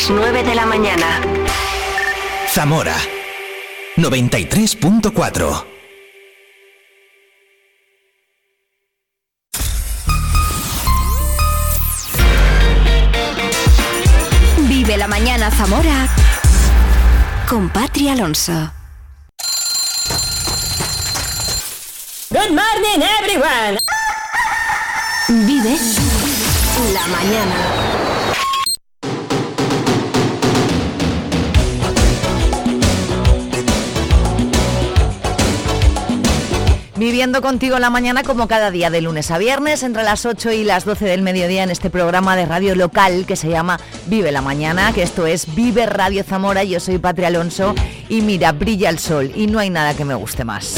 las 0.00 0.10
9 0.10 0.42
de 0.42 0.54
la 0.54 0.64
mañana. 0.64 1.20
Zamora 2.48 2.96
93.4 3.96 5.64
Vive 14.68 14.96
la 14.96 15.06
mañana 15.06 15.50
Zamora 15.50 16.08
con 17.46 17.68
Patri 17.68 18.08
Alonso. 18.08 18.72
Good 22.30 22.52
morning, 22.52 23.02
everyone. 23.20 23.78
Vive 25.28 25.76
la 26.94 27.06
mañana. 27.08 27.89
Viviendo 37.00 37.40
contigo 37.40 37.78
la 37.78 37.88
mañana 37.88 38.22
como 38.22 38.46
cada 38.46 38.70
día 38.70 38.90
de 38.90 39.00
lunes 39.00 39.30
a 39.30 39.38
viernes 39.38 39.82
entre 39.84 40.02
las 40.02 40.26
8 40.26 40.52
y 40.52 40.64
las 40.64 40.84
12 40.84 41.06
del 41.06 41.22
mediodía 41.22 41.62
en 41.62 41.70
este 41.70 41.88
programa 41.88 42.36
de 42.36 42.44
radio 42.44 42.74
local 42.74 43.24
que 43.24 43.36
se 43.36 43.48
llama 43.48 43.80
Vive 44.04 44.30
la 44.30 44.42
Mañana, 44.42 44.92
que 44.92 45.02
esto 45.02 45.26
es 45.26 45.54
Vive 45.54 45.86
Radio 45.86 46.22
Zamora, 46.24 46.62
yo 46.62 46.78
soy 46.78 46.98
Patria 46.98 47.28
Alonso 47.28 47.74
y 48.10 48.20
mira, 48.20 48.52
brilla 48.52 48.90
el 48.90 48.98
sol 48.98 49.32
y 49.34 49.46
no 49.46 49.60
hay 49.60 49.70
nada 49.70 49.94
que 49.94 50.04
me 50.04 50.14
guste 50.14 50.44
más. 50.44 50.74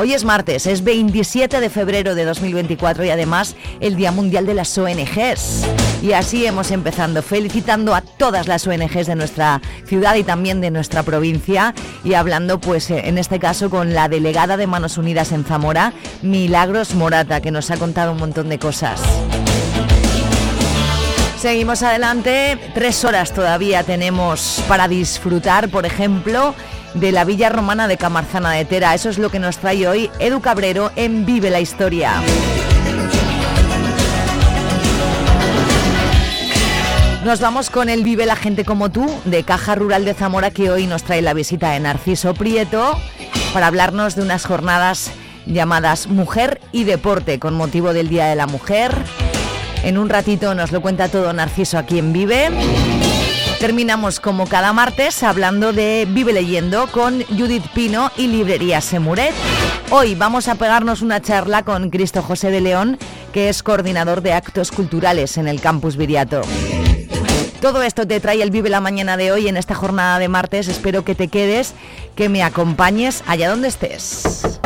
Hoy 0.00 0.14
es 0.14 0.24
martes, 0.24 0.68
es 0.68 0.84
27 0.84 1.60
de 1.60 1.70
febrero 1.70 2.14
de 2.14 2.24
2024 2.24 3.04
y 3.04 3.10
además 3.10 3.56
el 3.80 3.96
Día 3.96 4.12
Mundial 4.12 4.46
de 4.46 4.54
las 4.54 4.78
ONGs. 4.78 5.66
Y 6.02 6.12
así 6.12 6.46
hemos 6.46 6.70
empezado 6.70 7.20
felicitando 7.20 7.96
a 7.96 8.02
todas 8.02 8.46
las 8.46 8.64
ONGs 8.64 9.08
de 9.08 9.16
nuestra 9.16 9.60
ciudad 9.86 10.14
y 10.14 10.22
también 10.22 10.60
de 10.60 10.70
nuestra 10.70 11.02
provincia 11.02 11.74
y 12.04 12.14
hablando 12.14 12.60
pues 12.60 12.92
eh, 12.92 13.08
en 13.08 13.18
este 13.18 13.40
caso 13.40 13.70
con 13.70 13.92
la 13.92 14.08
delegada 14.08 14.56
de 14.56 14.68
Manos 14.68 14.98
Unidas 14.98 15.32
en 15.32 15.44
Zamora, 15.44 15.92
Milagros 16.22 16.94
Morata, 16.94 17.40
que 17.40 17.50
nos 17.50 17.72
ha 17.72 17.76
contado 17.76 18.12
un 18.12 18.18
montón 18.18 18.48
de 18.50 18.60
cosas. 18.60 19.00
Seguimos 21.40 21.82
adelante, 21.82 22.56
tres 22.72 23.04
horas 23.04 23.32
todavía 23.32 23.82
tenemos 23.82 24.62
para 24.68 24.86
disfrutar, 24.86 25.68
por 25.68 25.86
ejemplo, 25.86 26.54
de 26.94 27.12
la 27.12 27.24
Villa 27.24 27.48
Romana 27.48 27.88
de 27.88 27.96
Camarzana 27.96 28.52
de 28.52 28.64
Tera. 28.64 28.94
Eso 28.94 29.08
es 29.10 29.18
lo 29.18 29.30
que 29.30 29.38
nos 29.38 29.58
trae 29.58 29.86
hoy 29.86 30.10
Edu 30.18 30.40
Cabrero 30.40 30.90
en 30.96 31.26
Vive 31.26 31.50
la 31.50 31.60
Historia. 31.60 32.22
Nos 37.24 37.40
vamos 37.40 37.68
con 37.68 37.88
el 37.88 38.04
Vive 38.04 38.26
la 38.26 38.36
gente 38.36 38.64
como 38.64 38.90
tú 38.90 39.06
de 39.24 39.42
Caja 39.42 39.74
Rural 39.74 40.04
de 40.04 40.14
Zamora 40.14 40.50
que 40.50 40.70
hoy 40.70 40.86
nos 40.86 41.02
trae 41.02 41.20
la 41.20 41.34
visita 41.34 41.72
de 41.72 41.80
Narciso 41.80 42.32
Prieto 42.32 42.98
para 43.52 43.66
hablarnos 43.66 44.14
de 44.14 44.22
unas 44.22 44.46
jornadas 44.46 45.10
llamadas 45.44 46.06
Mujer 46.06 46.60
y 46.72 46.84
Deporte 46.84 47.38
con 47.38 47.54
motivo 47.54 47.92
del 47.92 48.08
Día 48.08 48.26
de 48.26 48.36
la 48.36 48.46
Mujer. 48.46 48.92
En 49.82 49.98
un 49.98 50.08
ratito 50.08 50.54
nos 50.54 50.72
lo 50.72 50.80
cuenta 50.80 51.08
todo 51.08 51.32
Narciso 51.32 51.76
aquí 51.76 51.98
en 51.98 52.12
Vive. 52.12 52.48
Terminamos 53.60 54.20
como 54.20 54.46
cada 54.46 54.72
martes 54.72 55.24
hablando 55.24 55.72
de 55.72 56.06
Vive 56.08 56.32
Leyendo 56.32 56.86
con 56.92 57.24
Judith 57.24 57.66
Pino 57.74 58.12
y 58.16 58.28
Librería 58.28 58.80
Semuret. 58.80 59.34
Hoy 59.90 60.14
vamos 60.14 60.46
a 60.46 60.54
pegarnos 60.54 61.02
una 61.02 61.20
charla 61.20 61.64
con 61.64 61.90
Cristo 61.90 62.22
José 62.22 62.52
de 62.52 62.60
León, 62.60 62.98
que 63.32 63.48
es 63.48 63.64
coordinador 63.64 64.22
de 64.22 64.32
actos 64.32 64.70
culturales 64.70 65.38
en 65.38 65.48
el 65.48 65.60
campus 65.60 65.96
Viriato. 65.96 66.42
Todo 67.60 67.82
esto 67.82 68.06
te 68.06 68.20
trae 68.20 68.40
el 68.42 68.52
Vive 68.52 68.68
la 68.68 68.80
Mañana 68.80 69.16
de 69.16 69.32
hoy 69.32 69.48
en 69.48 69.56
esta 69.56 69.74
jornada 69.74 70.20
de 70.20 70.28
martes. 70.28 70.68
Espero 70.68 71.04
que 71.04 71.16
te 71.16 71.26
quedes, 71.26 71.74
que 72.14 72.28
me 72.28 72.44
acompañes 72.44 73.24
allá 73.26 73.50
donde 73.50 73.66
estés. 73.66 74.60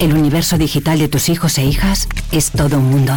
El 0.00 0.14
universo 0.14 0.58
digital 0.58 1.00
de 1.00 1.08
tus 1.08 1.28
hijos 1.28 1.58
e 1.58 1.64
hijas 1.64 2.08
es 2.30 2.52
todo 2.52 2.78
un 2.78 2.84
mundo. 2.84 3.14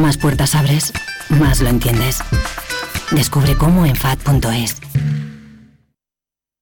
Más 0.00 0.16
puertas 0.16 0.54
abres, 0.54 0.92
más 1.28 1.60
lo 1.60 1.68
entiendes. 1.68 2.18
Descubre 3.10 3.56
cómo 3.56 3.84
en 3.84 3.94
FAD.es. 3.94 4.76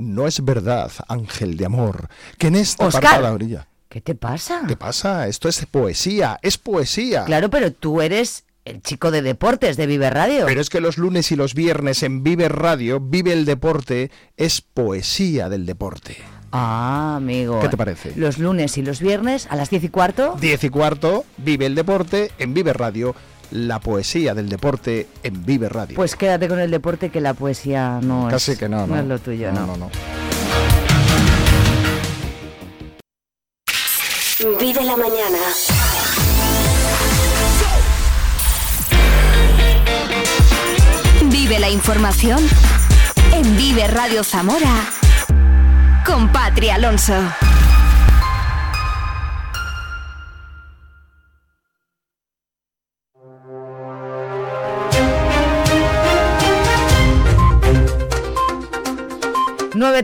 No 0.00 0.26
es 0.26 0.44
verdad, 0.44 0.90
ángel 1.06 1.56
de 1.56 1.64
amor, 1.64 2.08
que 2.38 2.48
en 2.48 2.56
esta 2.56 2.86
Oscar. 2.86 3.04
apartada 3.04 3.32
orilla. 3.32 3.68
¿Qué 3.88 4.00
te 4.00 4.16
pasa? 4.16 4.62
¿Qué 4.66 4.76
pasa? 4.76 5.28
Esto 5.28 5.48
es 5.48 5.64
poesía, 5.66 6.40
es 6.42 6.58
poesía. 6.58 7.24
Claro, 7.24 7.50
pero 7.50 7.72
tú 7.72 8.02
eres 8.02 8.44
el 8.64 8.82
chico 8.82 9.12
de 9.12 9.22
deportes 9.22 9.76
de 9.76 9.86
Vive 9.86 10.10
Radio. 10.10 10.46
Pero 10.46 10.60
es 10.60 10.70
que 10.70 10.80
los 10.80 10.98
lunes 10.98 11.30
y 11.30 11.36
los 11.36 11.54
viernes 11.54 12.02
en 12.02 12.24
Vive 12.24 12.48
Radio, 12.48 12.98
Vive 12.98 13.32
el 13.32 13.44
Deporte, 13.44 14.10
es 14.36 14.60
poesía 14.60 15.48
del 15.48 15.66
deporte. 15.66 16.16
Ah, 16.56 17.14
amigo. 17.16 17.58
¿Qué 17.58 17.68
te 17.68 17.76
parece? 17.76 18.12
Los 18.14 18.38
lunes 18.38 18.78
y 18.78 18.82
los 18.82 19.00
viernes 19.00 19.48
a 19.50 19.56
las 19.56 19.70
10 19.70 19.82
y 19.82 19.88
cuarto. 19.88 20.36
Diez 20.40 20.62
y 20.62 20.68
cuarto, 20.68 21.24
Vive 21.36 21.66
el 21.66 21.74
Deporte 21.74 22.30
en 22.38 22.54
Vive 22.54 22.72
Radio, 22.72 23.16
la 23.50 23.80
poesía 23.80 24.34
del 24.34 24.48
deporte 24.48 25.08
en 25.24 25.44
Vive 25.44 25.68
Radio. 25.68 25.96
Pues 25.96 26.14
quédate 26.14 26.46
con 26.46 26.60
el 26.60 26.70
deporte 26.70 27.10
que 27.10 27.20
la 27.20 27.34
poesía 27.34 27.98
no 28.00 28.28
Casi 28.30 28.52
es. 28.52 28.58
que 28.58 28.68
no, 28.68 28.86
no. 28.86 28.96
es 28.96 29.04
lo 29.04 29.18
tuyo, 29.18 29.50
no. 29.50 29.66
no, 29.66 29.76
no. 29.76 29.90
Vive 34.60 34.84
la 34.84 34.96
mañana. 34.96 35.38
Vive 41.32 41.58
la 41.58 41.68
información 41.68 42.38
en 43.32 43.56
Vive 43.56 43.88
Radio 43.88 44.22
Zamora 44.22 45.03
con 46.04 46.28
Patria 46.30 46.76
Alonso. 46.76 47.14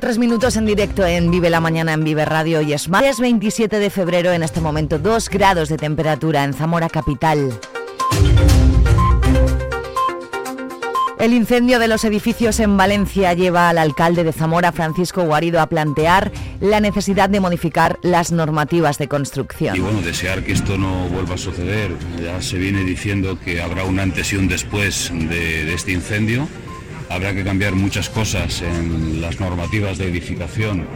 Tres 0.00 0.18
minutos 0.18 0.56
en 0.56 0.66
directo 0.66 1.04
en 1.04 1.30
Vive 1.30 1.50
la 1.50 1.60
Mañana 1.60 1.92
en 1.92 2.04
Vive 2.04 2.24
Radio 2.24 2.62
y 2.62 2.72
es 2.72 2.88
martes 2.88 3.20
27 3.20 3.78
de 3.78 3.90
febrero 3.90 4.32
en 4.32 4.42
este 4.42 4.60
momento, 4.60 4.98
2 4.98 5.28
grados 5.28 5.68
de 5.68 5.76
temperatura 5.76 6.42
en 6.44 6.54
Zamora 6.54 6.88
Capital. 6.88 7.52
El 11.20 11.34
incendio 11.34 11.78
de 11.78 11.86
los 11.86 12.06
edificios 12.06 12.60
en 12.60 12.78
Valencia 12.78 13.34
lleva 13.34 13.68
al 13.68 13.76
alcalde 13.76 14.24
de 14.24 14.32
Zamora, 14.32 14.72
Francisco 14.72 15.22
Guarido, 15.22 15.60
a 15.60 15.68
plantear 15.68 16.32
la 16.62 16.80
necesidad 16.80 17.28
de 17.28 17.40
modificar 17.40 17.98
las 18.00 18.32
normativas 18.32 18.96
de 18.96 19.06
construcción. 19.06 19.76
Y 19.76 19.80
bueno, 19.80 20.00
desear 20.00 20.42
que 20.42 20.52
esto 20.52 20.78
no 20.78 21.08
vuelva 21.08 21.34
a 21.34 21.38
suceder. 21.38 21.90
Ya 22.22 22.40
se 22.40 22.56
viene 22.56 22.84
diciendo 22.84 23.38
que 23.38 23.60
habrá 23.60 23.84
un 23.84 24.00
antes 24.00 24.32
y 24.32 24.36
un 24.36 24.48
después 24.48 25.12
de, 25.12 25.66
de 25.66 25.74
este 25.74 25.92
incendio. 25.92 26.48
Habrá 27.10 27.34
que 27.34 27.44
cambiar 27.44 27.74
muchas 27.74 28.08
cosas 28.08 28.62
en 28.62 29.20
las 29.20 29.40
normativas 29.40 29.98
de 29.98 30.08
edificación, 30.08 30.86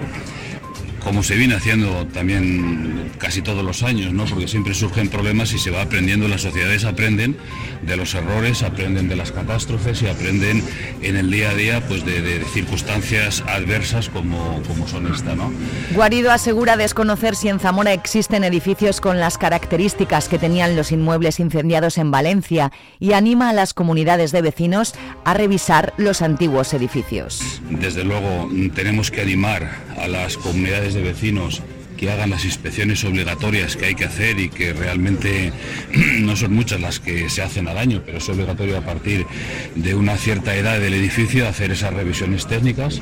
como 1.05 1.23
se 1.23 1.37
viene 1.37 1.55
haciendo 1.55 2.07
también 2.07 3.13
casi 3.19 3.43
todos 3.43 3.63
los 3.63 3.83
años, 3.83 4.13
¿no? 4.13 4.25
porque 4.25 4.49
siempre 4.49 4.75
surgen 4.75 5.09
problemas 5.09 5.53
y 5.53 5.59
se 5.59 5.71
va 5.71 5.83
aprendiendo, 5.83 6.27
las 6.29 6.43
sociedades 6.43 6.85
aprenden 6.85 7.37
de 7.83 7.97
los 7.97 8.15
errores, 8.15 8.63
aprenden 8.63 9.09
de 9.09 9.17
las 9.17 9.31
catástrofes 9.31 10.03
y 10.03 10.09
aprenden 10.09 10.65
en 11.03 11.17
el 11.17 11.31
día 11.31 11.51
a 11.51 11.55
día 11.55 11.87
pues, 11.87 12.05
de, 12.05 12.23
de 12.23 12.45
circunstancias 12.47 13.45
adversas 13.47 14.09
como, 14.09 14.63
como 14.67 14.89
son 14.89 15.13
esta. 15.13 15.35
¿no? 15.35 15.53
Guarido 15.95 16.33
asegura 16.33 16.77
desconocer 16.77 17.37
si 17.37 17.49
en 17.49 17.61
Zamora 17.61 17.93
existen 17.93 18.43
edificios 18.43 19.01
con 19.01 19.21
las 19.21 19.37
características 19.37 20.29
que 20.29 20.39
tenían 20.39 20.75
los 20.77 20.91
inmuebles 20.91 21.39
incendiados 21.39 21.99
en 21.99 22.11
Valencia 22.11 22.73
y 22.99 23.13
anima 23.13 23.51
a 23.51 23.53
las 23.53 23.75
comunidades 23.75 24.33
de 24.33 24.43
vecinos 24.43 24.95
a 25.25 25.35
revisar 25.35 25.93
los 25.99 26.23
antiguos 26.23 26.73
edificios. 26.73 27.61
Desde 27.69 28.05
luego 28.05 28.49
tenemos 28.75 29.11
que 29.11 29.21
animar 29.21 29.85
a 29.99 30.09
las 30.09 30.37
comunidades 30.39 30.94
de 30.95 31.03
vecinos 31.03 31.63
que 31.97 32.11
hagan 32.11 32.31
las 32.31 32.45
inspecciones 32.45 33.05
obligatorias 33.05 33.77
que 33.77 33.87
hay 33.87 33.95
que 33.95 34.05
hacer 34.05 34.39
y 34.39 34.49
que 34.49 34.73
realmente 34.73 35.53
no 36.21 36.37
son 36.37 36.55
muchas 36.55 36.81
las 36.81 37.01
que 37.01 37.29
se 37.29 37.43
hacen 37.43 37.69
al 37.69 37.79
año, 37.79 38.03
pero 38.05 38.19
es 38.19 38.29
obligatorio 38.29 38.79
a 38.79 38.83
partir 38.83 39.27
de 39.75 39.95
una 39.95 40.17
cierta 40.17 40.55
edad 40.57 40.81
del 40.81 40.95
edificio 40.95 41.47
hacer 41.47 41.71
esas 41.71 41.93
revisiones 41.95 42.47
técnicas 42.47 43.01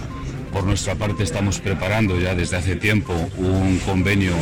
Por 0.53 0.65
nuestra 0.65 0.95
parte 0.95 1.23
estamos 1.23 1.61
preparando 1.61 2.21
ya 2.21 2.35
desde 2.35 2.57
hace 2.59 2.77
tiempo 2.77 3.15
un 3.39 3.79
convenio 3.87 4.33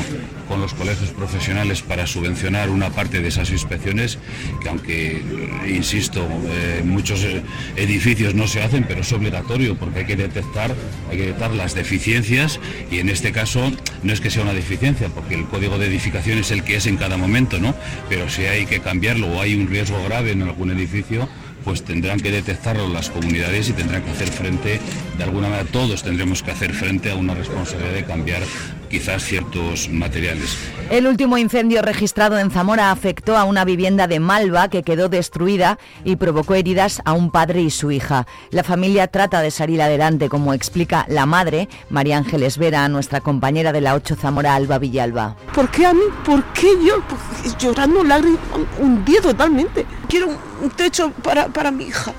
con 0.48 0.60
los 0.60 0.74
colegios 0.74 1.10
profesionales 1.10 1.82
para 1.82 2.08
subvencionar 2.08 2.68
una 2.68 2.90
parte 2.90 3.20
de 3.20 3.28
esas 3.28 3.50
inspecciones, 3.50 4.18
que 4.60 4.68
aunque, 4.68 5.18
eh, 5.18 5.22
insisto, 5.68 6.26
eh, 6.48 6.82
muchos 6.84 7.22
eh, 7.22 7.42
edificios 7.76 8.34
no 8.34 8.48
se 8.48 8.60
hacen, 8.60 8.84
pero 8.88 9.02
es 9.02 9.12
obligatorio 9.12 9.76
porque 9.76 10.00
hay 10.00 10.06
que 10.06 10.16
detectar, 10.16 10.74
hay 11.08 11.16
que 11.16 11.22
detectar 11.26 11.52
las 11.52 11.76
deficiencias 11.76 12.58
y 12.90 12.98
en 12.98 13.08
este 13.08 13.30
caso 13.30 13.70
no 14.02 14.12
es 14.12 14.20
que 14.20 14.30
sea 14.30 14.42
una 14.42 14.52
deficiencia, 14.52 15.08
porque 15.10 15.36
el 15.36 15.44
código 15.44 15.78
de 15.78 15.86
edificación 15.86 16.38
es 16.38 16.50
el 16.50 16.64
que 16.64 16.74
es 16.74 16.86
en 16.86 16.96
cada 16.96 17.16
momento, 17.16 17.60
¿no? 17.60 17.72
Pero 18.08 18.28
si 18.28 18.42
hay 18.46 18.66
que 18.66 18.80
cambiarlo 18.80 19.28
o 19.28 19.40
hay 19.40 19.54
un 19.54 19.68
riesgo 19.68 20.02
grave 20.02 20.32
en 20.32 20.42
algún 20.42 20.72
edificio, 20.72 21.28
pues 21.64 21.82
tendrán 21.82 22.20
que 22.20 22.30
detectarlo 22.30 22.88
las 22.88 23.10
comunidades 23.10 23.68
y 23.68 23.72
tendrán 23.72 24.02
que 24.02 24.10
hacer 24.10 24.28
frente, 24.28 24.80
de 25.16 25.24
alguna 25.24 25.48
manera 25.48 25.68
todos 25.70 26.02
tendremos 26.02 26.42
que 26.42 26.50
hacer 26.50 26.72
frente 26.72 27.10
a 27.10 27.14
una 27.14 27.34
responsabilidad 27.34 27.94
de 27.94 28.04
cambiar 28.04 28.42
quizás 28.90 29.22
ciertos 29.22 29.88
materiales. 29.88 30.58
El 30.90 31.06
último 31.06 31.38
incendio 31.38 31.80
registrado 31.80 32.38
en 32.38 32.50
Zamora 32.50 32.90
afectó 32.90 33.36
a 33.36 33.44
una 33.44 33.64
vivienda 33.64 34.08
de 34.08 34.18
Malva 34.18 34.68
que 34.68 34.82
quedó 34.82 35.08
destruida 35.08 35.78
y 36.04 36.16
provocó 36.16 36.56
heridas 36.56 37.00
a 37.04 37.12
un 37.12 37.30
padre 37.30 37.62
y 37.62 37.70
su 37.70 37.92
hija. 37.92 38.26
La 38.50 38.64
familia 38.64 39.06
trata 39.06 39.40
de 39.40 39.52
salir 39.52 39.80
adelante, 39.80 40.28
como 40.28 40.52
explica 40.52 41.06
la 41.08 41.24
madre, 41.26 41.68
María 41.88 42.18
Ángeles 42.18 42.58
Vera, 42.58 42.88
nuestra 42.88 43.20
compañera 43.20 43.72
de 43.72 43.80
la 43.80 43.94
8 43.94 44.16
Zamora, 44.16 44.56
Alba 44.56 44.78
Villalba. 44.78 45.36
¿Por 45.54 45.70
qué 45.70 45.86
a 45.86 45.94
mí? 45.94 46.02
¿Por 46.24 46.42
qué 46.52 46.72
yo? 46.84 47.02
Pues, 47.08 47.56
llorando 47.56 48.02
lágrimas, 48.02 48.40
hundida 48.80 49.22
totalmente. 49.22 49.86
Quiero 50.08 50.26
un 50.60 50.70
techo 50.70 51.12
para, 51.22 51.46
para 51.46 51.70
mi 51.70 51.84
hija, 51.84 52.12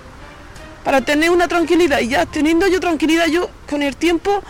para 0.85 1.01
tener 1.01 1.29
una 1.29 1.49
tranquilidad 1.49 1.99
y 1.99 2.07
ya 2.07 2.25
teniendo 2.25 2.67
yo 2.69 2.79
tranquilidad 2.79 3.27
yo 3.27 3.49
con 3.69 3.83
el 3.83 3.97
tiempo 3.97 4.41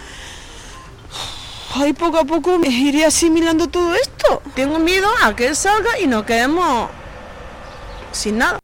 Ay, 1.74 1.94
poco 1.94 2.18
a 2.18 2.26
poco 2.26 2.60
me 2.60 2.68
iré 2.68 3.06
asimilando 3.06 3.68
todo 3.68 3.96
esto. 3.96 4.42
Tengo 4.56 4.78
miedo 4.78 5.08
a 5.24 5.36
que 5.36 5.56
salga 5.56 6.00
y 6.00 6.08
nos 6.08 6.24
quedemos 6.24 6.90
sin 8.12 8.40
nada. 8.40 8.61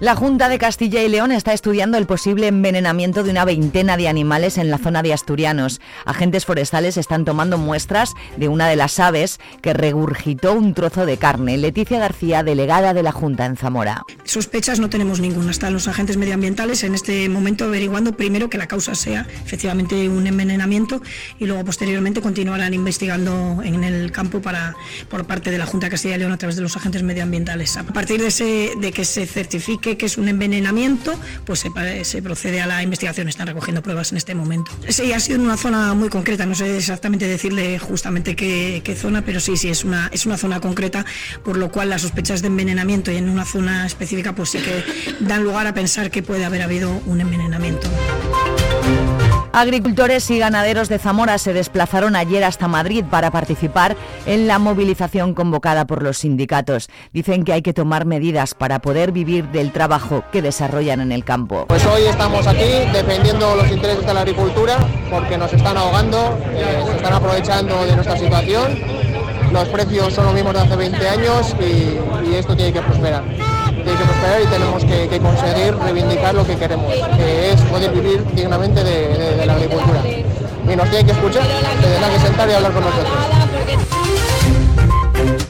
La 0.00 0.14
Junta 0.14 0.48
de 0.48 0.58
Castilla 0.58 1.02
y 1.02 1.08
León 1.08 1.32
está 1.32 1.52
estudiando 1.52 1.98
el 1.98 2.06
posible 2.06 2.46
envenenamiento 2.46 3.24
de 3.24 3.32
una 3.32 3.44
veintena 3.44 3.96
de 3.96 4.06
animales 4.06 4.56
en 4.56 4.70
la 4.70 4.78
zona 4.78 5.02
de 5.02 5.12
Asturianos. 5.12 5.80
Agentes 6.04 6.46
forestales 6.46 6.96
están 6.96 7.24
tomando 7.24 7.58
muestras 7.58 8.14
de 8.36 8.46
una 8.46 8.68
de 8.68 8.76
las 8.76 9.00
aves 9.00 9.40
que 9.60 9.72
regurgitó 9.72 10.52
un 10.52 10.72
trozo 10.72 11.04
de 11.04 11.16
carne. 11.16 11.58
Leticia 11.58 11.98
García, 11.98 12.44
delegada 12.44 12.94
de 12.94 13.02
la 13.02 13.10
Junta 13.10 13.44
en 13.44 13.56
Zamora. 13.56 14.04
Sospechas 14.22 14.78
no 14.78 14.88
tenemos 14.88 15.18
ninguna. 15.18 15.50
Están 15.50 15.72
los 15.72 15.88
agentes 15.88 16.16
medioambientales 16.16 16.84
en 16.84 16.94
este 16.94 17.28
momento 17.28 17.64
averiguando 17.64 18.16
primero 18.16 18.48
que 18.48 18.56
la 18.56 18.68
causa 18.68 18.94
sea 18.94 19.26
efectivamente 19.44 20.08
un 20.08 20.28
envenenamiento 20.28 21.02
y 21.40 21.46
luego 21.46 21.64
posteriormente 21.64 22.20
continuarán 22.20 22.72
investigando 22.72 23.62
en 23.64 23.82
el 23.82 24.12
campo 24.12 24.40
para, 24.40 24.76
por 25.08 25.26
parte 25.26 25.50
de 25.50 25.58
la 25.58 25.66
Junta 25.66 25.88
de 25.88 25.90
Castilla 25.90 26.14
y 26.14 26.18
León 26.20 26.30
a 26.30 26.38
través 26.38 26.54
de 26.54 26.62
los 26.62 26.76
agentes 26.76 27.02
medioambientales. 27.02 27.76
A 27.76 27.82
partir 27.82 28.20
de, 28.20 28.28
ese, 28.28 28.74
de 28.80 28.92
que 28.92 29.04
se 29.04 29.26
certifique 29.26 29.87
que 29.96 30.06
es 30.06 30.18
un 30.18 30.28
envenenamiento, 30.28 31.18
pues 31.44 31.64
se, 32.02 32.22
procede 32.22 32.60
a 32.60 32.66
la 32.66 32.82
investigación, 32.82 33.28
están 33.28 33.46
recogiendo 33.46 33.82
pruebas 33.82 34.12
en 34.12 34.18
este 34.18 34.34
momento. 34.34 34.70
Sí, 34.88 35.12
ha 35.12 35.20
sido 35.20 35.36
en 35.36 35.44
una 35.44 35.56
zona 35.56 35.94
muy 35.94 36.08
concreta, 36.08 36.46
no 36.46 36.54
sé 36.54 36.76
exactamente 36.76 37.26
decirle 37.26 37.78
justamente 37.78 38.36
qué, 38.36 38.96
zona, 38.98 39.22
pero 39.22 39.40
sí, 39.40 39.56
sí, 39.56 39.68
es 39.68 39.84
una, 39.84 40.08
es 40.12 40.26
una 40.26 40.36
zona 40.36 40.60
concreta, 40.60 41.04
por 41.44 41.56
lo 41.56 41.70
cual 41.70 41.90
las 41.90 42.02
sospechas 42.02 42.42
de 42.42 42.48
envenenamiento 42.48 43.12
y 43.12 43.16
en 43.16 43.28
una 43.28 43.44
zona 43.44 43.86
específica 43.86 44.34
pues 44.34 44.50
sí 44.50 44.58
que 44.58 44.84
dan 45.20 45.44
lugar 45.44 45.66
a 45.66 45.74
pensar 45.74 46.10
que 46.10 46.22
puede 46.22 46.44
haber 46.44 46.62
habido 46.62 47.00
un 47.06 47.20
envenenamiento. 47.20 47.88
Agricultores 49.58 50.30
y 50.30 50.38
ganaderos 50.38 50.88
de 50.88 51.00
Zamora 51.00 51.36
se 51.36 51.52
desplazaron 51.52 52.14
ayer 52.14 52.44
hasta 52.44 52.68
Madrid 52.68 53.04
para 53.10 53.32
participar 53.32 53.96
en 54.24 54.46
la 54.46 54.60
movilización 54.60 55.34
convocada 55.34 55.84
por 55.84 56.04
los 56.04 56.18
sindicatos. 56.18 56.88
Dicen 57.12 57.42
que 57.42 57.54
hay 57.54 57.62
que 57.62 57.72
tomar 57.72 58.04
medidas 58.06 58.54
para 58.54 58.78
poder 58.78 59.10
vivir 59.10 59.48
del 59.48 59.72
trabajo 59.72 60.22
que 60.30 60.42
desarrollan 60.42 61.00
en 61.00 61.10
el 61.10 61.24
campo. 61.24 61.66
Pues 61.66 61.84
hoy 61.86 62.02
estamos 62.02 62.46
aquí 62.46 62.86
defendiendo 62.92 63.56
los 63.56 63.68
intereses 63.68 64.06
de 64.06 64.14
la 64.14 64.20
agricultura 64.20 64.76
porque 65.10 65.36
nos 65.36 65.52
están 65.52 65.76
ahogando, 65.76 66.38
eh, 66.52 66.84
se 66.86 66.94
están 66.94 67.14
aprovechando 67.14 67.84
de 67.84 67.96
nuestra 67.96 68.16
situación. 68.16 68.78
Los 69.52 69.66
precios 69.70 70.14
son 70.14 70.26
los 70.26 70.34
mismos 70.34 70.54
de 70.54 70.60
hace 70.60 70.76
20 70.76 71.08
años 71.08 71.56
y 71.60 72.32
esto 72.32 72.54
tiene 72.54 72.72
que 72.72 72.82
prosperar 72.82 73.57
que 73.96 74.04
prosperar 74.04 74.42
y 74.42 74.46
tenemos 74.46 74.84
que, 74.84 75.20
conseguir 75.20 75.76
reivindicar 75.76 76.34
lo 76.34 76.46
que 76.46 76.56
queremos, 76.56 76.92
que 77.16 77.52
es 77.52 77.60
poder 77.62 77.90
vivir 77.92 78.24
dignamente 78.34 78.84
de, 78.84 79.46
la 79.46 79.54
agricultura. 79.54 80.00
Y 80.06 80.76
nos 80.76 80.88
tienen 80.90 81.06
que 81.06 81.12
escuchar, 81.12 81.44
se 81.44 81.86
tendrán 81.88 82.12
que 82.12 82.18
sentar 82.20 82.48
y 82.50 82.52
hablar 82.52 82.72
con 82.72 82.84
nosotros. 82.84 83.97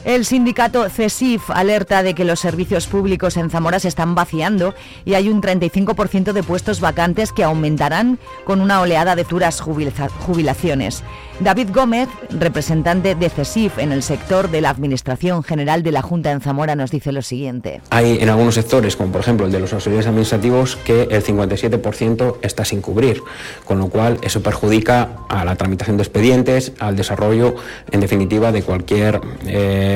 El 0.09 0.25
sindicato 0.25 0.89
CESIF 0.89 1.51
alerta 1.51 2.01
de 2.01 2.15
que 2.15 2.25
los 2.25 2.39
servicios 2.39 2.87
públicos 2.87 3.37
en 3.37 3.51
Zamora 3.51 3.77
se 3.79 3.89
están 3.89 4.15
vaciando 4.15 4.73
y 5.05 5.13
hay 5.13 5.29
un 5.29 5.39
35% 5.39 6.33
de 6.33 6.41
puestos 6.41 6.81
vacantes 6.81 7.31
que 7.31 7.43
aumentarán 7.43 8.17
con 8.43 8.59
una 8.59 8.81
oleada 8.81 9.15
de 9.15 9.23
duras 9.23 9.61
jubilaciones. 9.61 11.03
David 11.41 11.69
Gómez, 11.73 12.09
representante 12.31 13.15
de 13.15 13.29
CESIF 13.29 13.77
en 13.77 13.93
el 13.93 14.03
sector 14.03 14.49
de 14.49 14.59
la 14.59 14.71
Administración 14.71 15.41
General 15.41 15.83
de 15.83 15.93
la 15.93 16.01
Junta 16.01 16.31
en 16.31 16.41
Zamora, 16.41 16.75
nos 16.75 16.91
dice 16.91 17.13
lo 17.13 17.21
siguiente. 17.21 17.79
Hay 17.91 18.17
en 18.19 18.27
algunos 18.27 18.55
sectores, 18.55 18.97
como 18.97 19.13
por 19.13 19.21
ejemplo 19.21 19.45
el 19.45 19.51
de 19.51 19.59
los 19.59 19.71
auxiliares 19.71 20.07
administrativos, 20.07 20.75
que 20.75 21.03
el 21.03 21.23
57% 21.23 22.39
está 22.41 22.65
sin 22.65 22.81
cubrir, 22.81 23.21
con 23.63 23.77
lo 23.77 23.87
cual 23.87 24.17
eso 24.21 24.41
perjudica 24.41 25.11
a 25.29 25.45
la 25.45 25.55
tramitación 25.55 25.95
de 25.95 26.03
expedientes, 26.03 26.73
al 26.79 26.97
desarrollo, 26.97 27.55
en 27.91 28.01
definitiva, 28.01 28.51
de 28.51 28.63
cualquier 28.63 29.21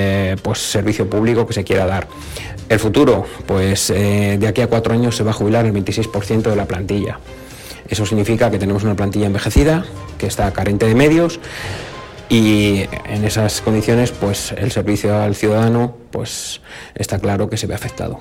eh, 0.04 0.36
pues, 0.42 0.60
servicio 0.60 1.10
público 1.10 1.48
que 1.48 1.54
se 1.54 1.64
quiera 1.64 1.86
dar. 1.86 2.08
El 2.70 2.80
futuro, 2.80 3.26
pues 3.46 3.90
eh, 3.90 4.38
de 4.40 4.48
aquí 4.48 4.62
a 4.62 4.68
cuatro 4.68 4.94
años 4.94 5.16
se 5.16 5.24
va 5.24 5.32
a 5.32 5.34
jubilar 5.34 5.66
el 5.66 5.74
26% 5.74 6.44
de 6.44 6.56
la 6.56 6.66
plantilla. 6.66 7.20
Eso 7.88 8.06
significa 8.06 8.50
que 8.50 8.58
tenemos 8.58 8.84
una 8.84 8.96
plantilla 8.96 9.28
envejecida, 9.28 9.86
que 10.18 10.28
está 10.28 10.52
carente 10.52 10.86
de 10.86 10.96
medios 10.96 11.40
y 12.30 12.86
en 13.06 13.26
esas 13.26 13.62
condiciones 13.62 14.12
pues 14.12 14.54
el 14.54 14.72
servicio 14.72 15.22
al 15.22 15.36
ciudadano 15.36 15.96
pues 16.10 16.62
está 16.96 17.20
claro 17.20 17.50
que 17.50 17.58
se 17.58 17.68
ve 17.68 17.76
afectado. 17.76 18.20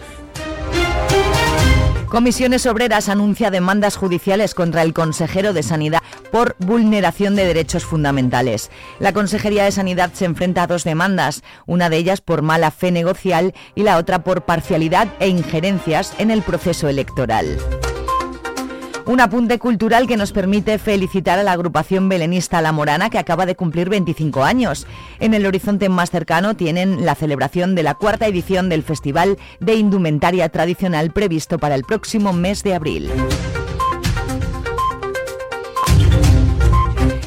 Comisiones 2.13 2.67
Obreras 2.67 3.09
anuncia 3.09 3.51
demandas 3.51 3.97
judiciales 3.97 4.53
contra 4.53 4.83
el 4.83 4.93
consejero 4.93 5.55
de 5.55 5.63
Sanidad 5.63 6.03
por 6.31 6.57
vulneración 6.59 7.37
de 7.37 7.47
derechos 7.47 7.87
fundamentales. 7.87 8.71
La 9.01 9.15
Consejería 9.15 9.65
de 9.65 9.73
Sanidad 9.73 10.13
se 10.13 10.27
enfrenta 10.27 10.65
a 10.65 10.67
dos 10.67 10.85
demandas, 10.85 11.43
una 11.65 11.89
de 11.89 11.97
ellas 11.97 12.21
por 12.21 12.43
mala 12.43 12.71
fe 12.71 12.91
negocial 12.91 13.55
y 13.75 13.85
la 13.85 13.97
otra 13.97 14.25
por 14.25 14.45
parcialidad 14.45 15.09
e 15.21 15.29
injerencias 15.29 16.13
en 16.19 16.31
el 16.31 16.43
proceso 16.43 16.87
electoral. 16.87 17.57
Un 19.05 19.21
apunte 19.21 19.59
cultural 19.59 20.07
que 20.07 20.17
nos 20.17 20.33
permite 20.33 20.79
felicitar 20.79 21.39
a 21.39 21.43
la 21.43 21.53
agrupación 21.53 22.09
belenista 22.09 22.63
La 22.63 22.73
Morana 22.73 23.11
que 23.11 23.19
acaba 23.19 23.47
de 23.47 23.57
cumplir 23.57 23.89
25 23.89 24.45
años. 24.45 24.87
En 25.19 25.35
el 25.35 25.45
horizonte 25.45 25.89
más 25.89 26.11
cercano 26.11 26.55
tienen 26.55 27.05
la 27.05 27.17
celebración 27.17 27.75
de 27.75 27.83
la 27.83 27.95
cuarta 27.95 28.27
edición 28.27 28.69
del 28.69 28.85
Festival 28.85 29.39
de 29.59 29.75
Indumentaria 29.75 30.49
Tradicional 30.51 31.11
previsto 31.11 31.59
para 31.59 31.75
el 31.75 31.83
próximo 31.83 32.33
mes 32.33 32.63
de 32.63 32.75
abril. 32.75 33.11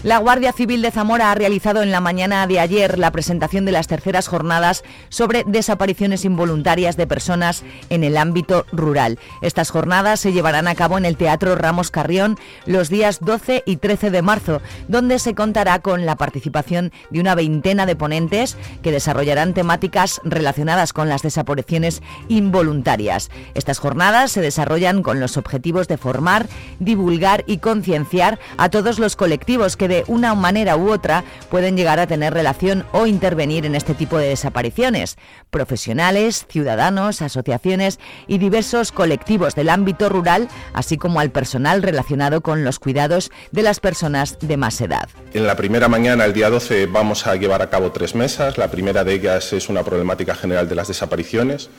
La 0.06 0.20
Guardia 0.20 0.54
Civil 0.54 0.84
de 0.84 0.92
Zamora 0.92 1.32
ha 1.32 1.34
realizado 1.34 1.82
en 1.82 1.92
la 1.92 2.00
mañana 2.00 2.46
de 2.46 2.60
ayer 2.60 3.00
la 3.00 3.10
presentación 3.10 3.66
de 3.66 3.72
las 3.72 3.88
terceras 3.88 4.28
jornadas 4.28 4.84
sobre 5.10 5.44
desapariciones 5.48 6.26
involuntarias 6.26 6.96
de 6.96 7.08
personas 7.08 7.64
en 7.90 8.04
el 8.04 8.16
ámbito 8.16 8.68
rural. 8.72 9.18
Estas 9.42 9.72
jornadas 9.72 10.20
se 10.20 10.32
llevarán 10.32 10.68
a 10.68 10.76
cabo 10.76 11.00
en 11.00 11.06
el 11.06 11.18
Teatro 11.18 11.56
Ramos 11.56 11.90
Carrión 11.90 12.38
los 12.68 12.90
días 12.90 13.18
12 13.20 13.64
y 13.66 13.78
13 13.78 14.12
de 14.12 14.22
marzo, 14.22 14.62
donde 14.88 15.18
se 15.18 15.34
contará 15.34 15.80
con 15.80 16.06
la 16.06 16.18
participación 16.18 16.92
de 17.10 17.20
una 17.20 17.34
veintena 17.34 17.88
de 17.88 17.96
ponentes 17.96 18.58
que 18.84 18.92
desarrollarán 18.92 19.56
temáticas 19.56 20.22
relacionadas 20.24 20.94
con 20.94 21.10
las 21.10 21.24
desapariciones 21.24 22.04
involuntarias. 22.28 23.32
Estas 23.56 23.80
jornadas 23.80 24.32
se 24.32 24.42
desarrollan 24.42 25.02
con 25.02 25.20
los 25.20 25.36
objetivos 25.36 25.88
de 25.88 25.98
formar, 25.98 26.46
divulgar 26.78 27.44
y 27.48 27.58
concienciar 27.58 28.38
a 28.58 28.70
todos 28.70 29.00
los 29.00 29.16
colectivos 29.16 29.76
que 29.76 29.95
una 30.08 30.36
manera 30.36 30.76
u 30.76 30.92
otra 30.92 31.24
pueden 31.50 31.78
llegar 31.78 32.00
a 32.00 32.08
tener 32.08 32.34
relación 32.34 32.86
o 32.92 33.06
intervenir 33.06 33.66
en 33.66 33.76
este 33.76 33.94
tipo 33.94 34.18
de 34.18 34.30
desapariciones. 34.30 35.18
Profesionales, 35.50 36.46
ciudadanos, 36.50 37.22
asociaciones 37.22 38.00
y 38.28 38.38
diversos 38.38 38.92
colectivos 38.92 39.56
del 39.56 39.70
ámbito 39.70 40.10
rural, 40.10 40.50
así 40.74 40.98
como 40.98 41.20
al 41.20 41.32
personal 41.32 41.84
relacionado 41.84 42.42
con 42.42 42.64
los 42.64 42.80
cuidados 42.80 43.32
de 43.52 43.64
las 43.64 43.80
personas 43.80 44.38
de 44.40 44.58
más 44.58 44.82
edad. 44.82 45.10
En 45.34 45.48
la 45.48 45.56
primera 45.56 45.88
mañana, 45.88 46.26
el 46.26 46.34
día 46.34 46.50
12, 46.50 46.88
vamos 46.88 47.28
a 47.28 47.36
llevar 47.36 47.62
a 47.62 47.70
cabo 47.70 47.92
tres 47.92 48.16
mesas. 48.16 48.58
La 48.58 48.70
primera 48.70 49.04
de 49.04 49.14
ellas 49.14 49.54
es 49.54 49.70
una 49.70 49.84
problemática 49.84 50.36
general 50.36 50.68
de 50.68 50.76
las 50.76 50.88
desapariciones 50.88 51.70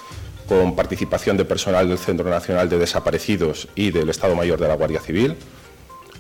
con 0.49 0.77
participación 0.77 1.37
de 1.37 1.45
personal 1.45 1.89
del 1.89 1.99
Centro 1.99 2.29
Nacional 2.31 2.69
de 2.69 2.79
Desaparecidos 2.79 3.69
y 3.75 3.91
del 3.91 4.09
Estado 4.09 4.35
Mayor 4.37 4.61
de 4.61 4.69
la 4.69 4.75
Guardia 4.75 5.01
Civil. 5.01 5.37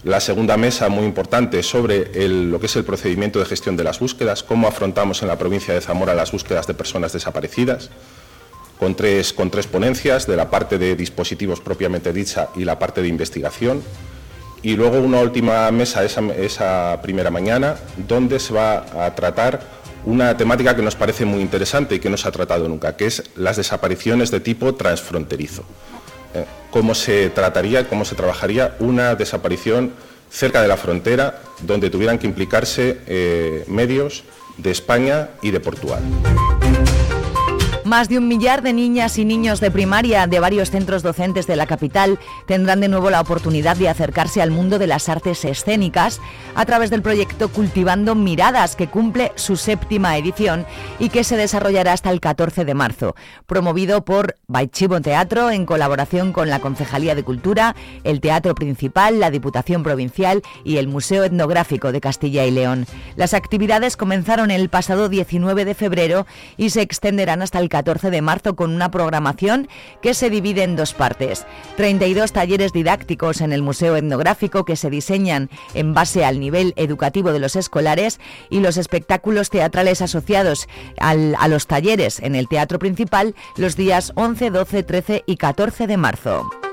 La 0.04 0.20
segunda 0.20 0.56
mesa, 0.56 0.88
muy 0.88 1.04
importante, 1.04 1.62
sobre 1.62 2.28
lo 2.28 2.60
que 2.60 2.66
es 2.66 2.76
el 2.76 2.84
procedimiento 2.84 3.38
de 3.38 3.44
gestión 3.44 3.76
de 3.76 3.84
las 3.84 3.98
búsquedas, 3.98 4.42
cómo 4.42 4.68
afrontamos 4.68 5.22
en 5.22 5.28
la 5.28 5.38
provincia 5.38 5.74
de 5.74 5.80
Zamora 5.80 6.14
las 6.14 6.32
búsquedas 6.32 6.66
de 6.66 6.74
personas 6.74 7.12
desaparecidas, 7.12 7.90
con 8.78 8.94
tres, 8.94 9.32
con 9.32 9.50
tres 9.50 9.66
ponencias, 9.66 10.26
de 10.26 10.36
la 10.36 10.50
parte 10.50 10.78
de 10.78 10.94
dispositivos 10.94 11.60
propiamente 11.60 12.12
dicha 12.12 12.50
y 12.54 12.64
la 12.64 12.78
parte 12.78 13.02
de 13.02 13.08
investigación. 13.08 13.82
Y 14.62 14.76
luego 14.76 14.98
una 14.98 15.20
última 15.20 15.70
mesa 15.70 16.04
esa, 16.04 16.20
esa 16.34 17.00
primera 17.02 17.30
mañana, 17.30 17.76
donde 17.96 18.38
se 18.38 18.52
va 18.52 18.84
a 19.04 19.14
tratar 19.14 19.60
una 20.04 20.36
temática 20.36 20.76
que 20.76 20.82
nos 20.82 20.94
parece 20.94 21.24
muy 21.24 21.40
interesante 21.40 21.96
y 21.96 21.98
que 21.98 22.08
no 22.08 22.16
se 22.16 22.28
ha 22.28 22.32
tratado 22.32 22.68
nunca, 22.68 22.96
que 22.96 23.06
es 23.06 23.24
las 23.34 23.56
desapariciones 23.56 24.30
de 24.30 24.40
tipo 24.40 24.74
transfronterizo. 24.74 25.64
Eh, 26.36 26.44
cómo 26.70 26.94
se 26.94 27.30
trataría, 27.30 27.88
cómo 27.88 28.04
se 28.04 28.14
trabajaría 28.14 28.76
una 28.80 29.14
desaparición 29.14 29.92
cerca 30.30 30.60
de 30.60 30.68
la 30.68 30.76
frontera 30.76 31.40
donde 31.62 31.88
tuvieran 31.88 32.18
que 32.18 32.26
implicarse 32.26 32.98
eh, 33.06 33.64
medios 33.66 34.24
de 34.58 34.70
España 34.72 35.30
y 35.40 35.52
de 35.52 35.60
Portugal. 35.60 36.02
Más 37.86 38.08
de 38.08 38.18
un 38.18 38.26
millar 38.26 38.62
de 38.62 38.72
niñas 38.72 39.16
y 39.16 39.24
niños 39.24 39.60
de 39.60 39.70
primaria 39.70 40.26
de 40.26 40.40
varios 40.40 40.72
centros 40.72 41.04
docentes 41.04 41.46
de 41.46 41.54
la 41.54 41.68
capital 41.68 42.18
tendrán 42.48 42.80
de 42.80 42.88
nuevo 42.88 43.10
la 43.10 43.20
oportunidad 43.20 43.76
de 43.76 43.88
acercarse 43.88 44.42
al 44.42 44.50
mundo 44.50 44.80
de 44.80 44.88
las 44.88 45.08
artes 45.08 45.44
escénicas 45.44 46.20
a 46.56 46.66
través 46.66 46.90
del 46.90 47.02
proyecto 47.02 47.48
Cultivando 47.48 48.16
Miradas, 48.16 48.74
que 48.74 48.88
cumple 48.88 49.30
su 49.36 49.54
séptima 49.54 50.18
edición 50.18 50.66
y 50.98 51.10
que 51.10 51.22
se 51.22 51.36
desarrollará 51.36 51.92
hasta 51.92 52.10
el 52.10 52.18
14 52.18 52.64
de 52.64 52.74
marzo, 52.74 53.14
promovido 53.46 54.04
por 54.04 54.34
Baichivo 54.48 55.00
Teatro 55.00 55.52
en 55.52 55.64
colaboración 55.64 56.32
con 56.32 56.50
la 56.50 56.58
Concejalía 56.58 57.14
de 57.14 57.22
Cultura, 57.22 57.76
el 58.02 58.20
Teatro 58.20 58.56
Principal, 58.56 59.20
la 59.20 59.30
Diputación 59.30 59.84
Provincial 59.84 60.42
y 60.64 60.78
el 60.78 60.88
Museo 60.88 61.22
Etnográfico 61.22 61.92
de 61.92 62.00
Castilla 62.00 62.46
y 62.46 62.50
León. 62.50 62.84
Las 63.14 63.32
actividades 63.32 63.96
comenzaron 63.96 64.50
el 64.50 64.70
pasado 64.70 65.08
19 65.08 65.64
de 65.64 65.74
febrero 65.74 66.26
y 66.56 66.70
se 66.70 66.82
extenderán 66.82 67.42
hasta 67.42 67.60
el 67.60 67.68
14 67.68 67.75
de 67.82 68.22
marzo 68.22 68.56
con 68.56 68.74
una 68.74 68.90
programación 68.90 69.68
que 70.02 70.14
se 70.14 70.30
divide 70.30 70.62
en 70.62 70.76
dos 70.76 70.94
partes. 70.94 71.46
32 71.76 72.32
talleres 72.32 72.72
didácticos 72.72 73.40
en 73.40 73.52
el 73.52 73.62
Museo 73.62 73.96
Etnográfico 73.96 74.64
que 74.64 74.76
se 74.76 74.90
diseñan 74.90 75.50
en 75.74 75.94
base 75.94 76.24
al 76.24 76.40
nivel 76.40 76.72
educativo 76.76 77.32
de 77.32 77.38
los 77.38 77.56
escolares 77.56 78.20
y 78.50 78.60
los 78.60 78.76
espectáculos 78.76 79.50
teatrales 79.50 80.02
asociados 80.02 80.68
a 80.98 81.48
los 81.48 81.66
talleres 81.66 82.20
en 82.20 82.34
el 82.34 82.48
Teatro 82.48 82.78
Principal 82.78 83.34
los 83.56 83.76
días 83.76 84.12
11, 84.14 84.50
12, 84.50 84.82
13 84.82 85.24
y 85.26 85.36
14 85.36 85.86
de 85.86 85.96
marzo. 85.96 86.65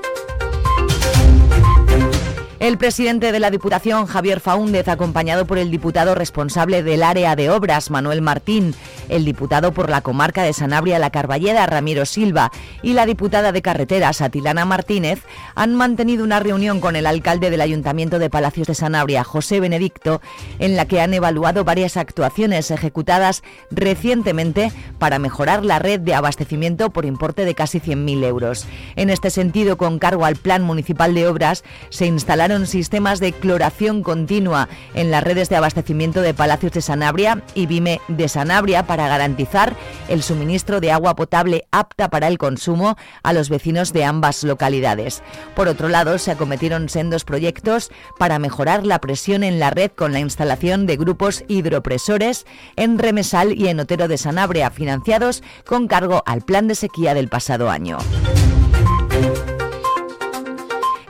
El 2.64 2.78
presidente 2.78 3.30
de 3.30 3.40
la 3.40 3.50
Diputación, 3.50 4.06
Javier 4.06 4.40
Faúndez, 4.40 4.88
acompañado 4.88 5.44
por 5.44 5.58
el 5.58 5.70
diputado 5.70 6.14
responsable 6.14 6.82
del 6.82 7.02
área 7.02 7.36
de 7.36 7.50
obras, 7.50 7.90
Manuel 7.90 8.22
Martín, 8.22 8.74
el 9.10 9.26
diputado 9.26 9.72
por 9.72 9.90
la 9.90 10.00
comarca 10.00 10.44
de 10.44 10.54
Sanabria 10.54 10.98
La 10.98 11.10
Carballeda, 11.10 11.66
Ramiro 11.66 12.06
Silva, 12.06 12.50
y 12.80 12.94
la 12.94 13.04
diputada 13.04 13.52
de 13.52 13.60
carreteras, 13.60 14.22
Atilana 14.22 14.64
Martínez, 14.64 15.20
han 15.54 15.74
mantenido 15.74 16.24
una 16.24 16.40
reunión 16.40 16.80
con 16.80 16.96
el 16.96 17.04
alcalde 17.04 17.50
del 17.50 17.60
Ayuntamiento 17.60 18.18
de 18.18 18.30
Palacios 18.30 18.66
de 18.66 18.74
Sanabria, 18.74 19.24
José 19.24 19.60
Benedicto, 19.60 20.22
en 20.58 20.74
la 20.74 20.86
que 20.86 21.02
han 21.02 21.12
evaluado 21.12 21.64
varias 21.64 21.98
actuaciones 21.98 22.70
ejecutadas 22.70 23.42
recientemente 23.70 24.72
para 24.98 25.18
mejorar 25.18 25.66
la 25.66 25.80
red 25.80 26.00
de 26.00 26.14
abastecimiento 26.14 26.88
por 26.88 27.04
importe 27.04 27.44
de 27.44 27.54
casi 27.54 27.78
100.000 27.78 28.24
euros. 28.24 28.66
En 28.96 29.10
este 29.10 29.28
sentido, 29.28 29.76
con 29.76 29.98
cargo 29.98 30.24
al 30.24 30.36
Plan 30.36 30.62
Municipal 30.62 31.14
de 31.14 31.28
Obras, 31.28 31.62
se 31.90 32.06
instalaron 32.06 32.53
sistemas 32.62 33.20
de 33.20 33.32
cloración 33.32 34.02
continua 34.02 34.68
en 34.94 35.10
las 35.10 35.22
redes 35.22 35.48
de 35.48 35.56
abastecimiento 35.56 36.20
de 36.20 36.34
Palacios 36.34 36.72
de 36.72 36.80
Sanabria 36.80 37.42
y 37.54 37.66
Vime 37.66 38.00
de 38.08 38.28
Sanabria 38.28 38.86
para 38.86 39.08
garantizar 39.08 39.76
el 40.08 40.22
suministro 40.22 40.80
de 40.80 40.92
agua 40.92 41.16
potable 41.16 41.64
apta 41.72 42.08
para 42.08 42.28
el 42.28 42.38
consumo 42.38 42.96
a 43.22 43.32
los 43.32 43.48
vecinos 43.48 43.92
de 43.92 44.04
ambas 44.04 44.44
localidades. 44.44 45.22
Por 45.56 45.68
otro 45.68 45.88
lado, 45.88 46.18
se 46.18 46.30
acometieron 46.30 46.88
sendos 46.88 47.24
proyectos 47.24 47.90
para 48.18 48.38
mejorar 48.38 48.86
la 48.86 49.00
presión 49.00 49.42
en 49.42 49.58
la 49.58 49.70
red 49.70 49.90
con 49.90 50.12
la 50.12 50.20
instalación 50.20 50.86
de 50.86 50.96
grupos 50.96 51.44
hidropresores 51.48 52.46
en 52.76 52.98
Remesal 52.98 53.52
y 53.52 53.68
en 53.68 53.80
Otero 53.80 54.06
de 54.08 54.16
Sanabria, 54.16 54.70
financiados 54.70 55.42
con 55.66 55.88
cargo 55.88 56.22
al 56.24 56.42
plan 56.42 56.68
de 56.68 56.76
sequía 56.76 57.14
del 57.14 57.28
pasado 57.28 57.68
año. 57.68 57.98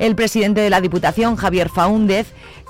El 0.05 0.17
presidente 0.17 0.61
de 0.61 0.69
la 0.69 0.83
Diputación, 0.83 1.37
Javier 1.37 1.71
Faúndez, 1.71 2.27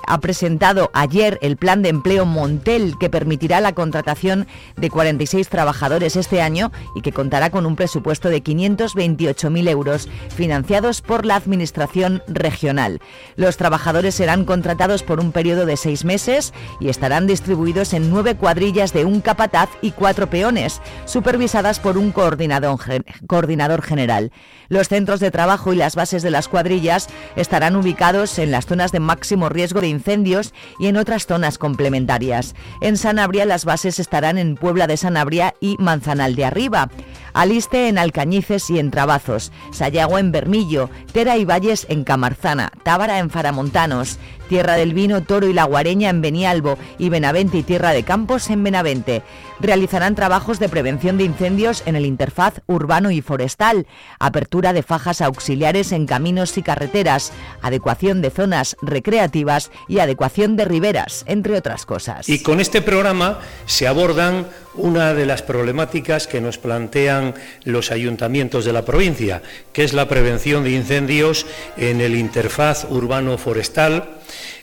ha 0.07 0.19
presentado 0.19 0.89
ayer 0.93 1.37
el 1.41 1.57
plan 1.57 1.81
de 1.81 1.89
empleo 1.89 2.25
Montel 2.25 2.95
que 2.99 3.09
permitirá 3.09 3.61
la 3.61 3.73
contratación 3.73 4.47
de 4.75 4.89
46 4.89 5.49
trabajadores 5.49 6.15
este 6.15 6.41
año 6.41 6.71
y 6.95 7.01
que 7.01 7.11
contará 7.11 7.49
con 7.49 7.65
un 7.65 7.75
presupuesto 7.75 8.29
de 8.29 8.43
528.000 8.43 9.69
euros 9.69 10.09
financiados 10.35 11.01
por 11.01 11.25
la 11.25 11.35
Administración 11.35 12.23
regional. 12.27 12.99
Los 13.35 13.57
trabajadores 13.57 14.15
serán 14.15 14.45
contratados 14.45 15.03
por 15.03 15.19
un 15.19 15.31
periodo 15.31 15.65
de 15.65 15.77
seis 15.77 16.05
meses 16.05 16.53
y 16.79 16.89
estarán 16.89 17.27
distribuidos 17.27 17.93
en 17.93 18.09
nueve 18.09 18.35
cuadrillas 18.35 18.93
de 18.93 19.05
un 19.05 19.21
capataz 19.21 19.69
y 19.81 19.91
cuatro 19.91 20.29
peones, 20.29 20.81
supervisadas 21.05 21.79
por 21.79 21.97
un 21.97 22.11
coordinador, 22.11 22.79
coordinador 23.27 23.81
general. 23.81 24.31
Los 24.69 24.87
centros 24.87 25.19
de 25.19 25.31
trabajo 25.31 25.73
y 25.73 25.75
las 25.75 25.95
bases 25.95 26.23
de 26.23 26.31
las 26.31 26.47
cuadrillas 26.47 27.07
estarán 27.35 27.75
ubicados 27.75 28.39
en 28.39 28.51
las 28.51 28.65
zonas 28.65 28.91
de 28.91 28.99
máximo 28.99 29.49
riesgo 29.49 29.81
de 29.81 29.87
incendios 29.95 30.53
y 30.79 30.87
en 30.87 30.97
otras 30.97 31.25
zonas 31.25 31.57
complementarias. 31.57 32.53
En 32.81 32.97
Sanabria 32.97 33.45
las 33.45 33.65
bases 33.65 33.99
estarán 33.99 34.37
en 34.37 34.55
Puebla 34.55 34.87
de 34.87 34.97
Sanabria 34.97 35.55
y 35.59 35.75
Manzanal 35.79 36.35
de 36.35 36.45
Arriba. 36.45 36.89
Aliste 37.33 37.89
en 37.89 37.97
Alcañices 37.97 38.69
y 38.69 38.79
en 38.79 38.91
Trabazos, 38.91 39.51
Sayago 39.71 40.19
en 40.19 40.31
Bermillo, 40.31 40.89
Tera 41.11 41.35
y 41.35 41.43
Valles 41.43 41.85
en 41.89 42.05
Camarzana, 42.05 42.71
Tábara 42.83 43.19
en 43.19 43.29
Faramontanos, 43.29 44.19
Tierra 44.47 44.75
del 44.75 44.93
Vino, 44.93 45.23
Toro 45.23 45.47
y 45.47 45.53
La 45.53 45.65
Guareña 45.65 46.09
en 46.09 46.21
Benialbo 46.21 46.77
y 46.97 47.09
Benavente 47.09 47.57
y 47.57 47.63
Tierra 47.63 47.91
de 47.91 48.03
Campos 48.03 48.49
en 48.49 48.63
Benavente. 48.63 49.21
Realizarán 49.59 50.15
trabajos 50.15 50.59
de 50.59 50.69
prevención 50.69 51.17
de 51.17 51.23
incendios 51.23 51.83
en 51.85 51.95
el 51.95 52.05
interfaz 52.05 52.61
urbano 52.67 53.11
y 53.11 53.21
forestal, 53.21 53.87
apertura 54.19 54.73
de 54.73 54.83
fajas 54.83 55.21
auxiliares 55.21 55.91
en 55.91 56.05
caminos 56.05 56.57
y 56.57 56.61
carreteras, 56.61 57.31
adecuación 57.61 58.21
de 58.21 58.31
zonas 58.31 58.75
recreativas 58.81 59.71
y 59.87 59.99
adecuación 59.99 60.55
de 60.55 60.65
riberas, 60.65 61.23
entre 61.27 61.57
otras 61.57 61.85
cosas. 61.85 62.27
Y 62.27 62.41
con 62.41 62.59
este 62.59 62.81
programa 62.81 63.39
se 63.65 63.87
abordan 63.87 64.47
una 64.75 65.13
de 65.13 65.25
las 65.25 65.41
problemáticas 65.41 66.27
que 66.27 66.41
nos 66.41 66.57
plantean 66.57 67.33
los 67.63 67.91
ayuntamientos 67.91 68.65
de 68.65 68.73
la 68.73 68.83
provincia, 68.83 69.41
que 69.71 69.83
es 69.83 69.93
la 69.93 70.07
prevención 70.07 70.63
de 70.63 70.71
incendios 70.71 71.45
en 71.77 72.01
el 72.01 72.15
interfaz 72.15 72.85
urbano-forestal, 72.89 74.09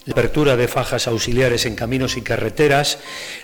la 0.04 0.12
apertura 0.12 0.56
de 0.56 0.68
fajas 0.68 1.06
auxiliares 1.06 1.66
en 1.66 1.74
caminos 1.74 2.16
y 2.16 2.22
carreteras, 2.22 2.98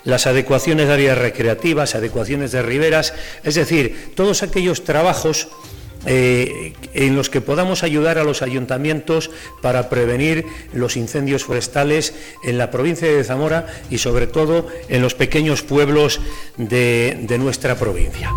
las 0.04 0.26
adecuaciones 0.26 0.88
de 0.88 0.94
áreas 0.94 1.18
recreativas, 1.18 1.94
adecuaciones 1.94 2.52
de 2.52 2.62
riberas, 2.62 3.14
es 3.44 3.54
decir, 3.54 4.12
todos 4.14 4.42
aquellos 4.42 4.84
trabajos 4.84 5.48
eh, 6.06 6.74
en 6.94 7.16
los 7.16 7.28
que 7.28 7.40
podamos 7.40 7.82
ayudar 7.82 8.18
a 8.18 8.24
los 8.24 8.42
ayuntamientos 8.42 9.30
para 9.60 9.88
prevenir 9.88 10.44
los 10.72 10.96
incendios 10.96 11.44
forestales 11.44 12.14
en 12.44 12.56
la 12.56 12.70
provincia 12.70 13.08
de 13.08 13.24
Zamora 13.24 13.66
y 13.90 13.98
sobre 13.98 14.26
todo 14.26 14.68
en 14.88 15.02
los 15.02 15.14
pequeños 15.14 15.62
pueblos 15.62 16.20
de 16.56 17.36
nuestra 17.38 17.76
provincia. 17.76 18.30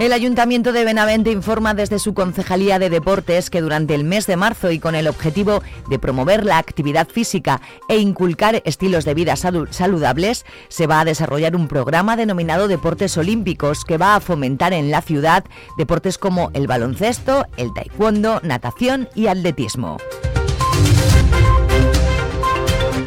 El 0.00 0.14
Ayuntamiento 0.14 0.72
de 0.72 0.82
Benavente 0.82 1.30
informa 1.30 1.74
desde 1.74 1.98
su 1.98 2.14
Concejalía 2.14 2.78
de 2.78 2.88
Deportes 2.88 3.50
que 3.50 3.60
durante 3.60 3.94
el 3.94 4.02
mes 4.02 4.26
de 4.26 4.38
marzo 4.38 4.70
y 4.70 4.78
con 4.78 4.94
el 4.94 5.06
objetivo 5.06 5.62
de 5.90 5.98
promover 5.98 6.46
la 6.46 6.56
actividad 6.56 7.06
física 7.06 7.60
e 7.86 7.98
inculcar 7.98 8.62
estilos 8.64 9.04
de 9.04 9.12
vida 9.12 9.36
saludables, 9.36 10.46
se 10.70 10.86
va 10.86 11.00
a 11.00 11.04
desarrollar 11.04 11.54
un 11.54 11.68
programa 11.68 12.16
denominado 12.16 12.66
Deportes 12.66 13.18
Olímpicos 13.18 13.84
que 13.84 13.98
va 13.98 14.16
a 14.16 14.20
fomentar 14.20 14.72
en 14.72 14.90
la 14.90 15.02
ciudad 15.02 15.44
deportes 15.76 16.16
como 16.16 16.50
el 16.54 16.66
baloncesto, 16.66 17.44
el 17.58 17.74
taekwondo, 17.74 18.40
natación 18.42 19.06
y 19.14 19.26
atletismo. 19.26 19.98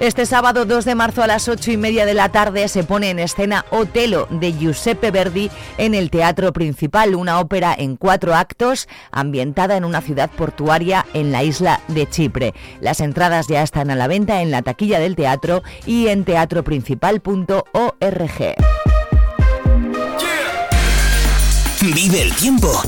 Este 0.03 0.25
sábado 0.25 0.65
2 0.65 0.83
de 0.83 0.95
marzo 0.95 1.23
a 1.23 1.27
las 1.27 1.47
8 1.47 1.71
y 1.71 1.77
media 1.77 2.05
de 2.05 2.13
la 2.13 2.27
tarde 2.27 2.67
se 2.67 2.83
pone 2.83 3.09
en 3.09 3.19
escena 3.19 3.63
Otelo 3.69 4.27
de 4.29 4.51
Giuseppe 4.51 5.11
Verdi 5.11 5.49
en 5.77 5.95
el 5.95 6.09
Teatro 6.09 6.51
Principal, 6.51 7.15
una 7.15 7.39
ópera 7.39 7.73
en 7.73 7.95
cuatro 7.95 8.35
actos 8.35 8.89
ambientada 9.11 9.77
en 9.77 9.85
una 9.85 10.01
ciudad 10.01 10.29
portuaria 10.29 11.05
en 11.13 11.31
la 11.31 11.43
isla 11.43 11.79
de 11.87 12.05
Chipre. 12.09 12.53
Las 12.81 12.99
entradas 12.99 13.47
ya 13.47 13.63
están 13.63 13.91
a 13.91 13.95
la 13.95 14.07
venta 14.07 14.41
en 14.41 14.51
la 14.51 14.61
taquilla 14.61 14.99
del 14.99 15.15
teatro 15.15 15.63
y 15.85 16.07
en 16.07 16.25
teatroprincipal.org. 16.25 18.55
Vive 21.79 22.21
el 22.21 22.35
tiempo 22.35 22.81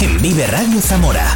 en 0.00 0.22
Vive 0.22 0.46
Radio 0.46 0.80
Zamora. 0.80 1.34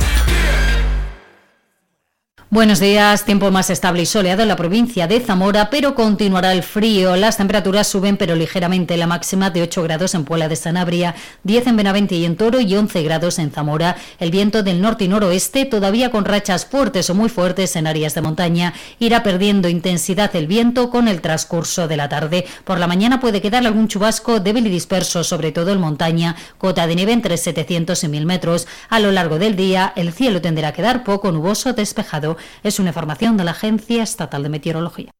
Buenos 2.55 2.79
días, 2.79 3.25
tiempo 3.25 3.51
más 3.51 3.69
estable 3.69 4.03
y 4.03 4.07
soleado 4.07 4.43
en 4.43 4.47
la 4.47 4.55
provincia 4.55 5.09
de 5.09 5.19
Zamora, 5.19 5.71
pero 5.71 5.97
continuará 5.97 6.53
el 6.53 6.63
frío. 6.63 7.17
Las 7.17 7.37
temperaturas 7.37 7.89
suben 7.89 8.17
pero 8.17 8.37
ligeramente, 8.37 8.97
la 8.97 9.09
máxima 9.09 9.51
de 9.51 9.63
8 9.63 9.83
grados 9.83 10.15
en 10.15 10.25
Puebla 10.25 10.47
de 10.47 10.55
Sanabria, 10.55 11.17
10 11.43 11.67
en 11.67 11.77
Benavente 11.77 12.15
y 12.15 12.25
en 12.25 12.37
Toro 12.37 12.61
y 12.61 12.77
11 12.77 13.03
grados 13.03 13.41
en 13.41 13.51
Zamora. 13.51 13.97
El 14.21 14.31
viento 14.31 14.63
del 14.63 14.81
norte 14.81 15.03
y 15.03 15.09
noroeste, 15.09 15.65
todavía 15.65 16.13
con 16.13 16.25
rachas 16.25 16.65
fuertes 16.65 17.11
o 17.11 17.17
muy 17.17 17.29
fuertes 17.29 17.75
en 17.75 17.89
áreas 17.89 18.15
de 18.15 18.21
montaña, 18.21 18.73
irá 19.01 19.25
perdiendo 19.25 19.69
intensidad 19.69 20.31
el 20.37 20.47
viento 20.47 20.91
con 20.91 21.09
el 21.09 21.23
transcurso 21.23 21.89
de 21.89 21.97
la 21.97 22.09
tarde. 22.09 22.47
Por 22.63 22.79
la 22.79 22.87
mañana 22.87 23.19
puede 23.19 23.43
quedar 23.43 23.67
algún 23.67 23.89
chubasco 23.89 24.39
débil 24.39 24.69
y 24.69 24.71
disperso, 24.71 25.25
sobre 25.25 25.51
todo 25.51 25.73
en 25.73 25.81
montaña, 25.81 26.37
cota 26.59 26.87
de 26.87 26.95
nieve 26.95 27.15
entre 27.15 27.37
700 27.37 28.05
y 28.05 28.07
1000 28.07 28.27
metros. 28.27 28.69
A 28.91 29.01
lo 29.01 29.11
largo 29.11 29.41
del 29.41 29.57
día, 29.57 29.93
el 29.97 30.13
cielo 30.13 30.41
tenderá 30.41 30.69
a 30.69 30.73
quedar 30.73 31.03
poco 31.03 31.33
nuboso 31.33 31.73
despejado. 31.73 32.37
Es 32.63 32.79
una 32.79 32.91
información 32.91 33.37
de 33.37 33.45
la 33.45 33.53
Agencia 33.53 34.03
Estatal 34.03 34.43
de 34.43 34.49
Meteorología. 34.49 35.11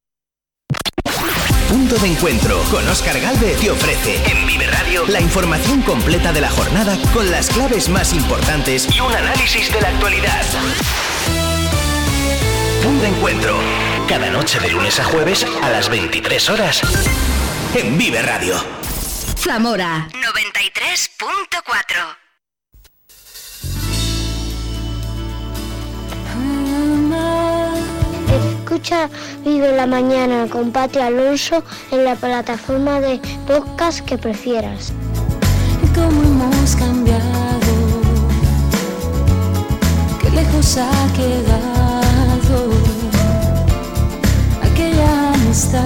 Punto 1.69 1.97
de 1.97 2.09
encuentro 2.09 2.61
con 2.71 2.87
Oscar 2.89 3.21
Galve 3.21 3.57
te 3.61 3.71
ofrece 3.71 4.17
en 4.31 4.47
Vive 4.47 4.67
Radio 4.67 5.05
la 5.09 5.21
información 5.21 5.83
completa 5.83 6.33
de 6.33 6.41
la 6.41 6.51
jornada 6.51 6.97
con 7.13 7.31
las 7.31 7.51
claves 7.51 7.89
más 7.89 8.13
importantes 8.13 8.89
y 8.95 9.01
un 9.01 9.13
análisis 9.13 9.73
de 9.73 9.81
la 9.81 9.89
actualidad. 9.89 10.43
Punto 12.83 13.03
de 13.03 13.09
encuentro 13.09 13.59
cada 14.09 14.31
noche 14.31 14.61
de 14.61 14.71
lunes 14.71 15.01
a 15.01 15.05
jueves 15.05 15.47
a 15.63 15.71
las 15.71 15.89
23 15.89 16.51
horas 16.51 16.83
en 17.75 17.99
Vive 17.99 18.23
Radio. 18.23 18.55
Zamora 19.37 20.09
93.4 20.13 22.24
Escucha 28.65 29.11
Vive 29.45 29.77
la 29.77 29.87
Mañana 29.87 30.47
con 30.49 30.73
Pati 30.73 30.99
Alonso 30.99 31.63
en 31.91 32.03
la 32.03 32.15
plataforma 32.15 32.99
de 32.99 33.21
podcast 33.47 34.01
que 34.01 34.17
prefieras. 34.17 34.91
¿Cómo 35.95 36.23
hemos 36.23 36.75
cambiado? 36.75 37.21
Qué 40.19 40.31
lejos 40.31 40.79
ha 40.79 41.13
quedado 41.13 42.71
aquella 44.63 45.35
amistad. 45.35 45.85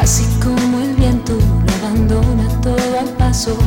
Así 0.00 0.24
como 0.40 0.78
el 0.78 0.94
viento 0.94 1.32
lo 1.32 1.86
abandona 1.86 2.60
todo 2.60 3.00
al 3.00 3.08
paso, 3.16 3.58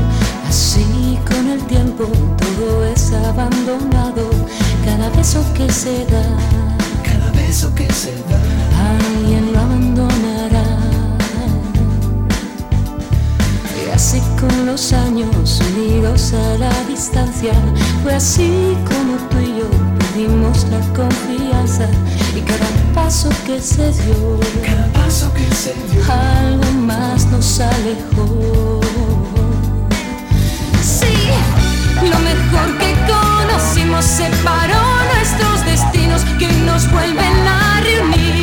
así 0.47 1.19
con 1.27 1.49
el 1.49 1.61
tiempo 1.65 2.05
todo 2.37 2.85
es 2.85 3.11
abandonado 3.11 4.40
cada 5.01 5.17
beso 5.17 5.43
que 5.55 5.67
se 5.71 6.05
da, 6.05 6.21
cada 7.03 7.31
beso 7.31 7.73
que 7.73 7.91
se 7.91 8.11
da, 8.29 8.39
alguien 8.91 9.51
lo 9.51 9.59
abandonará. 9.59 10.63
Y 13.83 13.89
así 13.89 14.21
con 14.39 14.67
los 14.67 14.93
años 14.93 15.59
unidos 15.73 16.33
a 16.33 16.57
la 16.59 16.83
distancia, 16.87 17.53
fue 18.03 18.13
así 18.13 18.77
como 18.85 19.17
tú 19.29 19.39
y 19.39 19.57
yo 19.57 19.69
perdimos 19.97 20.67
la 20.69 20.79
confianza. 20.93 21.89
Y 22.35 22.41
cada 22.41 22.69
paso 22.93 23.29
que 23.47 23.59
se 23.59 23.91
dio, 24.03 24.39
cada 24.63 24.85
paso 24.93 25.33
que 25.33 25.55
se 25.55 25.73
dio, 25.73 26.03
algo 26.13 26.71
más 26.73 27.25
nos 27.25 27.59
alejó. 27.59 28.81
Sí, 30.83 31.15
lo 32.07 32.19
mejor 32.19 32.77
que 32.77 32.91
conocimos 33.51 34.05
separó 34.05 34.81
nuestros 35.13 35.65
destinos 35.65 36.23
que 36.39 36.47
nos 36.65 36.89
vuelven 36.89 37.47
a 37.47 37.81
reunir. 37.81 38.40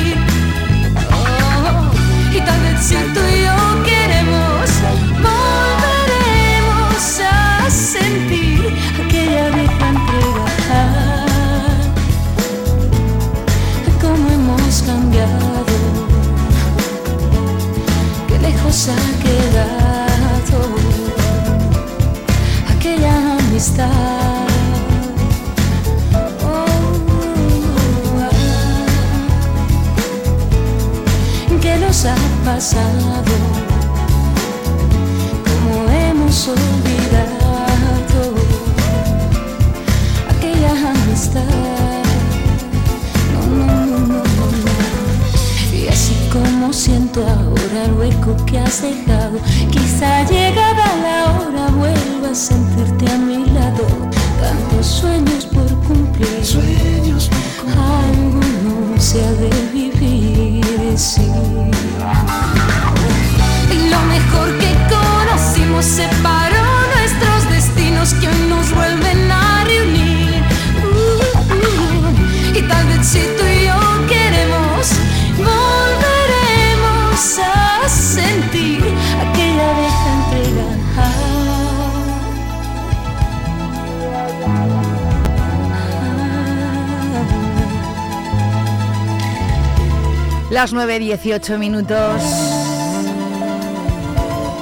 18 90.98 91.58
minutos. 91.58 92.22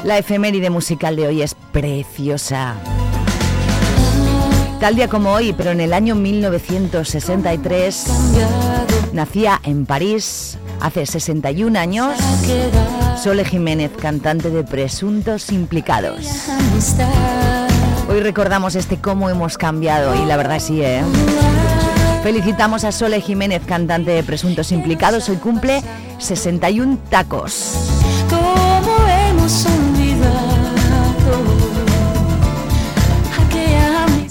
La 0.05 0.18
efeméride 0.18 0.70
musical 0.70 1.16
de 1.16 1.27
hoy 1.27 1.42
es 1.42 1.55
preciosa. 1.72 2.75
Tal 4.81 4.94
día 4.96 5.09
como 5.09 5.33
hoy, 5.33 5.53
pero 5.53 5.70
en 5.70 5.81
el 5.81 5.92
año 5.92 6.14
1963, 6.14 8.07
nacía 9.12 9.61
en 9.64 9.87
París, 9.87 10.59
hace 10.81 11.07
61 11.07 11.79
años, 11.79 12.16
Sole 13.22 13.44
Jiménez, 13.44 13.90
cantante 14.01 14.51
de 14.51 14.62
Presuntos 14.64 15.51
Implicados. 15.51 16.49
Hoy 18.09 18.20
recordamos 18.20 18.75
este 18.77 18.99
cómo 19.01 19.31
hemos 19.31 19.57
cambiado 19.59 20.14
y 20.14 20.27
la 20.27 20.37
verdad 20.37 20.61
sí, 20.61 20.83
¿eh? 20.83 21.03
Felicitamos 22.27 22.83
a 22.83 22.91
Sole 22.91 23.21
Jiménez, 23.21 23.62
cantante 23.65 24.11
de 24.11 24.25
Presuntos 24.25 24.73
Implicados. 24.73 25.29
Hoy 25.29 25.37
cumple 25.37 25.81
61 26.19 26.99
tacos. 27.09 27.77
Como 28.29 28.97
hemos 29.07 29.65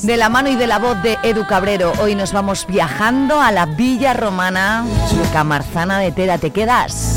De 0.04 0.18
la 0.18 0.28
mano 0.28 0.50
y 0.50 0.56
de 0.58 0.68
la 0.68 0.78
voz 0.78 1.02
de 1.04 1.18
Edu 1.24 1.48
Cabrero, 1.48 1.94
hoy 2.02 2.16
nos 2.16 2.34
vamos 2.34 2.68
viajando 2.68 3.40
a 3.40 3.54
la 3.54 3.66
Villa 3.66 4.14
Romana 4.14 4.86
Camarzana 5.32 5.98
de 6.00 6.12
Tera. 6.12 6.38
¿Te 6.38 6.50
quedas? 6.50 7.15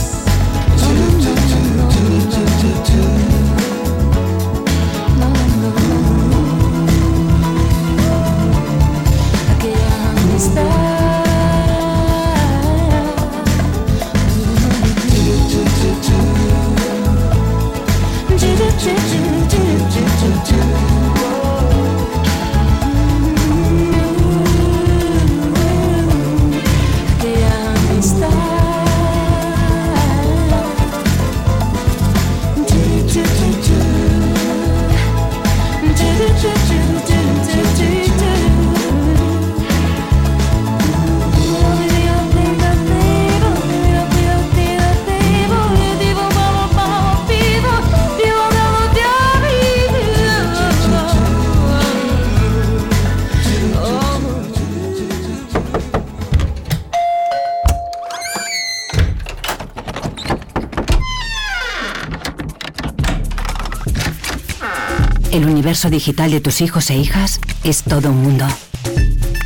Universo 65.69 65.91
digital 65.91 66.31
de 66.31 66.41
tus 66.41 66.63
hijos 66.63 66.89
e 66.89 66.97
hijas 66.97 67.41
es 67.63 67.83
todo 67.83 68.11
un 68.11 68.23
mundo. 68.23 68.47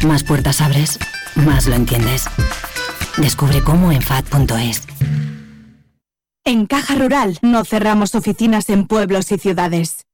Más 0.06 0.22
puertas 0.22 0.60
abres, 0.60 1.00
más 1.34 1.66
lo 1.66 1.74
entiendes. 1.74 2.26
Descubre 3.16 3.60
cómo 3.60 3.90
en 3.90 4.02
FAD.es. 4.02 4.82
En 6.44 6.66
Caja 6.66 6.94
Rural 6.94 7.38
no 7.42 7.64
cerramos 7.64 8.14
oficinas 8.14 8.68
en 8.68 8.86
pueblos 8.86 9.32
y 9.32 9.38
ciudades. 9.38 10.06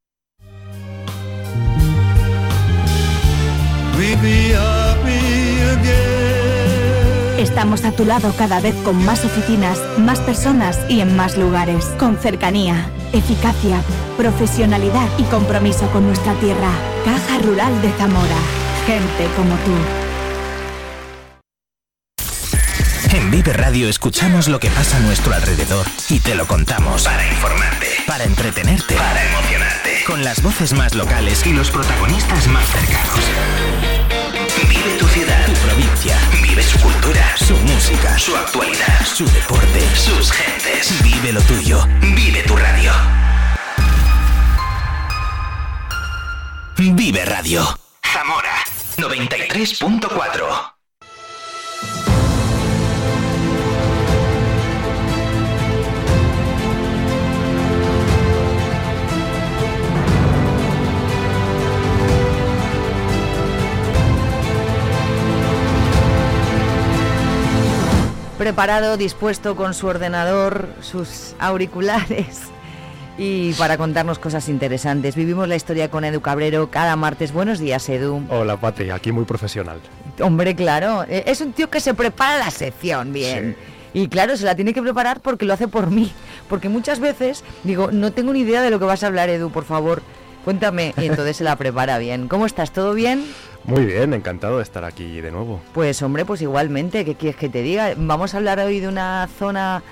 Estamos 7.37 7.85
a 7.85 7.91
tu 7.91 8.05
lado 8.05 8.33
cada 8.35 8.59
vez 8.61 8.73
con 8.83 9.05
más 9.05 9.23
oficinas, 9.23 9.79
más 9.99 10.19
personas 10.21 10.79
y 10.89 11.01
en 11.01 11.15
más 11.15 11.37
lugares. 11.37 11.85
Con 11.99 12.17
cercanía, 12.17 12.89
eficacia, 13.13 13.81
profesionalidad 14.17 15.07
y 15.17 15.23
compromiso 15.23 15.87
con 15.91 16.05
nuestra 16.05 16.33
tierra. 16.35 16.71
Caja 17.05 17.39
Rural 17.39 17.81
de 17.81 17.91
Zamora. 17.93 18.37
Gente 18.85 19.27
como 19.35 19.55
tú. 19.57 19.71
En 23.11 23.31
Vive 23.31 23.53
Radio 23.53 23.89
escuchamos 23.89 24.47
lo 24.47 24.59
que 24.59 24.69
pasa 24.69 24.97
a 24.97 24.99
nuestro 24.99 25.33
alrededor 25.33 25.85
y 26.09 26.19
te 26.19 26.35
lo 26.35 26.45
contamos. 26.45 27.03
Para 27.03 27.27
informarte, 27.27 27.87
para 28.05 28.23
entretenerte, 28.23 28.95
para 28.95 29.23
emocionarte. 29.25 30.03
Con 30.05 30.23
las 30.23 30.43
voces 30.43 30.73
más 30.73 30.93
locales 30.93 31.45
y 31.47 31.53
los 31.53 31.71
protagonistas 31.71 32.47
más 32.47 32.65
cercanos. 32.67 33.19
Vive 34.69 34.97
tu 34.99 35.07
ciudad, 35.07 35.45
tu 35.45 35.53
provincia. 35.53 36.17
Vive 36.59 36.71
su 36.71 36.79
cultura, 36.81 37.37
su 37.37 37.55
música, 37.55 38.19
su 38.19 38.35
actualidad, 38.35 39.05
su 39.05 39.25
deporte, 39.31 39.79
sus 39.95 40.29
gentes. 40.29 41.01
Vive 41.01 41.31
lo 41.31 41.41
tuyo. 41.43 41.87
Vive 42.01 42.43
tu 42.43 42.57
radio. 42.57 42.91
Vive 46.75 47.23
Radio. 47.23 47.79
Zamora 48.03 48.61
93.4. 48.97 50.78
Preparado, 68.39 68.95
dispuesto 68.95 69.57
con 69.57 69.73
su 69.73 69.87
ordenador, 69.87 70.69
sus 70.79 71.35
auriculares 71.39 72.39
y 73.17 73.51
para 73.55 73.77
contarnos 73.77 74.17
cosas 74.17 74.47
interesantes. 74.47 75.13
Vivimos 75.17 75.49
la 75.49 75.57
historia 75.57 75.91
con 75.91 76.05
Edu 76.05 76.21
Cabrero 76.21 76.71
cada 76.71 76.95
martes. 76.95 77.33
Buenos 77.33 77.59
días, 77.59 77.89
Edu. 77.89 78.23
Hola, 78.29 78.55
Pati, 78.55 78.91
aquí 78.91 79.11
muy 79.11 79.25
profesional. 79.25 79.81
Hombre, 80.21 80.55
claro, 80.55 81.03
eh, 81.09 81.25
es 81.27 81.41
un 81.41 81.51
tío 81.51 81.69
que 81.69 81.81
se 81.81 81.93
prepara 81.93 82.39
la 82.39 82.49
sección 82.49 83.11
bien. 83.11 83.57
Y 83.93 84.07
claro, 84.07 84.37
se 84.37 84.45
la 84.45 84.55
tiene 84.55 84.73
que 84.73 84.81
preparar 84.81 85.19
porque 85.19 85.43
lo 85.43 85.51
hace 85.51 85.67
por 85.67 85.91
mí. 85.91 86.09
Porque 86.47 86.69
muchas 86.69 87.01
veces 87.01 87.43
digo, 87.65 87.91
no 87.91 88.13
tengo 88.13 88.31
ni 88.31 88.39
idea 88.39 88.61
de 88.61 88.69
lo 88.69 88.79
que 88.79 88.85
vas 88.85 89.03
a 89.03 89.07
hablar, 89.07 89.27
Edu, 89.27 89.49
por 89.49 89.65
favor, 89.65 90.01
cuéntame. 90.45 90.93
Y 90.95 91.07
entonces 91.07 91.35
se 91.35 91.43
la 91.43 91.57
prepara 91.57 91.97
bien. 91.97 92.29
¿Cómo 92.29 92.45
estás? 92.45 92.71
¿Todo 92.71 92.93
bien? 92.93 93.25
Muy 93.69 93.85
bien, 93.85 94.15
encantado 94.15 94.57
de 94.57 94.63
estar 94.63 94.83
aquí 94.83 95.21
de 95.21 95.29
nuevo. 95.29 95.61
Pues 95.75 96.01
hombre, 96.01 96.25
pues 96.25 96.41
igualmente, 96.41 97.05
¿qué 97.05 97.13
quieres 97.13 97.35
que 97.35 97.49
te 97.49 97.61
diga? 97.61 97.93
Vamos 97.95 98.33
a 98.33 98.37
hablar 98.37 98.59
hoy 98.59 98.79
de 98.79 98.87
una 98.87 99.29
zona 99.37 99.83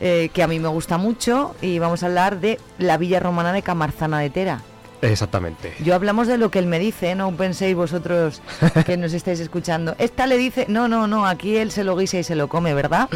eh, 0.00 0.30
que 0.32 0.42
a 0.42 0.46
mí 0.46 0.58
me 0.58 0.68
gusta 0.68 0.96
mucho 0.96 1.54
y 1.60 1.78
vamos 1.78 2.02
a 2.02 2.06
hablar 2.06 2.40
de 2.40 2.58
la 2.78 2.96
villa 2.96 3.20
romana 3.20 3.52
de 3.52 3.60
Camarzana 3.60 4.20
de 4.20 4.30
Tera. 4.30 4.62
Exactamente. 5.02 5.74
Yo 5.84 5.94
hablamos 5.94 6.28
de 6.28 6.38
lo 6.38 6.50
que 6.50 6.58
él 6.58 6.66
me 6.66 6.78
dice, 6.78 7.14
no 7.14 7.30
penséis 7.36 7.76
vosotros 7.76 8.40
que 8.86 8.96
nos 8.96 9.12
estáis 9.12 9.38
escuchando. 9.40 9.94
Esta 9.98 10.26
le 10.26 10.38
dice, 10.38 10.64
no, 10.70 10.88
no, 10.88 11.06
no, 11.06 11.26
aquí 11.26 11.58
él 11.58 11.70
se 11.70 11.84
lo 11.84 11.94
guisa 11.94 12.18
y 12.18 12.24
se 12.24 12.36
lo 12.36 12.48
come, 12.48 12.72
¿verdad? 12.72 13.10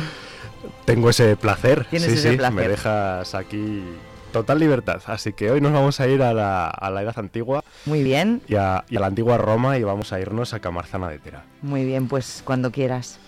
Tengo 0.84 1.08
ese 1.08 1.34
placer. 1.36 1.86
Tienes 1.88 2.10
sí, 2.10 2.18
ese 2.18 2.32
sí, 2.32 2.36
placer. 2.36 2.54
me 2.54 2.68
dejas 2.68 3.34
aquí 3.34 3.82
total 4.30 4.58
libertad. 4.58 5.02
Así 5.06 5.32
que 5.32 5.50
hoy 5.50 5.60
nos 5.60 5.72
vamos 5.72 6.00
a 6.00 6.08
ir 6.08 6.22
a 6.22 6.32
la, 6.32 6.68
a 6.68 6.90
la 6.90 7.02
Edad 7.02 7.18
Antigua. 7.18 7.62
Muy 7.86 8.02
bien. 8.02 8.42
Y 8.48 8.54
a, 8.56 8.84
y 8.88 8.96
a 8.96 9.00
la 9.00 9.06
antigua 9.06 9.38
Roma 9.38 9.78
y 9.78 9.82
vamos 9.82 10.12
a 10.12 10.20
irnos 10.20 10.54
a 10.54 10.60
Camarzana 10.60 11.08
de 11.08 11.18
Tera. 11.18 11.44
Muy 11.62 11.84
bien, 11.84 12.08
pues 12.08 12.42
cuando 12.44 12.70
quieras. 12.70 13.18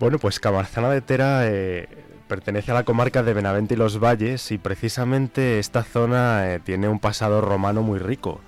Bueno, 0.00 0.18
pues 0.18 0.40
Camarzana 0.40 0.90
de 0.90 1.00
Tera 1.00 1.46
eh, 1.46 1.88
pertenece 2.28 2.70
a 2.70 2.74
la 2.74 2.84
comarca 2.84 3.22
de 3.22 3.32
Benavente 3.32 3.74
y 3.74 3.76
los 3.76 3.98
Valles 3.98 4.52
y 4.52 4.58
precisamente 4.58 5.58
esta 5.58 5.82
zona 5.82 6.52
eh, 6.52 6.60
tiene 6.60 6.88
un 6.88 7.00
pasado 7.00 7.40
romano 7.40 7.82
muy 7.82 7.98
rico. 7.98 8.40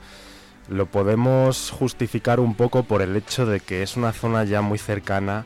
Lo 0.69 0.87
podemos 0.87 1.71
justificar 1.71 2.39
un 2.39 2.55
poco 2.55 2.85
por 2.85 3.03
el 3.03 3.17
hecho 3.17 3.47
de 3.47 3.59
que 3.59 3.83
es 3.83 3.97
una 3.97 4.13
zona 4.13 4.45
ya 4.45 4.63
muy 4.63 4.79
cercana 4.79 5.45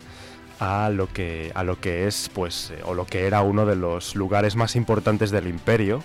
a 0.60 0.90
lo 0.90 1.10
que, 1.10 1.50
a 1.54 1.64
lo 1.64 1.80
que 1.80 2.06
es, 2.06 2.30
pues, 2.34 2.70
eh, 2.70 2.82
o 2.84 2.92
lo 2.94 3.06
que 3.06 3.26
era 3.26 3.40
uno 3.40 3.64
de 3.64 3.76
los 3.76 4.14
lugares 4.14 4.56
más 4.56 4.76
importantes 4.76 5.30
del 5.30 5.46
imperio, 5.46 6.02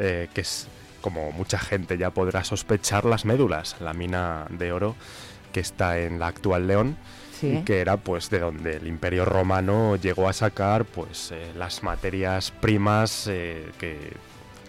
eh, 0.00 0.28
que 0.34 0.40
es, 0.40 0.66
como 1.00 1.30
mucha 1.30 1.58
gente 1.58 1.96
ya 1.96 2.10
podrá 2.10 2.42
sospechar, 2.42 3.04
las 3.04 3.24
médulas, 3.24 3.76
la 3.80 3.92
mina 3.92 4.46
de 4.50 4.72
oro 4.72 4.96
que 5.52 5.60
está 5.60 5.98
en 5.98 6.18
la 6.18 6.26
actual 6.28 6.66
León 6.66 6.96
Sí. 7.40 7.60
y 7.60 7.62
que 7.64 7.80
era 7.80 7.96
pues 7.96 8.28
de 8.28 8.38
donde 8.40 8.76
el 8.76 8.86
Imperio 8.86 9.24
Romano 9.24 9.96
llegó 9.96 10.28
a 10.28 10.34
sacar 10.34 10.84
pues 10.84 11.30
eh, 11.32 11.52
las 11.56 11.82
materias 11.82 12.50
primas 12.50 13.26
eh, 13.28 13.70
que, 13.78 13.96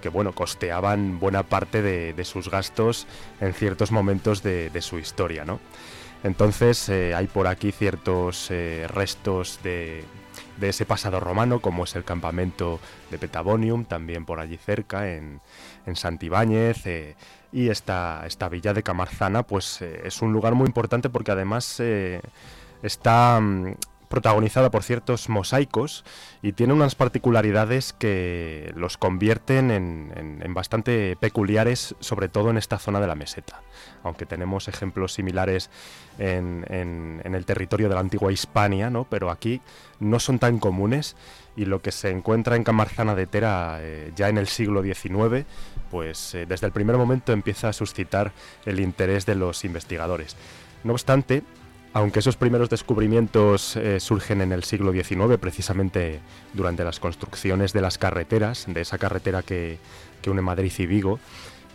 que, 0.02 0.08
bueno 0.08 0.32
costeaban 0.32 1.20
buena 1.20 1.44
parte 1.44 1.82
de, 1.82 2.14
de 2.14 2.24
sus 2.24 2.50
gastos 2.50 3.08
en 3.42 3.54
ciertos 3.54 3.92
momentos 3.92 4.42
de, 4.42 4.70
de 4.70 4.82
su 4.82 5.00
historia, 5.00 5.44
¿no? 5.44 5.60
Entonces 6.24 6.88
eh, 6.88 7.14
hay 7.14 7.28
por 7.28 7.48
aquí 7.48 7.74
ciertos 7.74 8.50
restos 8.88 9.60
de, 9.64 10.06
de 10.62 10.70
ese 10.70 10.86
pasado 10.86 11.20
romano, 11.20 11.60
como 11.60 11.84
es 11.84 11.96
el 11.96 12.06
campamento 12.06 12.80
de 13.10 13.18
Petabonium, 13.18 13.84
también 13.84 14.26
por 14.26 14.40
allí 14.40 14.56
cerca, 14.56 15.12
en, 15.12 15.42
en 15.86 15.96
Santibáñez. 15.98 16.86
eh, 16.86 17.16
y 17.52 17.68
esta, 17.68 18.24
esta 18.26 18.48
villa 18.48 18.74
de 18.74 18.82
Camarzana, 18.82 19.44
pues 19.44 19.82
eh, 19.82 20.04
es 20.06 20.22
un 20.22 20.32
lugar 20.32 20.56
muy 20.56 20.68
importante 20.68 21.10
porque 21.10 21.32
además 21.32 21.80
eh, 21.80 22.22
está 22.82 23.40
mm, 23.42 23.74
protagonizada 24.12 24.70
por 24.70 24.84
ciertos 24.84 25.28
mosaicos 25.30 26.06
y 26.44 26.52
tiene 26.54 26.74
unas 26.74 26.94
particularidades 26.94 27.94
que 27.94 28.72
los 28.76 28.98
convierten 28.98 29.72
en, 29.72 30.40
en- 30.44 30.54
bastante 30.54 31.16
peculiares, 31.20 31.96
sobre 32.00 32.30
todo 32.30 32.52
en 32.52 32.58
esta 32.58 32.78
zona 32.78 33.00
de 33.00 33.08
la 33.08 33.16
meseta. 33.16 33.62
Aunque 34.04 34.28
tenemos 34.28 34.68
ejemplos 34.68 35.14
similares 35.14 35.72
en 36.20 36.66
el 37.24 37.46
territorio 37.46 37.90
de 37.90 37.96
la 37.96 38.02
antigua 38.02 38.32
Hispania, 38.32 38.90
¿no? 38.90 39.06
pero 39.10 39.32
aquí 39.32 39.62
no 40.00 40.20
son 40.20 40.38
tan 40.40 40.60
comunes 40.60 41.16
y 41.56 41.66
lo 41.66 41.82
que 41.82 41.92
se 41.92 42.10
encuentra 42.10 42.56
en 42.56 42.64
Camarzana 42.64 43.16
de 43.16 43.28
Tera 43.28 43.78
eh, 43.82 44.12
ya 44.16 44.30
en 44.30 44.38
el 44.38 44.48
siglo 44.48 44.84
XIX, 44.84 45.46
pues 45.90 46.36
eh, 46.36 46.46
desde 46.46 46.68
el 46.68 46.74
primer 46.74 46.98
momento 46.98 47.34
empieza 47.34 47.70
a 47.70 47.74
suscitar 47.74 48.32
el 48.66 48.80
interés 48.80 49.26
de 49.26 49.36
los 49.36 49.66
investigadores. 49.66 50.36
No 50.84 50.94
obstante, 50.94 51.44
aunque 51.94 52.20
esos 52.20 52.38
primeros 52.38 52.70
descubrimientos 52.70 53.76
eh, 53.76 54.00
surgen 54.00 54.42
en 54.42 54.52
el 54.52 54.64
siglo 54.64 54.94
XIX, 54.94 55.38
precisamente 55.40 56.20
durante 56.54 56.84
las 56.84 57.00
construcciones 57.00 57.74
de 57.74 57.82
las 57.82 57.98
carreteras, 57.98 58.66
de 58.68 58.82
esa 58.82 58.98
carretera 58.98 59.44
que, 59.44 59.78
une 60.26 60.42
Madrid 60.42 60.72
y 60.78 60.86
Vigo, 60.86 61.20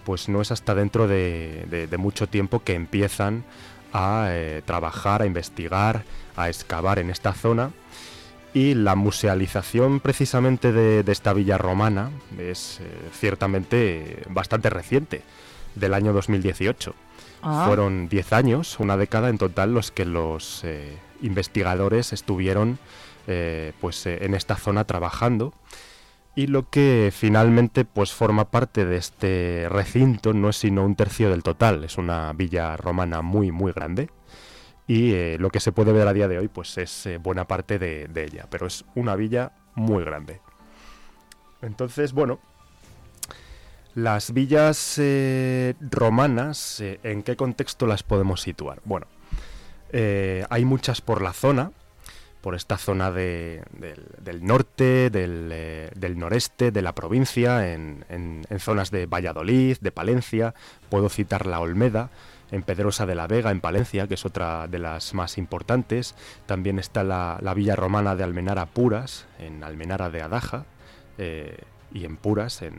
pues 0.05 0.29
no 0.29 0.41
es 0.41 0.53
hasta 0.53 0.75
dentro 0.75 1.09
de, 1.09 1.89
mucho 1.99 2.29
tiempo 2.29 2.63
que 2.63 2.75
empiezan 2.75 3.45
a 3.93 4.29
eh, 4.31 4.63
trabajar, 4.65 5.23
a 5.23 5.27
investigar, 5.27 6.05
a 6.37 6.49
excavar 6.49 6.99
en 6.99 7.11
esta 7.11 7.33
zona. 7.33 7.73
Y 8.55 8.73
la 8.73 8.95
musealización 8.95 10.01
precisamente 10.01 10.73
de, 10.73 11.03
de 11.03 11.13
esta 11.13 11.35
villa 11.35 11.59
romana 11.59 12.11
es 12.39 12.81
eh, 12.81 12.85
ciertamente 13.13 14.23
bastante 14.31 14.71
reciente, 14.71 15.23
del 15.75 15.93
año 15.93 16.15
2018. 16.15 16.95
Ah. 17.43 17.65
Fueron 17.67 18.09
10 18.09 18.33
años, 18.33 18.81
una 18.81 18.97
década 18.97 19.29
en 19.29 19.39
total, 19.39 19.75
los 19.75 19.91
que 19.91 20.05
los 20.05 20.63
eh, 20.65 20.99
investigadores 21.23 22.13
estuvieron 22.13 22.79
eh, 23.27 23.73
pues, 23.81 24.07
eh, 24.07 24.25
en 24.25 24.35
esta 24.35 24.57
zona 24.57 24.85
trabajando. 24.85 25.55
Y 26.35 26.49
lo 26.49 26.69
que 26.69 27.13
finalmente 27.17 27.85
pues, 27.85 28.13
forma 28.13 28.51
parte 28.51 28.85
de 28.85 28.97
este 28.97 29.69
recinto 29.71 30.35
no 30.35 30.51
es 30.51 30.57
sino 30.57 30.85
un 30.85 30.95
tercio 30.95 31.31
del 31.31 31.43
total. 31.43 31.85
Es 31.85 31.97
una 31.97 32.33
villa 32.35 32.77
romana 32.77 33.23
muy, 33.23 33.53
muy 33.53 33.73
grande. 33.73 34.11
Y 34.87 35.37
lo 35.39 35.51
que 35.51 35.61
se 35.61 35.73
puede 35.73 35.93
ver 35.93 36.07
a 36.07 36.13
día 36.13 36.29
de 36.29 36.39
hoy 36.39 36.49
pues, 36.49 36.77
es 36.79 37.09
buena 37.21 37.47
parte 37.47 37.79
de, 37.79 38.07
de 38.07 38.25
ella. 38.25 38.47
Pero 38.51 38.67
es 38.67 38.85
una 38.95 39.17
villa 39.17 39.53
muy 39.75 40.05
grande. 40.05 40.41
Entonces, 41.63 42.13
bueno, 42.13 42.39
las 43.97 44.35
villas 44.35 44.97
eh, 44.99 45.73
romanas, 45.81 46.83
eh, 46.83 47.01
¿en 47.03 47.23
qué 47.23 47.35
contexto 47.35 47.87
las 47.87 48.03
podemos 48.03 48.43
situar? 48.43 48.79
Bueno, 48.85 49.07
eh, 49.91 50.45
hay 50.51 50.67
muchas 50.67 51.01
por 51.01 51.23
la 51.23 51.33
zona. 51.33 51.73
por 52.43 52.55
esta 52.55 52.79
zona 52.79 53.11
de, 53.11 53.65
del, 54.21 54.45
norte, 54.45 55.11
del, 55.11 56.19
noreste 56.19 56.71
de 56.71 56.83
la 56.83 56.95
provincia, 56.95 57.73
en, 57.73 58.45
zonas 58.61 58.93
de 58.93 59.07
Valladolid, 59.07 59.79
de 59.81 59.91
Palencia, 59.91 60.55
puedo 60.89 61.09
citar 61.09 61.47
la 61.47 61.59
Olmeda, 61.59 62.11
en 62.53 62.63
Pedrosa 62.63 63.05
de 63.05 63.17
la 63.17 63.27
Vega, 63.27 63.51
en 63.51 63.61
Palencia, 63.61 64.07
que 64.07 64.15
es 64.15 64.25
otra 64.25 64.69
de 64.69 64.79
las 64.79 65.13
más 65.13 65.39
importantes. 65.39 66.15
También 66.45 66.79
está 66.79 67.03
la, 67.03 67.55
villa 67.57 67.75
romana 67.75 68.15
de 68.15 68.23
Almenara 68.23 68.67
Puras, 68.67 69.27
en 69.41 69.65
Almenara 69.65 70.11
de 70.11 70.23
Adaja, 70.23 70.67
y 71.93 72.05
en 72.05 72.17
Puras, 72.17 72.63
en, 72.63 72.75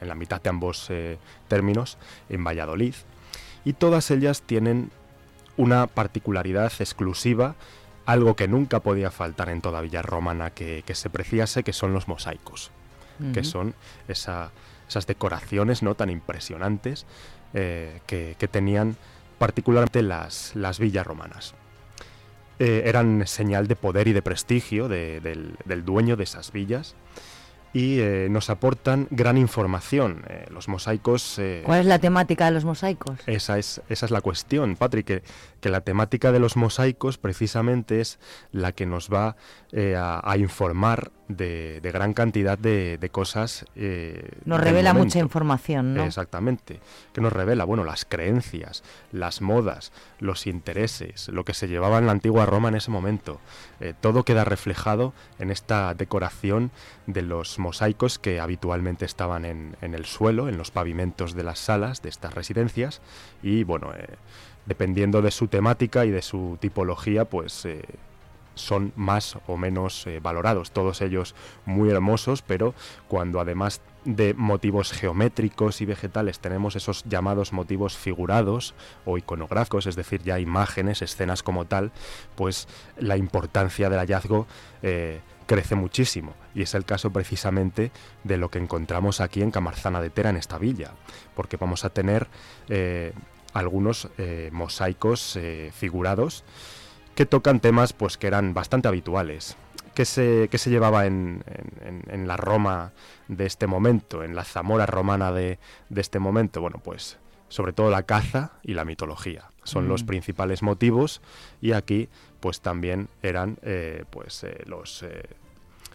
la 0.00 0.14
mitad 0.14 0.40
de 0.40 0.50
ambos 0.50 0.86
eh, 0.90 1.18
términos, 1.48 1.98
en 2.28 2.44
Valladolid. 2.44 2.94
Y 3.64 3.72
todas 3.74 4.10
ellas 4.10 4.42
tienen 4.42 4.90
una 5.56 5.86
particularidad 5.86 6.72
exclusiva, 6.78 7.56
algo 8.06 8.36
que 8.36 8.48
nunca 8.48 8.80
podía 8.80 9.10
faltar 9.10 9.50
en 9.50 9.60
toda 9.60 9.80
villa 9.80 10.02
romana 10.02 10.50
que, 10.50 10.82
se 10.92 11.10
preciase, 11.10 11.62
que 11.62 11.72
son 11.72 11.92
los 11.92 12.08
mosaicos, 12.08 12.70
que 13.34 13.44
son 13.44 13.74
esas 14.06 15.06
decoraciones 15.06 15.82
no 15.82 15.94
tan 15.94 16.08
impresionantes 16.08 17.04
eh, 17.52 18.00
que, 18.06 18.48
tenían 18.50 18.96
particularmente 19.38 20.02
las, 20.02 20.54
las 20.54 20.78
villas 20.78 21.06
romanas. 21.06 21.54
Eh, 22.60 22.82
eran 22.86 23.26
señal 23.26 23.68
de 23.68 23.76
poder 23.76 24.08
y 24.08 24.12
de 24.12 24.22
prestigio 24.22 24.88
del, 24.88 25.56
del, 25.64 25.84
dueño 25.84 26.16
de 26.16 26.24
esas 26.24 26.50
villas 26.50 26.96
y 27.72 28.00
eh, 28.00 28.28
nos 28.30 28.50
aportan 28.50 29.08
gran 29.10 29.36
información. 29.36 30.24
Eh, 30.28 30.46
los 30.50 30.68
mosaicos... 30.68 31.38
Eh, 31.38 31.62
¿Cuál 31.64 31.80
es 31.80 31.86
la 31.86 31.98
temática 31.98 32.46
de 32.46 32.52
los 32.52 32.64
mosaicos? 32.64 33.18
Esa 33.26 33.58
es, 33.58 33.80
esa 33.88 34.06
es 34.06 34.12
la 34.12 34.20
cuestión, 34.20 34.76
Patrick, 34.76 35.06
que, 35.06 35.22
que 35.60 35.68
la 35.68 35.80
temática 35.80 36.32
de 36.32 36.38
los 36.38 36.56
mosaicos 36.56 37.18
precisamente 37.18 38.00
es 38.00 38.18
la 38.52 38.72
que 38.72 38.86
nos 38.86 39.08
va 39.12 39.36
a, 39.74 40.36
informar 40.38 41.10
de, 41.28 41.80
gran 41.82 42.14
cantidad 42.14 42.58
de, 42.58 43.08
cosas. 43.12 43.64
nos 44.44 44.60
revela 44.60 44.94
mucha 44.94 45.18
información, 45.18 45.94
¿no? 45.94 46.04
Exactamente. 46.04 46.80
que 47.12 47.20
nos 47.20 47.32
revela? 47.32 47.64
Bueno, 47.64 47.84
las 47.84 48.04
creencias, 48.04 48.82
las 49.12 49.40
modas, 49.40 49.92
los 50.20 50.46
intereses, 50.46 51.28
lo 51.28 51.44
que 51.44 51.54
se 51.54 51.68
llevaba 51.68 51.98
en 51.98 52.06
la 52.06 52.12
antigua 52.12 52.46
Roma 52.46 52.68
en 52.68 52.76
ese 52.76 52.90
momento. 52.90 53.40
todo 54.00 54.24
queda 54.24 54.44
reflejado 54.44 55.12
en 55.38 55.50
esta 55.50 55.94
decoración 55.94 56.70
de 57.06 57.22
los 57.22 57.58
mosaicos 57.58 58.18
que 58.18 58.40
habitualmente 58.40 59.04
estaban 59.04 59.44
en, 59.44 59.76
el 59.80 60.04
suelo, 60.04 60.48
en 60.48 60.58
los 60.58 60.70
pavimentos 60.70 61.34
de 61.34 61.42
las 61.42 61.58
salas 61.58 62.02
de 62.02 62.08
estas 62.08 62.34
residencias 62.34 63.00
y 63.42 63.64
bueno, 63.64 63.92
eh, 63.94 64.16
dependiendo 64.68 65.22
de 65.22 65.30
su 65.30 65.48
temática 65.48 66.04
y 66.04 66.10
de 66.10 66.22
su 66.22 66.58
tipología, 66.60 67.24
pues 67.24 67.64
eh, 67.64 67.82
son 68.54 68.92
más 68.96 69.38
o 69.46 69.56
menos 69.56 70.06
eh, 70.06 70.20
valorados, 70.20 70.72
todos 70.72 71.00
ellos 71.00 71.34
muy 71.64 71.90
hermosos, 71.90 72.42
pero 72.42 72.74
cuando 73.08 73.40
además 73.40 73.80
de 74.04 74.34
motivos 74.34 74.92
geométricos 74.92 75.80
y 75.80 75.86
vegetales 75.86 76.38
tenemos 76.38 76.76
esos 76.76 77.04
llamados 77.04 77.52
motivos 77.52 77.96
figurados 77.96 78.74
o 79.04 79.18
iconográficos, 79.18 79.86
es 79.86 79.96
decir, 79.96 80.22
ya 80.22 80.38
imágenes, 80.38 81.02
escenas 81.02 81.42
como 81.42 81.66
tal, 81.66 81.90
pues 82.36 82.68
la 82.98 83.16
importancia 83.16 83.88
del 83.88 83.98
hallazgo 83.98 84.46
crece 85.48 85.74
muchísimo. 85.74 86.34
Y 86.54 86.62
es 86.62 86.74
el 86.74 86.84
caso 86.84 87.10
precisamente 87.10 87.90
de 88.22 88.36
lo 88.36 88.50
que 88.50 88.58
encontramos 88.58 89.20
aquí 89.20 89.42
en 89.42 89.50
Camarzana 89.50 90.00
de 90.00 90.10
Tera 90.10 90.30
en 90.30 90.36
esta 90.36 90.58
villa, 90.58 90.92
porque 91.34 91.56
vamos 91.56 91.84
a 91.84 91.90
tener 91.90 92.28
eh, 92.68 93.12
algunos 93.58 94.08
eh, 94.18 94.50
mosaicos 94.52 95.36
eh, 95.36 95.70
figurados 95.74 96.44
que 97.14 97.26
tocan 97.26 97.60
temas 97.60 97.92
pues 97.92 98.16
que 98.16 98.26
eran 98.26 98.54
bastante 98.54 98.88
habituales. 98.88 99.56
que 99.94 100.04
se, 100.04 100.48
se 100.52 100.70
llevaba 100.70 101.06
en, 101.06 101.42
la 102.26 102.36
Roma 102.36 102.92
de 103.26 103.46
este 103.46 103.66
momento, 103.66 104.22
en 104.22 104.36
la 104.36 104.44
Zamora 104.44 104.86
romana 104.86 105.32
de, 105.32 105.58
de 105.88 106.00
este 106.00 106.20
momento? 106.20 106.60
Bueno, 106.60 106.80
pues 106.82 107.18
sobre 107.48 107.72
todo 107.72 107.90
la 107.90 108.04
caza 108.04 108.52
y 108.62 108.74
la 108.74 108.84
mitología. 108.84 109.50
Son 109.64 109.88
los 109.88 110.04
mm. 110.04 110.06
principales 110.06 110.62
motivos 110.62 111.20
y 111.60 111.72
aquí 111.72 112.08
pues 112.38 112.60
también 112.60 113.08
eran 113.22 113.58
eh, 113.62 114.04
pues 114.10 114.46
los, 114.66 115.04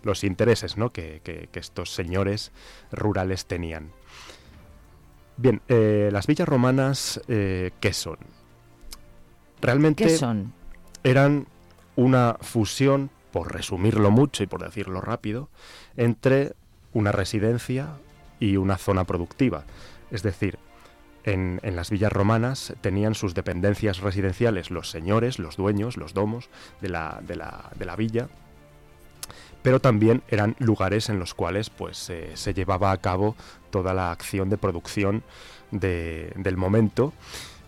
los 0.04 0.24
intereses 0.24 0.78
¿no? 0.78 0.92
que, 0.92 1.50
estos 1.54 1.94
señores 1.94 2.52
rurales 2.92 3.46
tenían. 3.46 3.92
Bien, 5.38 5.62
las 5.68 6.28
villas 6.28 6.48
romanas, 6.48 7.22
¿qué 7.28 7.92
son? 7.92 8.18
Realmente 9.62 10.06
¿Qué 10.06 10.18
son? 10.18 10.54
eran 11.04 11.48
una 11.96 12.38
fusión, 12.42 13.10
por 13.32 13.52
resumirlo 13.54 14.12
mucho 14.12 14.44
y 14.44 14.48
por 14.48 14.64
decirlo 14.64 15.02
rápido, 15.02 15.50
entre 15.98 16.54
una 16.94 17.12
residencia 17.12 17.98
y 18.40 18.58
una 18.58 18.78
zona 18.78 19.06
productiva. 19.06 19.64
Es 20.12 20.22
decir, 20.22 20.60
en, 21.24 21.60
las 21.64 21.90
villas 21.90 22.12
romanas 22.12 22.76
tenían 22.82 23.16
sus 23.16 23.34
dependencias 23.34 24.00
residenciales 24.00 24.70
los 24.70 24.90
señores, 24.90 25.40
los 25.40 25.58
dueños, 25.58 25.98
los 25.98 26.14
domos 26.14 26.50
de 26.82 26.90
la, 26.90 27.22
de 27.26 27.36
la, 27.36 27.96
villa, 27.96 28.28
pero 29.64 29.80
también 29.80 30.22
eran 30.28 30.56
lugares 30.60 31.10
en 31.10 31.20
los 31.20 31.34
cuales 31.34 31.70
pues, 31.70 31.98
se 31.98 32.54
llevaba 32.54 32.92
a 32.92 32.98
cabo 32.98 33.36
toda 33.74 33.96
la 33.96 34.12
acción 34.12 34.52
de 34.52 34.58
producción 34.60 35.24
del 35.72 36.58
momento, 36.58 37.12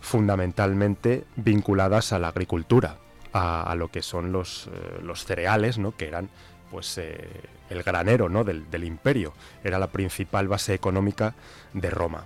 fundamentalmente 0.01 1.25
vinculadas 1.35 2.13
a 2.13 2.19
la 2.19 2.27
agricultura, 2.27 2.97
a, 3.33 3.73
lo 3.75 3.89
que 3.89 4.03
son 4.03 4.31
los, 4.31 4.67
eh, 4.67 4.99
los 5.01 5.25
cereales, 5.25 5.79
¿no? 5.79 5.97
que 5.97 6.07
eran 6.07 6.29
pues 6.69 6.99
eh, 6.99 7.27
el 7.71 7.81
granero 7.81 8.29
¿no? 8.29 8.43
del, 8.43 8.69
del, 8.69 8.83
imperio, 8.83 9.33
era 9.63 9.79
la 9.79 9.87
principal 9.87 10.47
base 10.47 10.75
económica 10.75 11.33
de 11.73 11.89
Roma. 11.89 12.25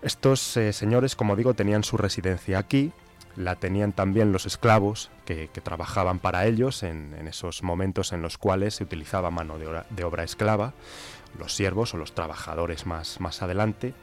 Estos 0.00 0.56
eh, 0.56 0.72
señores, 0.72 1.14
como 1.14 1.36
digo, 1.36 1.52
tenían 1.52 1.84
su 1.84 1.98
residencia 1.98 2.58
aquí, 2.58 2.92
la 3.36 3.56
tenían 3.56 3.92
también 3.92 4.32
los 4.32 4.46
esclavos 4.46 5.10
que, 5.24 5.48
trabajaban 5.62 6.18
para 6.18 6.46
ellos 6.46 6.82
en, 6.82 7.14
esos 7.28 7.62
momentos 7.62 8.12
en 8.12 8.22
los 8.22 8.38
cuales 8.38 8.74
se 8.74 8.84
utilizaba 8.84 9.30
mano 9.30 9.58
de 9.58 10.04
obra, 10.04 10.24
esclava, 10.24 10.72
los 11.38 11.54
siervos 11.54 11.94
o 11.94 11.96
los 11.96 12.12
trabajadores 12.12 12.86
más, 12.86 13.20
más 13.20 13.42
adelante. 13.42 13.94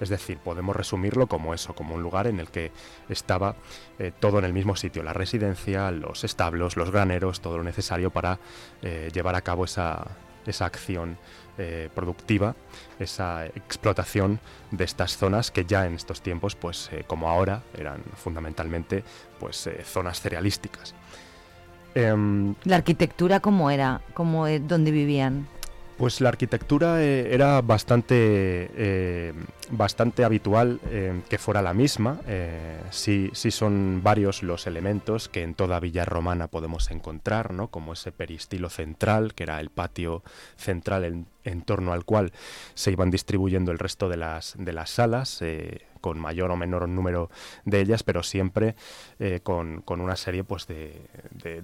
Es 0.00 0.08
decir, 0.08 0.38
podemos 0.38 0.74
resumirlo 0.74 1.26
como 1.26 1.52
eso, 1.52 1.74
como 1.74 1.94
un 1.94 2.02
lugar 2.02 2.26
en 2.26 2.40
el 2.40 2.48
que 2.48 2.72
estaba 3.08 3.56
eh, 3.98 4.12
todo 4.18 4.38
en 4.38 4.46
el 4.46 4.52
mismo 4.52 4.74
sitio, 4.74 5.02
la 5.02 5.12
residencia, 5.12 5.90
los 5.90 6.24
establos, 6.24 6.76
los 6.76 6.90
graneros, 6.90 7.40
todo 7.40 7.58
lo 7.58 7.64
necesario 7.64 8.10
para 8.10 8.38
eh, 8.80 9.10
llevar 9.12 9.34
a 9.34 9.42
cabo 9.42 9.66
esa, 9.66 10.06
esa 10.46 10.64
acción 10.64 11.18
eh, 11.58 11.90
productiva, 11.94 12.56
esa 12.98 13.44
explotación 13.44 14.40
de 14.70 14.84
estas 14.84 15.18
zonas 15.18 15.50
que 15.50 15.66
ya 15.66 15.84
en 15.86 15.94
estos 15.94 16.22
tiempos, 16.22 16.56
pues 16.56 16.90
como 17.06 17.28
ahora, 17.28 17.62
eran 17.76 18.02
fundamentalmente 18.16 19.04
pues 19.38 19.68
zonas 19.84 20.20
cerealísticas. 20.22 20.94
Em, 21.94 22.54
¿La 22.64 22.76
arquitectura 22.76 23.40
cómo 23.40 23.70
era? 23.70 24.00
¿Cómo, 24.14 24.46
¿Dónde 24.46 24.90
vivían? 24.92 25.46
Pues 26.00 26.22
la 26.22 26.30
arquitectura 26.30 27.02
era 27.02 27.60
bastante, 27.60 29.34
bastante 29.70 30.24
habitual 30.24 30.80
que 31.28 31.36
fuera 31.36 31.60
la 31.60 31.74
misma. 31.74 32.18
sí, 32.88 33.28
sí, 33.34 33.50
son 33.50 34.00
varios 34.02 34.42
los 34.42 34.66
elementos 34.66 35.28
que 35.28 35.42
en 35.42 35.54
toda 35.54 35.78
villa 35.78 36.06
romana 36.06 36.46
podemos 36.48 36.90
encontrar, 36.90 37.52
¿no? 37.52 37.68
como 37.68 37.92
ese 37.92 38.12
peristilo 38.12 38.70
central, 38.70 39.34
que 39.34 39.42
era 39.42 39.60
el 39.60 39.68
patio 39.68 40.22
central 40.56 41.26
en, 41.44 41.62
torno 41.62 41.92
al 41.92 42.06
cual 42.06 42.32
se 42.72 42.92
iban 42.92 43.10
distribuyendo 43.10 43.70
el 43.70 43.78
resto 43.78 44.08
de 44.08 44.16
las, 44.16 44.54
de 44.56 44.72
las 44.72 44.88
salas, 44.88 45.42
eh, 45.42 45.82
con 46.00 46.18
mayor 46.18 46.50
o 46.50 46.56
menor 46.56 46.88
número 46.88 47.30
de 47.64 47.80
ellas, 47.80 48.02
pero 48.02 48.22
siempre 48.22 48.74
eh, 49.18 49.40
con, 49.42 49.82
una 49.86 50.16
serie 50.16 50.44
pues, 50.44 50.66
de, 50.66 51.08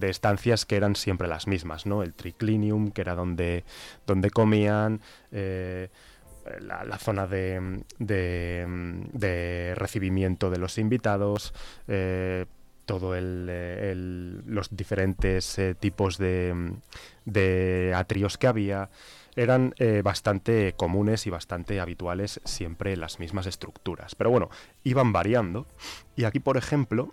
estancias 0.02 0.66
que 0.66 0.76
eran 0.76 0.96
siempre 0.96 1.28
las 1.28 1.46
mismas, 1.46 1.86
¿no? 1.86 2.02
El 2.02 2.14
triclinium, 2.14 2.90
que 2.90 3.00
era 3.00 3.14
donde, 3.14 3.64
donde 4.06 4.30
comían, 4.30 5.00
eh, 5.32 5.88
la, 6.60 6.98
zona 6.98 7.26
de, 7.26 7.82
de, 7.98 9.74
recibimiento 9.76 10.48
de 10.48 10.58
los 10.58 10.78
invitados, 10.78 11.52
todo 12.84 13.16
el, 13.16 14.42
los 14.46 14.76
diferentes 14.76 15.60
tipos 15.80 16.18
de, 16.18 16.72
de 17.24 17.92
atrios 17.96 18.38
que 18.38 18.46
había 18.46 18.90
eran 19.36 19.74
eh, 19.78 20.00
bastante 20.02 20.74
comunes 20.76 21.26
y 21.26 21.30
bastante 21.30 21.78
habituales 21.78 22.40
siempre 22.44 22.96
las 22.96 23.20
mismas 23.20 23.46
estructuras. 23.46 24.14
Pero 24.14 24.30
bueno, 24.30 24.48
iban 24.82 25.12
variando. 25.12 25.66
Y 26.16 26.24
aquí, 26.24 26.40
por 26.40 26.56
ejemplo, 26.56 27.12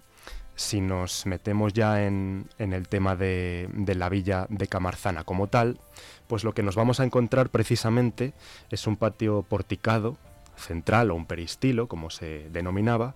si 0.55 0.81
nos 0.81 1.25
metemos 1.25 1.73
ya 1.73 2.05
en, 2.05 2.47
el 2.57 2.88
tema 2.88 3.15
de, 3.15 3.69
la 3.95 4.09
villa 4.09 4.47
de 4.49 4.67
Camarzana 4.67 5.23
como 5.23 5.47
tal, 5.47 5.79
pues 6.27 6.43
lo 6.43 6.53
que 6.53 6.63
nos 6.63 6.75
vamos 6.75 6.99
a 6.99 7.03
encontrar 7.03 7.49
precisamente 7.49 8.33
es 8.69 8.88
un 8.88 8.97
patio 8.97 9.43
porticado 9.43 10.17
central 10.55 11.12
o 11.12 11.15
un 11.15 11.25
peristilo, 11.25 11.88
como 11.88 12.09
se 12.09 12.49
denominaba, 12.51 13.15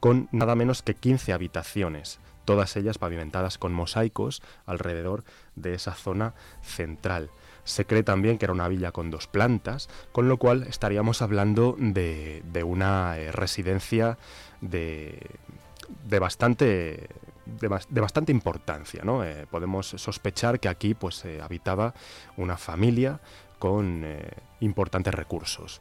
con 0.00 0.28
nada 0.30 0.54
menos 0.54 0.82
que 0.82 0.94
15 0.94 1.32
habitaciones 1.32 2.20
todas 2.44 2.76
ellas 2.76 2.96
pavimentadas 2.96 3.58
con 3.58 3.74
mosaicos 3.74 4.42
alrededor 4.64 5.24
de 5.54 5.74
esa 5.74 5.92
zona 5.92 6.32
central. 6.62 7.28
Se 7.68 7.84
cree 7.84 8.02
también 8.02 8.38
que 8.38 8.46
era 8.46 8.52
una 8.52 8.68
villa 8.68 8.92
con 8.92 9.10
dos 9.10 9.26
plantas, 9.26 9.88
con 10.10 10.28
lo 10.28 10.38
cual 10.38 10.62
estaríamos 10.64 11.20
hablando 11.20 11.76
de, 11.78 12.42
una 12.64 13.18
eh, 13.18 13.30
residencia 13.30 14.16
de, 14.60 15.20
de 16.04 16.18
bastante 16.18 17.08
de, 17.44 18.00
bastante 18.00 18.32
importancia. 18.32 19.02
¿no? 19.04 19.22
Eh, 19.22 19.46
podemos 19.50 19.86
sospechar 19.88 20.60
que 20.60 20.68
aquí 20.68 20.94
pues, 20.94 21.24
eh, 21.24 21.40
habitaba 21.42 21.94
una 22.36 22.56
familia 22.56 23.20
con 23.58 24.04
importantes 24.60 25.12
recursos. 25.12 25.80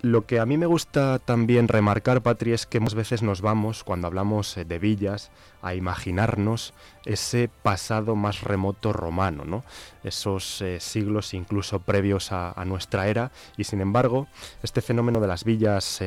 Lo 0.00 0.26
que 0.26 0.38
a 0.38 0.46
mí 0.46 0.56
me 0.56 0.66
gusta 0.66 1.18
también 1.18 1.66
remarcar, 1.66 2.22
Patri, 2.22 2.52
es 2.52 2.66
que 2.66 2.78
muchas 2.78 2.94
veces 2.94 3.22
nos 3.22 3.40
vamos, 3.40 3.82
cuando 3.82 4.06
hablamos 4.06 4.54
de 4.54 4.78
villas, 4.78 5.32
a 5.60 5.74
imaginarnos 5.74 6.72
ese 7.04 7.50
pasado 7.62 8.14
más 8.14 8.42
remoto 8.42 8.92
romano, 8.92 9.44
¿no? 9.44 9.64
esos 10.04 10.62
siglos 10.78 11.34
incluso 11.34 11.80
previos 11.80 12.30
a, 12.30 12.64
nuestra 12.64 13.08
era, 13.08 13.32
y 13.56 13.64
sin 13.64 13.80
embargo, 13.80 14.28
este 14.62 14.82
fenómeno 14.82 15.18
de 15.18 15.26
las 15.26 15.42
villas 15.42 16.00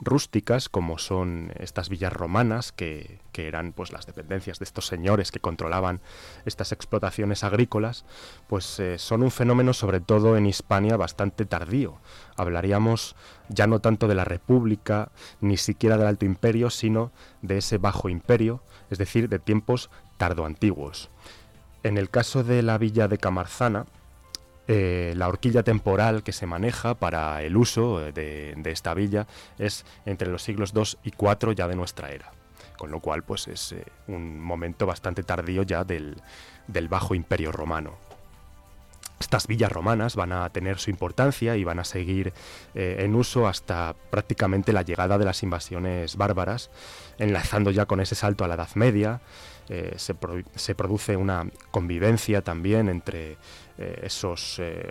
rústicas, 0.00 0.68
como 0.68 0.98
son 0.98 1.52
estas 1.58 1.88
villas 1.88 2.12
romanas, 2.12 2.72
que, 2.72 3.20
eran 3.40 3.72
pues 3.72 3.90
las 3.90 4.04
dependencias 4.04 4.58
de 4.58 4.64
estos 4.64 4.86
señores 4.86 5.32
que 5.32 5.40
controlaban 5.40 6.02
estas 6.44 6.72
explotaciones 6.72 7.42
agrícolas, 7.42 8.04
pues 8.48 8.78
eh, 8.78 8.98
son 8.98 9.22
un 9.22 9.30
fenómeno 9.30 9.72
sobre 9.72 10.00
todo 10.00 10.36
en 10.36 10.44
Hispania 10.44 10.98
bastante 10.98 11.46
tardío. 11.46 11.96
Hablaríamos 12.36 13.16
ya 13.48 13.66
no 13.66 13.80
tanto 13.80 14.08
de 14.08 14.14
la 14.14 14.26
República, 14.26 15.10
ni 15.40 15.56
siquiera 15.56 15.96
del 15.96 16.08
Alto 16.08 16.26
Imperio, 16.26 16.68
sino 16.68 17.12
de 17.40 17.56
ese 17.56 17.78
Bajo 17.78 18.10
Imperio, 18.10 18.62
es 18.90 18.98
decir, 18.98 19.30
de 19.30 19.38
tiempos 19.38 19.88
tardoantiguos. 20.18 21.08
En 21.82 21.96
el 21.96 22.10
caso 22.10 22.44
de 22.44 22.62
la 22.62 22.76
villa 22.76 23.08
de 23.08 23.16
Camarzana, 23.16 23.86
eh, 24.72 25.14
la 25.16 25.26
horquilla 25.26 25.64
temporal 25.64 26.22
que 26.22 26.30
se 26.30 26.46
maneja 26.46 26.94
para 26.94 27.42
el 27.42 27.56
uso 27.56 28.06
eh, 28.06 28.12
de, 28.12 28.70
esta 28.70 28.94
villa 28.94 29.26
es 29.58 29.84
entre 30.06 30.28
los 30.28 30.44
siglos 30.44 30.72
II 30.76 30.96
y 31.02 31.08
IV 31.08 31.56
ya 31.56 31.66
de 31.66 31.74
nuestra 31.74 32.12
era, 32.12 32.30
con 32.78 32.92
lo 32.92 33.00
cual 33.00 33.24
pues 33.24 33.48
es 33.48 33.72
eh, 33.72 33.84
un 34.06 34.38
momento 34.40 34.86
bastante 34.86 35.24
tardío 35.24 35.64
ya 35.64 35.82
del, 35.82 36.22
Bajo 36.88 37.16
Imperio 37.16 37.50
Romano. 37.50 37.96
Estas 39.18 39.48
villas 39.48 39.72
romanas 39.72 40.14
van 40.14 40.32
a 40.32 40.48
tener 40.50 40.78
su 40.78 40.90
importancia 40.90 41.56
y 41.56 41.64
van 41.64 41.80
a 41.80 41.84
seguir 41.84 42.32
en 42.74 43.14
uso 43.16 43.48
hasta 43.48 43.94
prácticamente 44.10 44.72
la 44.72 44.82
llegada 44.82 45.18
de 45.18 45.24
las 45.26 45.42
invasiones 45.42 46.16
bárbaras, 46.16 46.70
enlazando 47.18 47.70
ya 47.70 47.86
con 47.86 48.00
ese 48.00 48.14
salto 48.14 48.44
a 48.44 48.48
la 48.48 48.54
Edad 48.54 48.70
Media. 48.76 49.20
se, 49.96 50.74
produce 50.74 51.16
una 51.16 51.50
convivencia 51.70 52.40
también 52.40 52.88
entre 52.88 53.36
eh, 53.80 54.00
esos 54.02 54.58
eh, 54.58 54.90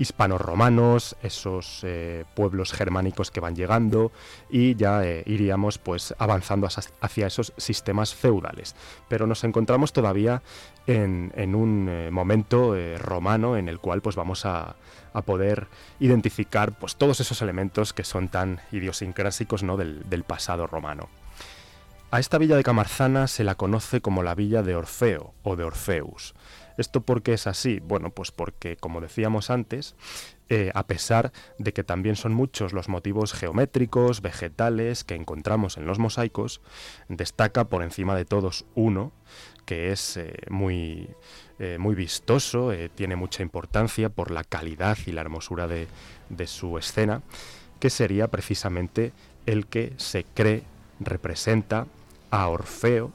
hispanos 0.00 0.40
romanos, 0.40 1.16
esos 1.22 1.80
eh, 1.84 2.24
pueblos 2.34 2.72
germánicos 2.72 3.30
que 3.30 3.38
van 3.38 3.54
llegando 3.54 4.10
y 4.50 4.74
ya 4.74 5.04
iríamos 5.26 5.78
pues 5.78 6.12
avanzando 6.18 6.68
hacia 7.00 7.26
esos 7.28 7.52
sistemas 7.56 8.14
feudales. 8.14 8.74
Pero 9.08 9.28
nos 9.28 9.44
encontramos 9.44 9.92
todavía 9.92 10.42
en, 10.88 11.54
un 11.54 12.12
momento 12.12 12.74
romano 12.98 13.56
en 13.56 13.68
el 13.68 13.78
cual 13.78 14.00
pues 14.02 14.16
vamos 14.16 14.44
a, 14.44 14.76
poder 15.24 15.66
identificar 15.98 16.78
pues 16.78 16.94
todos 16.94 17.18
esos 17.18 17.42
elementos 17.42 17.92
que 17.92 18.04
son 18.04 18.28
tan 18.28 18.60
idiosincrásicos 18.70 19.64
¿no? 19.64 19.76
del, 19.76 20.08
del 20.08 20.22
pasado 20.22 20.68
romano. 20.68 21.08
A 22.10 22.20
esta 22.20 22.38
villa 22.38 22.56
de 22.56 22.62
Camarzana 22.62 23.26
se 23.26 23.44
la 23.44 23.56
conoce 23.56 24.00
como 24.00 24.22
la 24.22 24.34
villa 24.34 24.62
de 24.62 24.74
Orfeo 24.74 25.34
o 25.42 25.56
de 25.56 25.64
Orfeus. 25.64 26.34
¿Esto 26.78 27.00
por 27.00 27.22
qué 27.22 27.34
es 27.34 27.46
así? 27.46 27.80
Bueno, 27.80 28.10
pues 28.10 28.30
porque, 28.30 28.76
como 28.76 29.00
decíamos 29.00 29.50
antes, 29.50 29.96
eh, 30.48 30.70
a 30.74 30.86
pesar 30.86 31.32
de 31.58 31.72
que 31.72 31.84
también 31.84 32.16
son 32.16 32.32
muchos 32.32 32.72
los 32.72 32.88
motivos 32.88 33.34
geométricos, 33.34 34.22
vegetales 34.22 35.02
que 35.04 35.16
encontramos 35.16 35.76
en 35.76 35.86
los 35.86 35.98
mosaicos, 35.98 36.62
destaca 37.08 37.64
por 37.64 37.82
encima 37.82 38.14
de 38.16 38.24
todos 38.24 38.64
uno 38.74 39.12
que 39.66 39.92
es 39.92 40.16
eh, 40.16 40.32
muy, 40.48 41.10
eh, 41.58 41.76
muy 41.78 41.94
vistoso, 41.94 42.72
tiene 42.94 43.16
mucha 43.16 43.42
importancia 43.42 44.08
por 44.08 44.30
la 44.30 44.42
calidad 44.42 44.96
y 45.04 45.12
la 45.12 45.20
hermosura 45.20 45.66
de, 45.66 45.88
de 46.30 46.46
su 46.46 46.78
escena, 46.78 47.20
que 47.78 47.90
sería 47.90 48.28
precisamente 48.28 49.12
el 49.44 49.66
que 49.66 49.92
se 49.98 50.24
cree 50.24 50.62
representa 51.00 51.86
a 52.30 52.48
Orfeo 52.48 53.12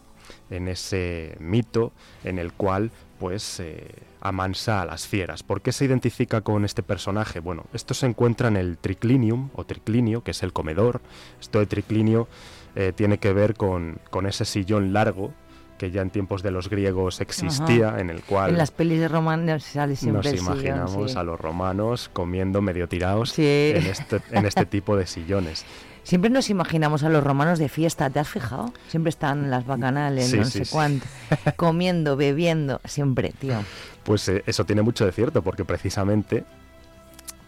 en 0.49 0.67
ese 0.67 1.36
mito 1.39 1.91
en 2.23 2.39
el 2.39 2.54
cual 2.54 2.91
pues 3.19 3.60
eh, 3.60 3.88
amansa 4.21 4.82
a 4.82 4.86
las 4.86 5.08
fieras. 5.08 5.43
¿Por 5.43 5.62
qué 5.62 5.71
se 5.71 5.86
identifica 5.86 6.41
con 6.41 6.65
este 6.65 6.84
personaje? 6.84 7.39
Bueno, 7.39 7.65
esto 7.73 7.93
se 7.93 8.06
encuentra 8.06 8.47
en 8.47 8.58
el 8.58 8.78
triclinium 8.78 9.49
o 9.54 9.65
triclinio, 9.65 10.23
que 10.23 10.32
es 10.32 10.43
el 10.43 10.54
comedor. 10.54 11.02
Esto 11.39 11.60
de 11.60 11.65
triclinio 11.65 12.28
eh, 12.76 12.91
tiene 12.95 13.17
que 13.17 13.34
ver 13.34 13.56
con, 13.56 13.99
ese 14.28 14.45
sillón 14.45 14.93
largo 14.93 15.34
que 15.78 15.91
ya 15.91 16.02
en 16.02 16.12
tiempos 16.12 16.43
de 16.43 16.52
los 16.52 16.69
griegos 16.69 17.19
existía, 17.19 17.99
en 17.99 18.10
el 18.10 18.21
cual... 18.21 18.52
En 18.52 18.58
las 18.58 18.71
pelis 18.71 18.99
de 18.99 19.08
romanos 19.08 19.63
sale 19.63 19.95
siempre 19.95 20.32
Nos 20.32 20.41
imaginamos 20.41 21.15
a 21.15 21.23
los 21.23 21.39
romanos 21.39 22.10
comiendo 22.13 22.62
medio 22.62 22.88
tirados 22.88 23.38
en, 23.38 23.86
este, 23.86 24.21
en 24.32 24.45
este 24.45 24.65
tipo 24.65 24.95
de 24.95 25.08
sillones. 25.08 25.65
Siempre 26.04 26.30
nos 26.30 26.50
imaginamos 26.50 27.04
a 27.04 27.10
los 27.10 27.24
romanos 27.24 27.60
de 27.60 27.70
fiesta, 27.70 28.10
¿te 28.10 28.20
has 28.20 28.28
fijado? 28.28 28.74
Siempre 28.89 29.10
están 29.10 29.50
las 29.50 29.66
bacanales, 29.66 30.34
no 30.34 30.44
sé 30.44 30.66
cuánto, 30.70 31.06
comiendo, 31.56 32.18
bebiendo, 32.18 32.82
siempre, 32.86 33.34
tío. 33.39 33.63
Pues 34.04 34.28
eh, 34.28 34.44
eso 34.46 34.66
tiene 34.66 34.82
mucho 34.82 35.06
de 35.06 35.13
cierto, 35.13 35.42
porque 35.42 35.63
precisamente 35.63 36.44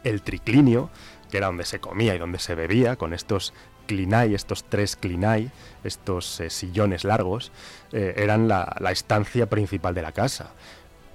el 0.05 0.21
triclinio, 0.21 0.89
que 1.29 1.37
era 1.37 1.47
donde 1.47 1.65
se 1.65 1.79
comía 1.79 2.15
y 2.15 2.17
donde 2.17 2.39
se 2.39 2.55
bebía, 2.55 2.95
con 2.95 3.13
estos 3.13 3.53
clinai, 3.87 4.33
estos 4.33 4.63
tres 4.63 4.95
clinai, 4.95 5.51
estos 5.83 6.39
eh, 6.39 6.49
sillones 6.49 7.03
largos, 7.03 7.51
eh, 7.91 8.13
eran 8.17 8.47
la, 8.47 8.75
la 8.79 8.91
estancia 8.91 9.47
principal 9.47 9.93
de 9.93 10.01
la 10.01 10.13
casa. 10.13 10.51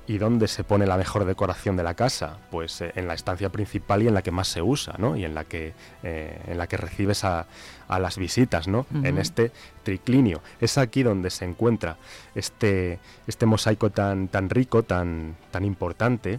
¿Y 0.07 0.19
dónde 0.19 0.49
se 0.49 0.65
pone 0.65 0.87
la 0.87 0.97
mejor 0.97 1.25
decoración 1.25 1.77
de 1.77 1.83
la 1.83 1.95
casa? 1.95 2.39
Pues 2.51 2.81
eh, 2.81 2.93
en 2.97 3.07
la 3.07 3.15
estancia 3.15 3.51
principal 3.51 4.03
y 4.03 4.09
en 4.09 4.15
la 4.15 4.23
que 4.23 4.31
más 4.33 4.49
se 4.49 4.61
usa, 4.61 4.95
¿no? 4.99 5.17
Y 5.17 5.25
en 5.25 5.35
la 5.35 5.45
que, 5.45 5.73
eh, 6.03 6.41
en 6.49 6.59
la 6.59 6.67
que 6.67 6.77
recibes 6.77 7.25
a, 7.25 7.47
las 7.89 8.19
visitas, 8.19 8.69
¿no? 8.69 8.87
En 9.03 9.19
este 9.19 9.51
triclinio. 9.83 10.43
Es 10.61 10.79
aquí 10.79 11.03
donde 11.03 11.31
se 11.31 11.45
encuentra 11.45 11.97
este, 12.37 13.01
este 13.27 13.47
mosaico 13.47 13.91
tan, 13.91 14.29
tan 14.29 14.49
rico, 14.49 14.85
tan, 14.85 15.37
tan 15.51 15.65
importante, 15.65 16.39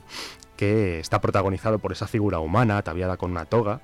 que 0.56 1.00
está 1.00 1.20
protagonizado 1.20 1.80
por 1.80 1.92
esa 1.92 2.08
figura 2.08 2.40
humana 2.40 2.78
ataviada 2.78 3.18
con 3.18 3.32
una 3.32 3.44
toga, 3.44 3.82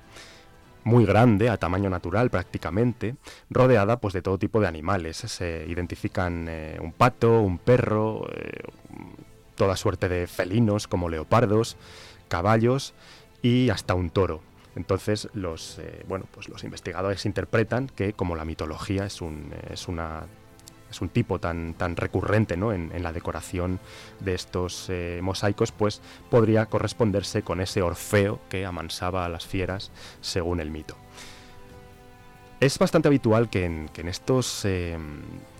muy 0.84 1.04
grande, 1.04 1.50
a 1.50 1.56
tamaño 1.56 1.90
natural 1.90 2.30
prácticamente, 2.30 3.16
rodeada 3.50 4.00
pues 4.00 4.14
de 4.14 4.22
todo 4.22 4.38
tipo 4.38 4.60
de 4.60 4.68
animales. 4.68 5.18
Se 5.18 5.66
identifican 5.68 6.46
eh, 6.48 6.78
un 6.80 6.92
pato, 6.92 7.40
un 7.40 7.58
perro, 7.58 8.26
toda 9.58 9.76
suerte 9.76 10.08
de 10.08 10.26
felinos 10.26 10.88
como 10.88 11.10
leopardos, 11.10 11.76
caballos 12.28 12.94
y 13.42 13.68
hasta 13.68 13.94
un 13.94 14.08
toro. 14.08 14.40
Entonces 14.76 15.28
los, 15.34 15.78
eh, 15.80 16.04
bueno, 16.08 16.26
pues 16.30 16.48
los 16.48 16.64
investigadores 16.64 17.26
interpretan 17.26 17.88
que 17.88 18.14
como 18.14 18.36
la 18.36 18.44
mitología 18.44 19.04
es 19.04 19.20
un, 19.20 19.52
es 19.70 19.88
una, 19.88 20.26
es 20.90 21.00
un 21.00 21.08
tipo 21.08 21.38
tan, 21.38 21.74
tan 21.74 21.96
recurrente 21.96 22.56
¿no? 22.56 22.72
en, 22.72 23.02
la 23.02 23.12
decoración 23.12 23.80
de 24.20 24.34
estos 24.34 24.86
eh, 24.88 25.18
mosaicos, 25.22 25.72
pues 25.72 26.00
podría 26.30 26.66
corresponderse 26.66 27.42
con 27.42 27.60
ese 27.60 27.82
Orfeo 27.82 28.40
que 28.48 28.64
amansaba 28.64 29.24
a 29.24 29.28
las 29.28 29.46
fieras 29.46 29.90
según 30.20 30.60
el 30.60 30.70
mito. 30.70 30.96
Es 32.60 32.78
bastante 32.78 33.08
habitual 33.08 33.50
que 33.50 33.64
en, 33.64 34.08
estos 34.08 34.64
eh, 34.64 34.96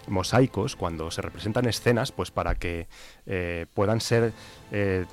mosaicos, 0.09 0.77
cuando 0.77 1.11
se 1.11 1.23
representan 1.23 1.67
escenas, 1.67 2.13
pues 2.13 2.31
para 2.31 2.55
que 2.55 2.89
eh, 3.27 3.67
puedan 3.75 4.01
ser 4.01 4.33
eh, 4.73 5.05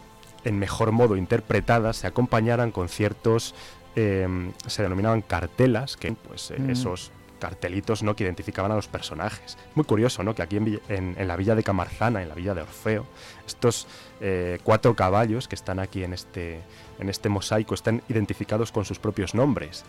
en 0.44 0.60
mejor 0.60 0.92
modo 0.92 1.16
interpretadas, 1.16 1.98
se 1.98 2.08
acompañaran 2.08 2.72
con 2.72 2.90
ciertos, 2.90 3.56
eh, 3.96 4.28
se 4.68 4.84
denominaban 4.84 5.22
cartelas, 5.22 5.98
que 5.98 6.12
pues 6.14 6.54
mm. 6.58 6.70
esos 6.70 7.12
cartelitos 7.40 8.02
¿no? 8.02 8.16
que 8.16 8.24
identificaban 8.24 8.72
a 8.72 8.76
los 8.76 8.88
personajes. 8.88 9.58
Muy 9.76 9.86
curioso, 9.86 10.24
¿no? 10.24 10.34
Que 10.34 10.42
aquí 10.42 10.58
en, 10.58 11.28
la 11.28 11.36
villa 11.36 11.54
de 11.54 11.64
Camarzana, 11.64 12.24
en 12.24 12.30
la 12.30 12.36
villa 12.36 12.54
de 12.54 12.62
Orfeo, 12.62 13.06
estos 13.46 13.88
cuatro 14.64 14.96
caballos 14.96 15.48
que 15.48 15.56
están 15.56 15.80
aquí 15.80 16.04
en 16.04 16.14
este, 16.14 16.62
en 16.98 17.10
este 17.10 17.30
mosaico 17.30 17.76
están 17.76 18.02
identificados 18.08 18.72
con 18.72 18.86
sus 18.86 19.00
propios 19.00 19.36
nombres. 19.36 19.84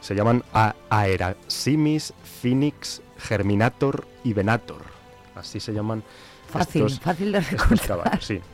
Se 0.00 0.14
llaman 0.14 0.42
Aerasimis, 0.88 2.14
Phoenix, 2.40 3.02
Germinator 3.18 4.06
y 4.24 4.32
Venator. 4.32 4.82
Así 5.34 5.60
se 5.60 5.72
llaman. 5.72 6.02
Fácil, 6.48 6.88
fácil 6.90 7.32
de 7.32 7.40
recordar. 7.40 8.22
sí. 8.22 8.40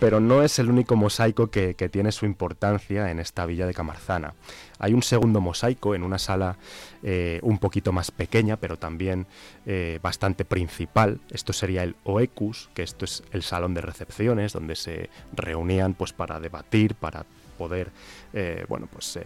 Pero 0.00 0.20
no 0.20 0.42
es 0.42 0.58
el 0.58 0.68
único 0.68 0.96
mosaico 0.96 1.48
que, 1.50 1.74
tiene 1.90 2.12
su 2.12 2.26
importancia 2.26 3.10
en 3.10 3.18
esta 3.18 3.46
villa 3.46 3.66
de 3.66 3.72
Camarzana. 3.72 4.34
Hay 4.78 4.92
un 4.92 5.02
segundo 5.02 5.40
mosaico 5.40 5.94
en 5.94 6.02
una 6.02 6.18
sala 6.18 6.58
eh, 7.02 7.40
un 7.42 7.58
poquito 7.58 7.92
más 7.92 8.10
pequeña, 8.10 8.56
pero 8.56 8.76
también 8.76 9.26
eh, 9.64 9.98
bastante 10.02 10.44
principal. 10.44 11.20
Esto 11.30 11.52
sería 11.52 11.82
el 11.82 11.96
Oecus, 12.04 12.68
que 12.74 12.82
esto 12.82 13.06
es 13.06 13.22
el 13.32 13.42
salón 13.42 13.72
de 13.72 13.80
recepciones, 13.80 14.52
donde 14.52 14.76
se 14.76 15.08
reunían 15.32 15.94
pues, 15.94 16.12
para 16.12 16.40
debatir, 16.40 16.94
para 16.94 17.24
poder 17.56 17.90
eh, 18.34 18.66
bueno, 18.68 18.88
pues, 18.92 19.18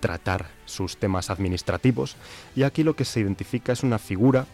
tratar 0.00 0.46
sus 0.64 0.96
temas 0.96 1.30
administrativos. 1.30 2.16
Y 2.56 2.62
aquí 2.62 2.82
lo 2.82 2.96
que 2.96 3.04
se 3.04 3.20
identifica 3.20 3.72
es 3.72 3.82
una 3.82 3.98
figura 3.98 4.46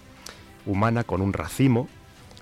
humana 0.67 1.05
con 1.05 1.21
un 1.21 1.33
racimo, 1.33 1.89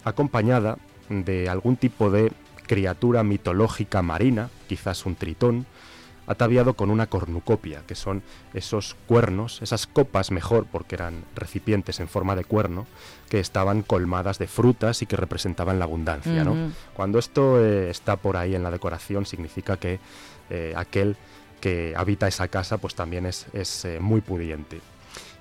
acompañada 0.05 0.79
de 1.09 1.49
algún 1.49 1.77
tipo 1.77 2.11
de 2.11 2.33
criatura 2.67 3.23
mitológica 3.23 4.03
marina, 4.03 4.51
quizás 4.69 5.05
un 5.05 5.15
tritón, 5.15 5.67
ataviado 6.27 6.75
con 6.75 6.91
una 6.91 7.09
cornucopia, 7.09 7.83
que 7.87 7.95
son 7.95 8.23
esos 8.55 8.97
cuernos, 9.07 9.61
esas 9.61 9.87
copas 9.87 10.31
mejor, 10.31 10.67
porque 10.71 10.95
eran 10.95 11.25
recipientes 11.35 12.01
en 12.01 12.09
forma 12.09 12.37
de 12.37 12.45
cuerno, 12.45 12.87
que 13.29 13.41
estaban 13.41 13.83
colmadas 13.83 14.39
de 14.39 14.47
frutas 14.47 15.03
y 15.03 15.07
que 15.07 15.17
representaban 15.17 15.79
la 15.79 15.85
abundancia. 15.85 16.47
Cuando 16.95 17.19
esto 17.19 17.63
eh, 17.63 17.91
está 17.91 18.17
por 18.17 18.37
ahí 18.37 18.55
en 18.55 18.63
la 18.63 18.71
decoración, 18.71 19.27
significa 19.27 19.77
que 19.77 19.99
eh, 20.51 20.73
aquel 20.77 21.17
que 21.63 21.95
habita 21.97 22.27
esa 22.27 22.49
casa, 22.49 22.77
pues 22.77 22.97
también 22.97 23.25
es, 23.25 23.47
eh, 23.85 24.01
muy 24.01 24.21
pudiente. 24.21 24.81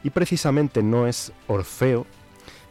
Y 0.04 0.12
precisamente 0.12 0.84
no 0.84 1.08
es 1.08 1.34
Orfeo, 1.48 2.06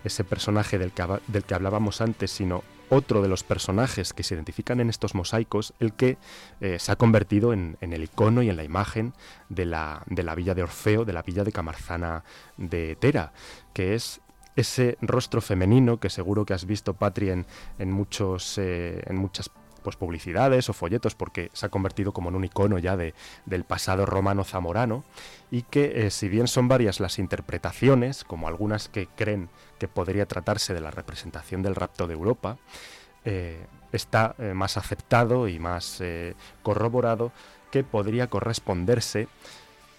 ese 0.05 0.24
personaje 0.24 0.78
del 0.78 0.92
que, 0.92 1.05
del 1.26 1.44
que 1.44 1.55
hablábamos 1.55 2.01
antes, 2.01 2.30
sino 2.30 2.62
otro 2.90 3.22
de 3.22 3.28
los 3.28 3.42
personajes 3.42 4.12
que 4.12 4.22
se 4.22 4.34
identifican 4.34 4.80
en 4.80 4.88
estos 4.88 5.14
mosaicos, 5.14 5.74
el 5.80 5.92
que 5.92 6.16
eh, 6.61 6.78
se 6.78 6.92
ha 6.92 6.96
convertido 6.96 7.53
en, 7.53 7.76
el 7.80 8.05
icono 8.05 8.42
y 8.42 8.48
en 8.48 8.57
la 8.57 8.64
imagen 8.64 9.14
de 9.48 9.64
la, 9.64 10.03
de 10.07 10.22
la 10.22 10.34
villa 10.36 10.55
de 10.55 10.62
Orfeo, 10.62 11.05
de 11.05 11.12
la 11.12 11.22
villa 11.22 11.42
de 11.42 11.53
Camarzana 11.53 12.22
de 12.57 12.96
Tera, 12.96 13.32
que 13.72 13.94
es 13.94 14.20
ese 14.55 14.96
rostro 15.01 15.40
femenino 15.40 15.98
que 15.98 16.09
seguro 16.09 16.44
que 16.44 16.55
has 16.55 16.66
visto, 16.66 16.94
Patri, 16.94 17.30
en, 17.30 17.46
muchos, 17.90 18.59
eh, 18.59 19.03
en 19.07 19.16
muchas 19.16 19.51
pues, 19.80 19.96
publicidades 19.96 20.68
o 20.68 20.72
folletos, 20.72 21.14
porque 21.14 21.50
se 21.52 21.66
ha 21.66 21.68
convertido 21.68 22.12
como 22.12 22.28
en 22.28 22.36
un 22.36 22.44
icono 22.44 22.78
ya 22.78 22.96
de, 22.96 23.14
del 23.46 23.64
pasado 23.64 24.06
romano 24.06 24.44
zamorano, 24.44 25.04
y 25.50 25.62
que 25.62 26.06
eh, 26.06 26.10
si 26.10 26.28
bien 26.28 26.46
son 26.46 26.68
varias 26.68 27.00
las 27.00 27.18
interpretaciones, 27.18 28.24
como 28.24 28.48
algunas 28.48 28.88
que 28.88 29.08
creen 29.08 29.48
que 29.78 29.88
podría 29.88 30.26
tratarse 30.26 30.74
de 30.74 30.80
la 30.80 30.90
representación 30.90 31.62
del 31.62 31.74
rapto 31.74 32.06
de 32.06 32.14
Europa, 32.14 32.58
eh, 33.24 33.66
está 33.92 34.34
eh, 34.38 34.54
más 34.54 34.76
aceptado 34.76 35.48
y 35.48 35.58
más 35.58 36.02
corroborado 36.62 37.32
que 37.70 37.82
podría 37.84 38.28
corresponderse 38.28 39.28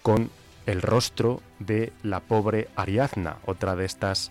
con 0.02 0.30
el 0.66 0.80
rostro 0.80 1.40
de 1.58 1.92
la 2.02 2.20
pobre 2.20 2.68
Ariadna, 2.76 3.38
otra 3.46 3.74
de 3.74 3.84
estas 3.84 4.30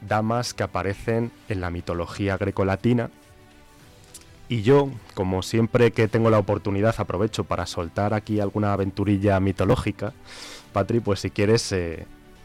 damas 0.00 0.54
que 0.54 0.62
aparecen 0.62 1.32
en 1.48 1.60
la 1.60 1.70
mitología 1.70 2.36
grecolatina. 2.36 3.10
Y 4.48 4.62
yo, 4.62 4.90
como 5.14 5.42
siempre 5.42 5.90
que 5.90 6.08
tengo 6.08 6.30
la 6.30 6.38
oportunidad, 6.38 6.94
aprovecho 6.98 7.44
para 7.44 7.66
soltar 7.66 8.14
aquí 8.14 8.40
alguna 8.40 8.72
aventurilla 8.72 9.38
mitológica. 9.40 10.14
Patri, 10.72 11.00
pues 11.00 11.20
si 11.20 11.30
quieres, 11.30 11.72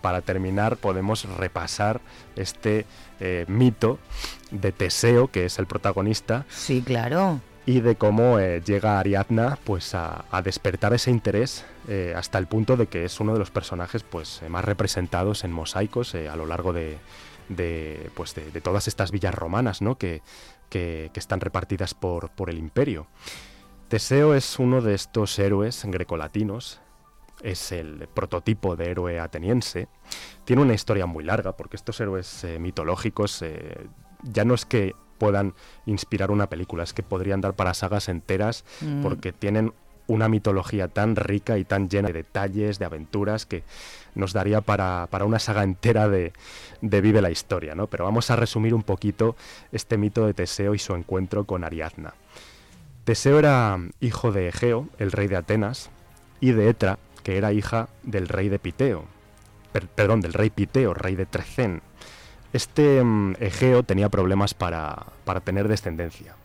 para 0.04 0.22
terminar 0.22 0.76
podemos 0.76 1.24
repasar 1.38 2.02
este 2.36 2.86
eh, 3.22 3.46
mito 3.48 4.00
de 4.52 4.74
Teseo, 4.74 5.30
que 5.30 5.46
es 5.46 5.58
el 5.58 5.66
protagonista. 5.66 6.46
Sí, 6.50 6.84
claro. 6.86 7.40
Y 7.66 7.80
de 7.80 7.96
cómo 7.96 8.38
eh, 8.38 8.62
llega 8.64 9.00
Ariadna 9.00 9.58
pues, 9.64 9.96
a, 9.96 10.26
despertar 10.44 10.94
ese 10.94 11.10
interés 11.10 11.64
eh, 11.88 12.14
hasta 12.18 12.38
el 12.38 12.48
punto 12.48 12.76
de 12.76 12.88
que 12.88 13.06
es 13.06 13.18
uno 13.22 13.32
de 13.32 13.40
los 13.40 13.50
personajes 13.50 14.04
pues, 14.04 14.42
más 14.50 14.66
representados 14.66 15.46
en 15.46 15.54
mosaicos 15.54 16.14
a 16.16 16.36
lo 16.36 16.46
largo 16.46 16.74
de, 16.74 16.98
pues, 18.14 18.36
de, 18.36 18.60
todas 18.60 18.90
estas 18.90 19.12
villas 19.12 19.34
romanas 19.34 19.82
¿no? 19.82 19.98
que, 19.98 20.22
que, 20.74 21.12
que 21.14 21.20
están 21.20 21.40
repartidas 21.40 21.94
por, 21.94 22.32
por 22.32 22.50
el 22.50 22.58
imperio. 22.58 23.06
Teseo 23.90 24.34
es 24.34 24.58
uno 24.58 24.82
de 24.82 24.96
estos 24.96 25.38
héroes 25.38 25.86
grecolatinos 25.86 26.82
es 27.44 27.72
el 27.72 28.08
prototipo 28.14 28.76
de 28.76 28.90
héroe 28.90 29.20
ateniense. 29.20 29.88
Tiene 30.46 30.62
una 30.62 30.74
historia 30.74 31.06
muy 31.06 31.24
larga, 31.24 31.56
porque 31.56 31.76
estos 31.76 32.00
héroes 32.00 32.44
eh, 32.44 32.58
mitológicos 32.58 33.42
eh, 33.42 33.88
ya 34.24 34.46
no 34.46 34.54
es 34.54 34.66
que 34.66 34.96
puedan 35.18 35.54
inspirar 35.86 36.32
una 36.32 36.50
película, 36.50 36.84
es 36.84 36.94
que 36.94 37.04
podrían 37.04 37.42
dar 37.42 37.56
para 37.56 37.74
sagas 37.74 38.10
enteras, 38.10 38.66
mm. 38.82 39.04
porque 39.04 39.34
tienen 39.34 39.74
una 40.08 40.28
mitología 40.28 40.88
tan 40.88 41.16
rica 41.16 41.58
y 41.58 41.66
tan 41.66 41.90
llena 41.90 42.08
de 42.08 42.14
detalles, 42.14 42.80
de 42.80 42.86
aventuras, 42.86 43.46
que 43.46 43.64
nos 44.16 44.34
daría 44.34 44.62
para, 44.62 45.08
una 45.22 45.40
saga 45.40 45.64
entera 45.64 46.08
de, 46.10 46.34
de, 46.82 47.02
Vive 47.02 47.22
la 47.22 47.32
Historia, 47.32 47.76
¿no? 47.76 47.88
Pero 47.88 48.06
vamos 48.06 48.30
a 48.30 48.36
resumir 48.36 48.74
un 48.74 48.84
poquito 48.84 49.36
este 49.72 49.98
mito 49.98 50.26
de 50.26 50.34
Teseo 50.34 50.76
y 50.76 50.80
su 50.80 50.94
encuentro 50.94 51.46
con 51.46 51.64
Ariadna. 51.64 52.14
Teseo 53.06 53.40
era 53.40 53.78
hijo 54.00 54.32
de 54.32 54.50
Egeo, 54.50 54.88
el 54.98 55.12
rey 55.12 55.28
de 55.28 55.36
Atenas, 55.36 55.90
y 56.40 56.52
de 56.52 56.70
Etra, 56.70 57.00
que 57.24 57.38
era 57.38 57.54
hija 57.54 57.88
del 58.04 58.28
rey 58.28 58.50
de 58.50 58.60
Piteo, 58.60 59.06
perdón, 59.96 60.22
del 60.22 60.34
rey 60.34 60.50
Piteo, 60.50 60.94
rey 60.94 61.16
de 61.16 61.26
Trecén. 61.26 61.82
Este 62.52 63.04
mm, 63.04 63.36
Egeo 63.40 63.84
tenía 63.84 64.10
problemas 64.10 64.54
para, 64.54 65.06
tener 65.44 65.68
descendencia. 65.68 66.36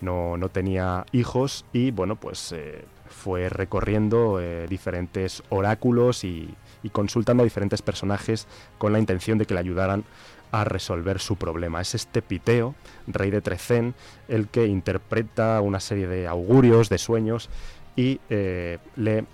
No, 0.00 0.36
tenía 0.50 1.04
hijos 1.12 1.64
y 1.72 1.90
bueno, 1.90 2.16
pues 2.16 2.52
eh, 2.52 2.84
fue 3.10 3.48
recorriendo 3.48 4.40
eh, 4.40 4.66
diferentes 4.68 5.42
oráculos 5.50 6.24
y, 6.24 6.54
consultando 6.92 7.42
a 7.42 7.44
diferentes 7.44 7.82
personajes 7.82 8.46
con 8.78 8.94
la 8.94 8.98
intención 8.98 9.36
de 9.36 9.44
que 9.44 9.52
le 9.52 9.60
ayudaran 9.60 10.04
a 10.50 10.64
resolver 10.64 11.18
su 11.18 11.36
problema. 11.36 11.82
Es 11.82 11.94
este 11.94 12.22
Piteo, 12.22 12.74
rey 13.06 13.30
de 13.30 13.42
Trecén, 13.42 13.94
el 14.28 14.48
que 14.48 14.66
interpreta 14.66 15.60
una 15.60 15.78
serie 15.78 16.08
de 16.08 16.26
augurios, 16.26 16.88
de 16.88 16.96
sueños 16.96 17.50
y 17.96 18.18
eh, 18.30 18.78
le 18.96 19.26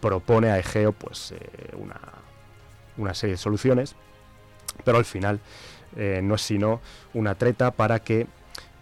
propone 0.00 0.50
a 0.50 0.58
Egeo 0.60 0.92
pues, 0.92 1.32
eh, 1.32 1.74
una, 2.96 3.14
serie 3.14 3.34
de 3.34 3.38
soluciones, 3.38 3.96
pero 4.84 4.98
al 4.98 5.04
final 5.04 5.40
no 5.94 6.36
es 6.36 6.40
sino 6.40 6.80
una 7.12 7.34
treta 7.34 7.70
para 7.70 7.98
que 7.98 8.26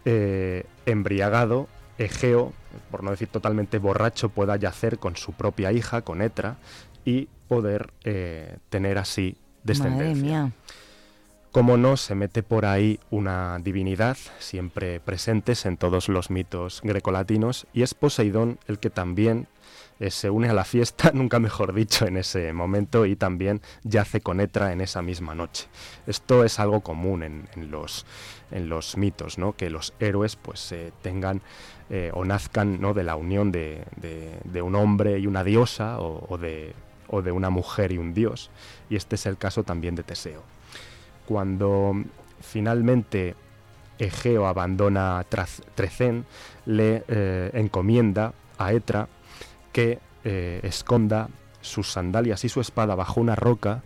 eh, 0.05 0.65
embriagado 0.87 1.69
Egeo, 1.99 2.53
por 2.91 3.03
no 3.03 3.11
decir 3.11 3.29
totalmente 3.29 3.79
borracho, 3.79 4.31
pueda 4.31 4.57
yacer 4.57 4.99
con 4.99 5.17
su 5.17 5.33
propia 5.33 5.73
hija, 5.73 6.03
con 6.03 6.23
Etra, 6.23 6.57
y 7.05 7.29
poder 7.49 7.93
tener 8.71 8.97
así 8.99 9.37
descendencia. 9.65 10.53
Como 11.53 11.77
no, 11.77 11.97
se 11.97 12.15
mete 12.15 12.45
por 12.45 12.65
ahí 12.65 13.01
una 13.11 13.59
divinidad, 13.59 14.17
siempre 14.39 15.01
presentes 15.01 15.67
en 15.67 15.77
todos 15.77 16.09
los 16.09 16.31
mitos 16.31 16.81
grecolatinos, 16.85 17.67
y 17.73 17.83
es 17.83 17.93
Poseidón 17.93 18.61
el 18.69 18.79
que 18.79 18.89
también 18.89 19.49
eh, 20.01 20.11
se 20.11 20.31
une 20.31 20.49
a 20.49 20.55
la 20.55 20.65
fiesta, 20.65 21.11
nunca 21.15 21.39
mejor 21.39 21.75
dicho, 21.75 22.07
en 22.07 22.17
ese 22.17 22.55
momento 22.55 23.05
y 23.05 23.17
también 23.17 23.61
yace 23.85 24.23
con 24.23 24.41
Etra 24.41 24.73
en 24.73 24.81
esa 24.81 25.03
misma 25.03 25.35
noche. 25.35 25.69
Esto 26.07 26.43
es 26.43 26.59
algo 26.59 26.81
común 26.81 27.23
en, 27.23 27.71
los, 27.71 28.07
en 28.51 28.71
los 28.71 28.97
mitos, 28.97 29.37
¿no? 29.37 29.55
que 29.55 29.69
los 29.69 29.93
héroes 30.01 30.37
pues 30.37 30.73
eh, 30.73 30.93
tengan 31.03 31.43
eh, 31.91 32.11
o 32.15 32.25
nazcan 32.25 32.81
¿no? 32.81 32.95
de 32.95 33.05
la 33.05 33.15
unión 33.15 33.53
de, 33.53 33.85
un 34.63 34.75
hombre 34.75 35.19
y 35.19 35.27
una 35.27 35.45
diosa 35.45 36.01
o, 36.01 36.39
de, 36.39 36.75
o 37.09 37.21
de 37.21 37.31
una 37.31 37.51
mujer 37.51 37.93
y 37.93 37.99
un 37.99 38.15
dios. 38.15 38.51
Y 38.89 38.97
este 38.97 39.17
es 39.17 39.27
el 39.27 39.37
caso 39.37 39.65
también 39.65 39.97
de 39.97 40.03
Teseo. 40.03 40.43
Cuando 41.27 41.93
finalmente 42.41 43.35
Egeo 43.99 44.47
abandona 44.47 45.27
Trecén, 45.75 46.25
le 46.65 47.05
encomienda 47.53 48.33
a 48.57 48.73
Etra 48.73 49.07
que 49.73 49.99
eh, 50.25 50.61
esconda 50.63 51.29
sus 51.61 51.93
sandalias 51.93 52.45
y 52.45 52.49
su 52.49 52.61
espada 52.61 52.95
bajo 52.95 53.21
una 53.21 53.37
roca 53.37 53.83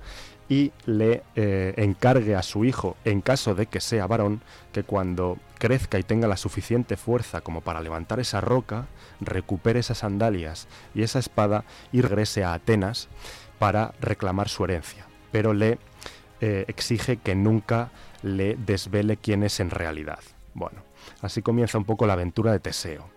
y 0.49 0.73
le 0.87 1.23
eh, 1.37 1.75
encargue 1.77 2.35
a 2.35 2.43
su 2.43 2.65
hijo, 2.65 2.97
en 3.05 3.21
caso 3.21 3.55
de 3.55 3.67
que 3.67 3.81
sea 3.81 4.07
varón, 4.07 4.43
que 4.73 4.85
cuando 4.85 5.39
crezca 5.59 5.99
y 5.99 6.03
tenga 6.03 6.29
la 6.29 6.37
suficiente 6.37 6.97
fuerza 6.97 7.41
como 7.41 7.63
para 7.63 7.81
levantar 7.81 8.21
esa 8.21 8.41
roca, 8.41 8.87
recupere 9.21 9.81
esas 9.81 9.99
sandalias 9.99 10.69
y 10.95 11.03
esa 11.03 11.19
espada 11.19 11.65
y 11.93 12.03
regrese 12.03 12.45
a 12.45 12.53
Atenas 12.53 13.09
para 13.59 13.95
reclamar 14.01 14.49
su 14.49 14.65
herencia. 14.65 15.07
Pero 15.33 15.55
le 15.55 15.79
eh, 16.41 16.65
exige 16.69 17.17
que 17.17 17.35
nunca 17.35 17.91
le 18.23 18.57
desvele 18.57 19.17
quién 19.17 19.43
es 19.43 19.61
en 19.61 19.71
realidad. 19.71 20.21
Bueno, 20.53 20.83
así 21.23 21.43
comienza 21.43 21.79
un 21.79 21.85
poco 21.85 22.07
la 22.07 22.13
aventura 22.13 22.53
de 22.53 22.61
Teseo. 22.61 23.09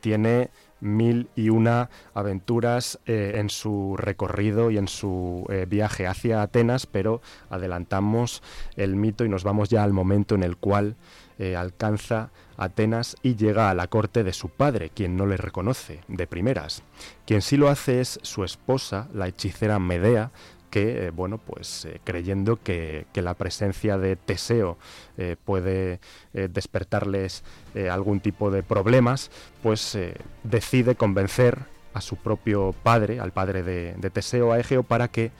Tiene 0.00 0.50
mil 0.80 1.28
y 1.34 1.48
una 1.48 1.90
aventuras 2.14 2.98
eh, 3.06 3.32
en 3.36 3.50
su 3.50 3.96
recorrido 3.96 4.70
y 4.70 4.78
en 4.78 4.88
su 4.88 5.46
eh, 5.48 5.66
viaje 5.68 6.06
hacia 6.06 6.42
Atenas, 6.42 6.86
pero 6.86 7.20
adelantamos 7.50 8.42
el 8.76 8.96
mito 8.96 9.24
y 9.24 9.28
nos 9.28 9.44
vamos 9.44 9.68
ya 9.68 9.82
al 9.82 9.92
momento 9.92 10.34
en 10.34 10.42
el 10.42 10.56
cual 10.56 10.96
eh, 11.38 11.54
alcanza 11.54 12.30
Atenas 12.56 13.16
y 13.22 13.36
llega 13.36 13.68
a 13.68 13.74
la 13.74 13.88
corte 13.88 14.24
de 14.24 14.32
su 14.32 14.48
padre, 14.48 14.90
quien 14.90 15.16
no 15.16 15.26
le 15.26 15.36
reconoce 15.36 16.00
de 16.08 16.26
primeras. 16.26 16.82
Quien 17.26 17.42
sí 17.42 17.56
lo 17.58 17.68
hace 17.68 18.00
es 18.00 18.18
su 18.22 18.44
esposa, 18.44 19.08
la 19.12 19.28
hechicera 19.28 19.78
Medea, 19.78 20.30
que, 20.70 21.10
bueno, 21.10 21.38
pues 21.38 21.88
creyendo 22.04 22.56
que, 22.56 23.06
que, 23.12 23.22
la 23.22 23.34
presencia 23.34 23.98
de 23.98 24.16
Teseo 24.16 24.78
eh, 25.16 25.36
puede 25.44 26.00
eh, 26.34 26.48
despertarles 26.50 27.42
eh, 27.74 27.88
algún 27.88 28.20
tipo 28.20 28.50
de 28.50 28.62
problemas, 28.62 29.30
pues 29.62 29.98
decide 30.42 30.94
convencer 30.94 31.58
a 31.94 32.00
su 32.00 32.16
propio 32.16 32.74
padre, 32.82 33.20
al 33.20 33.32
padre 33.32 33.62
de, 33.62 33.94
de 33.96 34.10
Teseo, 34.10 34.52
a 34.52 34.58
Egeo, 34.58 34.82
para 34.82 35.08
que 35.08 35.30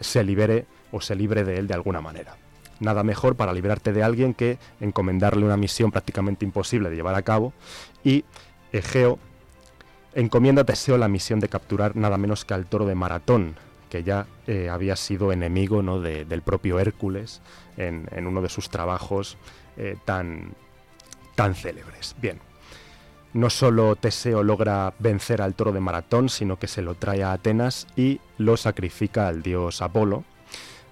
se 0.00 0.22
libere 0.22 0.66
o 0.90 1.00
se 1.00 1.14
libre 1.14 1.44
de 1.44 1.56
él 1.56 1.66
de 1.66 1.72
alguna 1.72 2.02
manera. 2.02 2.36
Nada 2.78 3.02
mejor 3.04 3.36
para 3.36 3.54
librarte 3.54 3.94
de 3.94 4.02
alguien 4.02 4.34
que 4.34 4.58
encomendarle 4.80 5.46
una 5.46 5.56
misión 5.56 5.90
prácticamente 5.90 6.44
imposible 6.44 6.90
de 6.90 6.96
llevar 6.96 7.14
a 7.14 7.22
cabo 7.22 7.54
y 8.04 8.26
Egeo 8.70 9.18
encomienda 10.14 10.62
a 10.62 10.64
Teseo 10.64 10.98
la 10.98 11.08
misión 11.08 11.40
de 11.40 11.48
capturar 11.48 11.96
nada 11.96 12.18
menos 12.18 12.44
que 12.44 12.54
al 12.54 12.66
toro 12.66 12.86
de 12.86 12.94
Maratón, 12.94 13.56
que 13.92 14.02
ya 14.02 14.26
eh, 14.46 14.70
había 14.70 14.96
sido 14.96 15.32
enemigo 15.32 15.82
¿no? 15.82 16.00
de, 16.00 16.24
del 16.24 16.40
propio 16.40 16.80
Hércules 16.80 17.42
en, 17.76 18.08
en, 18.10 18.26
uno 18.26 18.40
de 18.40 18.48
sus 18.48 18.70
trabajos 18.70 19.36
eh, 19.76 19.98
tan, 20.06 20.54
tan 21.34 21.54
célebres. 21.54 22.16
Bien, 22.18 22.38
no 23.34 23.50
solo 23.50 23.94
Teseo 23.96 24.42
logra 24.42 24.94
vencer 24.98 25.42
al 25.42 25.52
toro 25.52 25.72
de 25.72 25.80
Maratón, 25.80 26.30
sino 26.30 26.58
que 26.58 26.68
se 26.68 26.80
lo 26.80 26.94
trae 26.94 27.22
a 27.22 27.32
Atenas 27.32 27.86
y 27.94 28.22
lo 28.38 28.56
sacrifica 28.56 29.28
al 29.28 29.42
dios 29.42 29.82
Apolo, 29.82 30.24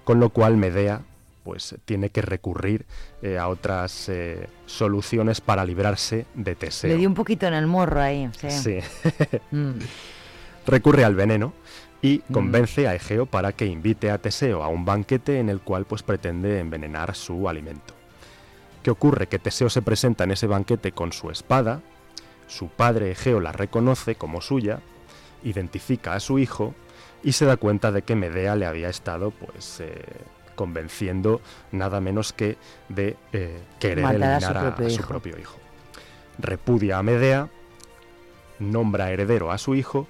con 0.03 0.19
lo 0.19 0.29
cual 0.29 0.57
Medea 0.57 1.01
pues 1.43 1.73
tiene 1.85 2.11
que 2.11 2.21
recurrir 2.21 2.85
eh, 3.23 3.39
a 3.39 3.47
otras 3.47 4.09
eh, 4.09 4.47
soluciones 4.67 5.41
para 5.41 5.65
librarse 5.65 6.27
de 6.35 6.53
Teseo. 6.53 6.91
Le 6.91 6.97
dio 6.97 7.09
un 7.09 7.15
poquito 7.15 7.47
en 7.47 7.55
el 7.55 7.65
morro 7.65 7.99
ahí. 7.99 8.29
Sí. 8.37 8.51
sí. 8.51 8.79
mm. 9.49 9.71
Recurre 10.67 11.03
al 11.03 11.15
veneno 11.15 11.53
y 12.01 12.19
convence 12.33 12.87
a 12.87 12.95
Egeo 12.95 13.25
para 13.25 13.53
que 13.53 13.65
invite 13.65 14.09
a 14.09 14.17
Teseo 14.17 14.63
a 14.63 14.67
un 14.67 14.85
banquete 14.85 15.39
en 15.39 15.49
el 15.49 15.61
cual 15.61 15.85
pues 15.85 16.01
pretende 16.03 16.59
envenenar 16.59 17.15
su 17.15 17.47
alimento. 17.47 17.93
¿Qué 18.81 18.89
ocurre? 18.89 19.27
Que 19.27 19.37
Teseo 19.37 19.69
se 19.69 19.83
presenta 19.83 20.23
en 20.23 20.31
ese 20.31 20.47
banquete 20.47 20.91
con 20.91 21.13
su 21.13 21.29
espada, 21.29 21.81
su 22.47 22.69
padre 22.69 23.11
Egeo 23.11 23.39
la 23.39 23.51
reconoce 23.51 24.15
como 24.15 24.41
suya, 24.41 24.79
identifica 25.43 26.15
a 26.15 26.19
su 26.19 26.39
hijo 26.39 26.73
y 27.23 27.33
se 27.33 27.45
da 27.45 27.57
cuenta 27.57 27.91
de 27.91 28.01
que 28.01 28.15
Medea 28.15 28.55
le 28.55 28.65
había 28.65 28.89
estado 28.89 29.29
pues 29.31 29.79
eh, 29.79 30.01
convenciendo 30.55 31.41
nada 31.71 32.01
menos 32.01 32.33
que 32.33 32.57
de 32.89 33.15
eh, 33.31 33.61
querer 33.79 34.03
Matar 34.03 34.11
a 34.11 34.15
eliminar 34.15 34.41
su 34.41 34.57
a, 34.57 34.61
propio 34.61 34.87
a 34.87 34.89
su 34.89 34.99
hijo. 34.99 35.07
propio 35.07 35.39
hijo. 35.39 35.57
Repudia 36.39 36.97
a 36.97 37.03
Medea, 37.03 37.49
nombra 38.59 39.11
heredero 39.11 39.51
a 39.51 39.59
su 39.59 39.75
hijo 39.75 40.07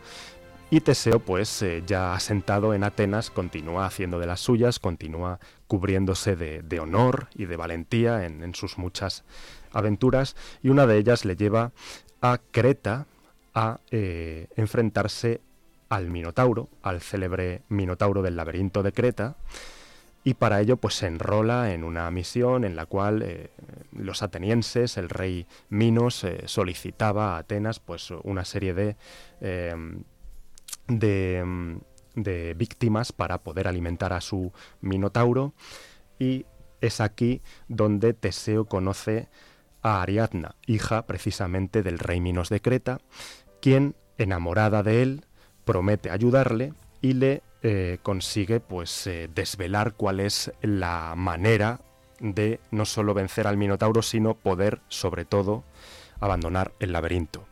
y 0.74 0.80
Teseo, 0.80 1.20
pues 1.20 1.62
eh, 1.64 1.84
ya 1.86 2.14
asentado 2.14 2.74
en 2.74 2.86
Atenas, 2.86 3.30
continúa 3.30 3.86
haciendo 3.86 4.20
de 4.20 4.26
las 4.26 4.40
suyas, 4.40 4.80
continúa 4.80 5.38
cubriéndose 5.68 6.38
de, 6.38 6.80
honor 6.80 7.28
y 7.36 7.46
de 7.46 7.58
valentía 7.58 8.26
en, 8.26 8.56
sus 8.56 8.78
muchas 8.78 9.26
aventuras, 9.74 10.38
y 10.64 10.70
una 10.70 10.88
de 10.88 10.98
ellas 10.98 11.26
le 11.26 11.36
lleva 11.36 11.74
a 12.22 12.40
Creta 12.52 13.06
a 13.54 13.82
eh, 13.92 14.48
enfrentarse 14.56 15.42
al 15.90 16.10
Minotauro, 16.10 16.70
al 16.84 17.02
célebre 17.02 17.64
Minotauro 17.68 18.22
del 18.22 18.38
laberinto 18.38 18.82
de 18.82 18.94
Creta, 18.94 19.36
y 20.24 20.36
para 20.36 20.62
ello 20.62 20.78
pues 20.78 20.94
se 20.94 21.08
enrola 21.08 21.74
en 21.74 21.84
una 21.84 22.10
misión 22.12 22.64
en 22.64 22.78
la 22.78 22.86
cual 22.86 23.24
eh, 23.24 23.50
los 23.92 24.24
atenienses, 24.24 24.96
el 24.96 25.10
rey 25.10 25.48
Minos, 25.68 26.26
solicitaba 26.46 27.36
a 27.36 27.40
Atenas 27.40 27.82
pues 27.82 28.10
una 28.24 28.46
serie 28.46 28.74
de 28.74 28.96
de, 31.00 31.80
de, 32.16 32.54
víctimas 32.54 33.12
para 33.12 33.40
poder 33.40 33.68
alimentar 33.68 34.14
a 34.14 34.22
su 34.22 34.52
Minotauro 34.82 35.54
y 36.20 36.46
es 36.82 37.00
aquí 37.00 37.42
donde 37.68 38.14
Teseo 38.14 38.66
conoce 38.66 39.30
a 39.82 40.02
Ariadna, 40.02 40.56
hija 40.66 41.06
precisamente 41.08 41.84
del 41.84 42.00
rey 42.00 42.22
Minos 42.22 42.50
de 42.50 42.62
Creta, 42.62 43.00
quien, 43.62 43.96
enamorada 44.18 44.84
de 44.84 45.02
él, 45.02 45.26
promete 45.66 46.10
ayudarle 46.10 46.74
y 47.02 47.14
le 47.14 47.42
eh, 47.64 48.00
consigue 48.04 48.60
pues 48.60 49.08
eh, 49.08 49.30
desvelar 49.34 49.94
cuál 49.94 50.20
es 50.20 50.52
la 50.62 51.14
manera 51.16 51.82
de 52.20 52.60
no 52.70 52.86
solo 52.86 53.14
vencer 53.14 53.48
al 53.48 53.58
Minotauro, 53.58 54.02
sino 54.02 54.36
poder, 54.36 54.82
sobre 54.88 55.26
todo, 55.26 55.64
abandonar 56.20 56.74
el 56.80 56.92
laberinto. 56.92 57.51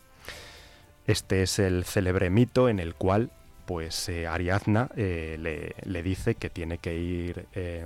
Este 1.10 1.41
es 1.41 1.57
el 1.57 1.86
célebre 1.86 2.30
mito 2.30 2.70
en 2.70 2.80
el 2.80 2.93
cual 2.93 3.32
pues 3.66 4.10
eh, 4.10 4.28
Ariadna 4.28 4.91
eh, 4.95 5.38
le, 5.39 5.74
le, 5.91 6.03
dice 6.03 6.36
que 6.36 6.51
tiene 6.51 6.78
que 6.78 6.93
ir 6.93 7.47
eh, 7.55 7.84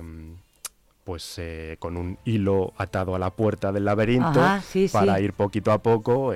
pues 1.04 1.38
eh, 1.38 1.76
con 1.78 1.96
un 1.96 2.18
hilo 2.26 2.74
atado 2.76 3.14
a 3.14 3.18
la 3.18 3.30
puerta 3.30 3.72
del 3.72 3.86
laberinto 3.86 4.42
Ajá, 4.42 4.60
sí, 4.60 4.90
para 4.92 5.16
sí. 5.16 5.24
ir 5.24 5.32
poquito 5.32 5.72
a 5.72 5.78
poco 5.78 6.34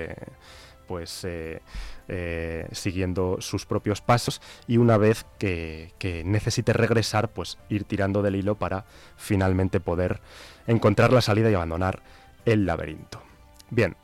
pues 0.86 1.26
siguiendo 2.72 3.36
sus 3.40 3.66
propios 3.66 4.00
pasos 4.00 4.40
y 4.66 4.78
una 4.78 4.96
vez 4.96 5.26
que, 5.38 5.92
que, 5.98 6.24
necesite 6.24 6.72
regresar 6.72 7.28
pues 7.28 7.58
ir 7.68 7.84
tirando 7.84 8.22
del 8.22 8.36
hilo 8.36 8.54
para 8.54 8.86
finalmente 9.18 9.78
poder 9.78 10.22
encontrar 10.66 11.12
la 11.12 11.20
salida 11.20 11.50
y 11.50 11.54
abandonar 11.54 12.00
el 12.46 12.64
laberinto. 12.64 13.20
Bien, 13.68 13.94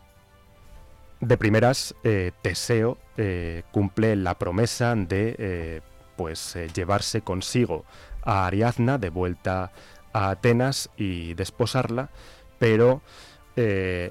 de 1.26 1.36
primeras, 1.38 1.94
eh, 2.04 2.32
Teseo 2.42 2.98
eh, 3.16 3.62
cumple 3.72 4.16
la 4.16 4.38
promesa 4.38 4.94
de 4.94 5.34
eh, 5.38 5.80
pues 6.16 6.56
llevarse 6.74 7.22
consigo 7.22 7.84
a 8.22 8.46
Ariadna 8.46 8.98
de 8.98 9.10
vuelta 9.10 9.72
a 10.12 10.30
Atenas 10.30 10.90
y 10.96 11.34
desposarla, 11.34 12.10
pero 12.58 13.02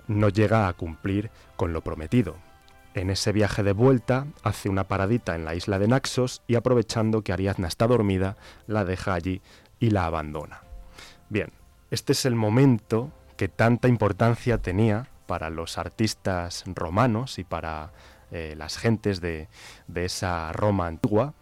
no 0.08 0.30
llega 0.30 0.70
a 0.70 0.74
cumplir 0.74 1.30
con 1.58 1.74
lo 1.74 1.82
prometido. 1.82 2.38
En 2.94 3.10
ese 3.10 3.34
viaje 3.34 3.62
de 3.62 3.74
vuelta 3.74 4.28
hace 4.42 4.70
una 4.70 4.88
paradita 4.88 5.36
en 5.36 5.44
la 5.44 5.56
isla 5.56 5.80
de 5.80 5.88
Naxos 5.88 6.42
y 6.48 6.56
aprovechando 6.56 7.24
que 7.24 7.34
Ariadna 7.34 7.68
está 7.68 7.88
dormida, 7.88 8.38
la 8.68 8.86
deja 8.86 9.14
allí 9.14 9.42
y 9.80 9.90
la 9.90 10.06
abandona. 10.06 10.62
Bien, 11.30 11.52
este 11.92 12.14
es 12.14 12.26
el 12.26 12.36
momento 12.36 13.12
que 13.36 13.50
tanta 13.50 13.88
importancia 13.88 14.58
tenía 14.60 15.10
para 15.26 15.50
los 15.50 15.78
artistas 15.78 16.64
romanos 16.68 17.40
y 17.40 17.44
para 17.44 17.92
eh, 18.32 18.56
las 18.58 18.78
gentes 18.78 19.22
de, 19.22 19.48
de, 19.88 20.06
esa 20.06 20.52
Roma 20.52 20.88
antigua, 20.88 21.34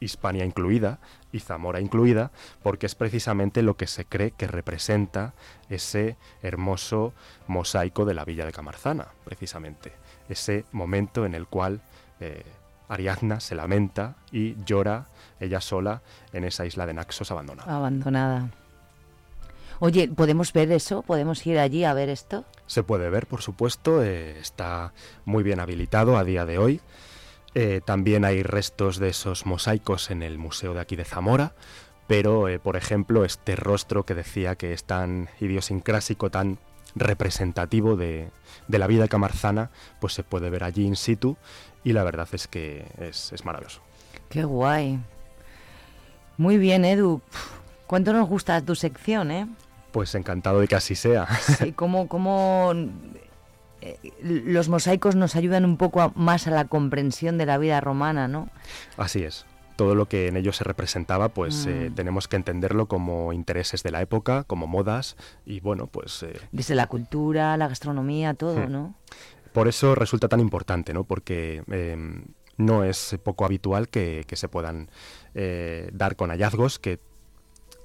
Hispania 0.00 0.44
incluida 0.44 0.98
y 1.30 1.40
Zamora 1.40 1.80
incluida, 1.80 2.32
porque 2.62 2.86
es 2.86 2.94
precisamente 2.94 3.62
lo 3.62 3.76
que 3.76 3.86
se 3.86 4.04
cree 4.04 4.32
que 4.32 4.46
representa 4.46 5.34
ese 5.68 6.16
hermoso 6.42 7.14
mosaico 7.46 8.04
de 8.04 8.14
la 8.14 8.24
villa 8.24 8.44
de 8.44 8.52
Camarzana, 8.52 9.08
precisamente. 9.24 9.92
Ese 10.28 10.64
momento 10.72 11.24
en 11.24 11.34
el 11.34 11.46
cual 11.46 11.82
eh, 12.20 12.44
Ariadna 12.88 13.40
se 13.40 13.54
lamenta 13.54 14.16
y 14.30 14.56
llora 14.64 15.06
ella 15.40 15.60
sola 15.60 16.02
en 16.32 16.44
esa 16.44 16.66
isla 16.66 16.84
de 16.84 16.94
Naxos 16.94 17.30
abandonada. 17.30 17.74
Abandonada. 17.74 18.50
Oye, 19.84 20.06
¿podemos 20.06 20.52
ver 20.52 20.70
eso? 20.70 21.02
¿Podemos 21.02 21.44
ir 21.44 21.58
allí 21.58 21.82
a 21.82 21.92
ver 21.92 22.08
esto? 22.08 22.44
Se 22.68 22.84
puede 22.84 23.10
ver, 23.10 23.26
por 23.26 23.42
supuesto, 23.42 24.00
eh, 24.00 24.38
está 24.38 24.92
muy 25.24 25.42
bien 25.42 25.58
habilitado 25.58 26.16
a 26.16 26.22
día 26.22 26.46
de 26.46 26.56
hoy. 26.56 26.80
Eh, 27.56 27.80
también 27.84 28.24
hay 28.24 28.44
restos 28.44 28.98
de 28.98 29.08
esos 29.08 29.44
mosaicos 29.44 30.12
en 30.12 30.22
el 30.22 30.38
museo 30.38 30.72
de 30.72 30.78
aquí 30.78 30.94
de 30.94 31.04
Zamora, 31.04 31.56
pero, 32.06 32.46
eh, 32.46 32.60
por 32.60 32.76
ejemplo, 32.76 33.24
este 33.24 33.56
rostro 33.56 34.06
que 34.06 34.14
decía 34.14 34.54
que 34.54 34.72
es 34.72 34.84
tan 34.84 35.30
idiosincrásico, 35.40 36.30
tan 36.30 36.60
representativo 36.94 37.96
de, 37.96 38.30
de 38.68 38.78
la 38.78 38.86
vida 38.86 39.08
camarzana, 39.08 39.72
pues 40.00 40.12
se 40.12 40.22
puede 40.22 40.48
ver 40.48 40.62
allí 40.62 40.86
in 40.86 40.94
situ 40.94 41.36
y 41.82 41.92
la 41.92 42.04
verdad 42.04 42.28
es 42.30 42.46
que 42.46 42.86
es, 43.00 43.32
es 43.32 43.44
maravilloso. 43.44 43.80
Qué 44.28 44.44
guay. 44.44 45.00
Muy 46.36 46.56
bien, 46.56 46.84
Edu. 46.84 47.20
¿Cuánto 47.88 48.12
nos 48.12 48.28
gusta 48.28 48.62
tu 48.62 48.76
sección, 48.76 49.32
eh? 49.32 49.48
Pues 49.92 50.14
encantado 50.14 50.60
de 50.60 50.68
que 50.68 50.74
así 50.74 50.94
sea. 50.94 51.26
Sí, 51.40 51.72
cómo, 51.72 52.08
cómo 52.08 52.72
eh, 53.82 53.98
los 54.22 54.68
mosaicos 54.68 55.16
nos 55.16 55.34
ayudan 55.36 55.64
un 55.64 55.76
poco 55.76 56.00
a, 56.00 56.12
más 56.14 56.46
a 56.46 56.50
la 56.50 56.66
comprensión 56.66 57.36
de 57.36 57.46
la 57.46 57.58
vida 57.58 57.80
romana, 57.80 58.28
¿no? 58.28 58.48
Así 58.96 59.24
es. 59.24 59.44
Todo 59.76 59.94
lo 59.94 60.06
que 60.06 60.28
en 60.28 60.36
ellos 60.36 60.56
se 60.56 60.64
representaba, 60.64 61.30
pues 61.30 61.66
mm. 61.66 61.70
eh, 61.70 61.90
tenemos 61.94 62.28
que 62.28 62.36
entenderlo 62.36 62.86
como 62.86 63.32
intereses 63.32 63.82
de 63.82 63.90
la 63.90 64.00
época, 64.00 64.44
como 64.44 64.66
modas 64.66 65.16
y 65.44 65.60
bueno, 65.60 65.88
pues... 65.88 66.22
Eh... 66.22 66.38
Desde 66.52 66.74
la 66.74 66.86
cultura, 66.86 67.56
la 67.56 67.68
gastronomía, 67.68 68.34
todo, 68.34 68.66
hmm. 68.66 68.72
¿no? 68.72 68.94
Por 69.52 69.68
eso 69.68 69.94
resulta 69.94 70.28
tan 70.28 70.40
importante, 70.40 70.94
¿no? 70.94 71.04
Porque 71.04 71.62
em, 71.68 72.24
no 72.56 72.84
es 72.84 73.18
poco 73.22 73.44
habitual 73.44 73.88
que, 73.88 74.24
que 74.26 74.36
se 74.36 74.48
puedan 74.48 74.88
eh, 75.34 75.90
dar 75.92 76.16
con 76.16 76.30
hallazgos 76.30 76.78
que 76.78 77.00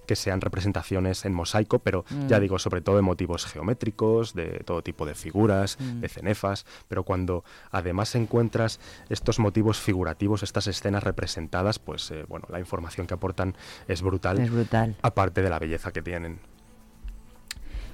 que 0.07 0.15
sean 0.15 0.41
representaciones 0.41 1.23
en 1.25 1.33
mosaico, 1.35 1.77
pero 1.79 2.03
Mm. 2.09 2.27
ya 2.27 2.39
digo, 2.39 2.57
sobre 2.57 2.81
todo 2.81 2.95
de 2.95 3.03
motivos 3.03 3.45
geométricos, 3.45 4.33
de 4.33 4.61
todo 4.65 4.81
tipo 4.81 5.05
de 5.05 5.13
figuras, 5.13 5.77
Mm. 5.79 5.99
de 6.01 6.09
cenefas, 6.09 6.65
pero 6.87 7.03
cuando 7.03 7.43
además 7.71 8.15
encuentras 8.15 8.79
estos 9.09 9.37
motivos 9.37 9.79
figurativos, 9.79 10.41
estas 10.41 10.65
escenas 10.67 11.03
representadas, 11.03 11.77
pues 11.77 12.09
eh, 12.09 12.25
bueno, 12.27 12.47
la 12.49 12.59
información 12.59 13.05
que 13.05 13.13
aportan 13.13 13.55
es 13.87 14.01
brutal, 14.01 14.39
Es 14.39 14.49
brutal. 14.51 14.95
aparte 15.03 15.41
de 15.43 15.49
la 15.49 15.59
belleza 15.59 15.91
que 15.91 16.01
tienen. 16.01 16.39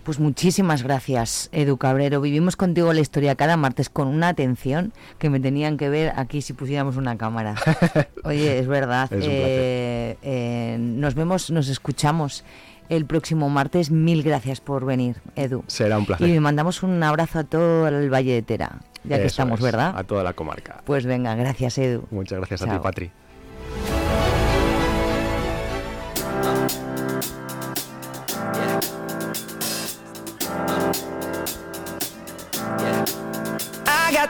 Pues 0.03 0.19
muchísimas 0.19 0.83
gracias, 0.83 1.49
Edu 1.53 1.77
Cabrero. 1.77 2.19
Vivimos 2.19 2.57
contigo 2.57 2.91
la 2.91 2.99
historia 2.99 3.35
cada 3.35 3.55
martes 3.55 3.87
con 3.89 4.09
una 4.09 4.27
atención 4.27 4.91
que 5.17 5.29
me 5.29 5.39
tenían 5.39 5.77
que 5.77 5.87
ver 5.87 6.11
aquí 6.17 6.41
si 6.41 6.51
pusiéramos 6.51 6.97
una 6.97 7.17
cámara. 7.17 7.55
Oye, 8.25 8.59
es 8.59 8.67
verdad. 8.67 9.11
Es 9.13 9.23
Eh, 9.25 10.17
eh, 10.21 10.77
nos 10.77 11.15
vemos, 11.15 11.51
nos 11.51 11.69
escuchamos 11.69 12.43
el 12.89 13.05
próximo 13.05 13.49
martes. 13.49 13.91
Mil 13.91 14.23
gracias 14.23 14.59
por 14.59 14.85
venir, 14.85 15.21
Edu. 15.37 15.63
Será 15.67 15.97
un 15.97 16.05
placer. 16.05 16.27
Y 16.27 16.37
mandamos 16.41 16.83
un 16.83 17.01
abrazo 17.01 17.39
a 17.39 17.43
todo 17.45 17.87
el 17.87 18.13
Valle 18.13 18.33
de 18.33 18.41
Tera, 18.41 18.79
ya 19.05 19.19
que 19.19 19.27
estamos, 19.27 19.59
es, 19.59 19.63
¿verdad? 19.63 19.97
A 19.97 20.03
toda 20.03 20.23
la 20.23 20.33
comarca. 20.33 20.81
Pues 20.83 21.05
venga, 21.05 21.33
gracias, 21.35 21.77
Edu. 21.77 22.05
Muchas 22.11 22.39
gracias 22.39 22.61
a 22.63 22.65
ti, 22.65 22.77
Patri. 22.83 23.11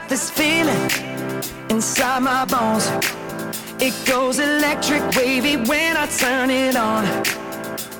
This 0.08 0.30
feeling 0.30 0.90
inside 1.70 2.20
my 2.22 2.44
bones. 2.44 2.86
It 3.80 3.94
goes 4.06 4.38
electric 4.38 5.02
wavy 5.16 5.56
when 5.56 5.96
I 5.96 6.06
turn 6.06 6.50
it 6.50 6.76
on. 6.76 7.04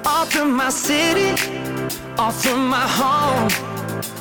All 0.05 0.24
through 0.26 0.46
my 0.46 0.70
city, 0.70 1.30
all 2.18 2.30
through 2.30 2.59
my 2.59 2.86
home. 2.86 3.48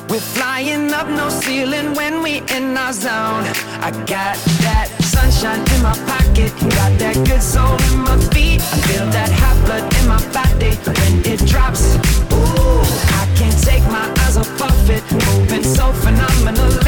We're 0.08 0.20
flying 0.20 0.92
up 0.92 1.08
no 1.08 1.28
ceiling 1.28 1.94
when 1.94 2.22
we 2.22 2.42
in 2.56 2.76
our 2.76 2.92
zone. 2.92 3.44
I 3.86 3.90
got 4.06 4.36
that 4.64 4.88
sunshine 5.00 5.60
in 5.74 5.82
my 5.82 5.96
pocket, 6.10 6.52
got 6.76 6.92
that 6.98 7.16
good 7.26 7.42
soul 7.42 7.76
in 7.92 7.98
my 8.00 8.18
feet. 8.32 8.60
I 8.60 8.76
feel 8.88 9.06
that 9.06 9.30
hot 9.40 9.56
blood 9.64 9.84
in 9.98 10.08
my 10.08 10.20
body 10.32 10.72
when 10.86 11.32
it 11.32 11.40
drops. 11.46 11.96
Ooh, 12.32 12.82
I 13.20 13.24
can't 13.36 13.58
take 13.62 13.84
my 13.84 14.06
eyes 14.24 14.36
off 14.36 14.62
of 14.62 14.90
it, 14.90 15.04
moving 15.12 15.64
so 15.64 15.92
phenomenally. 15.92 16.83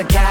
a 0.00 0.04
cat. 0.04 0.29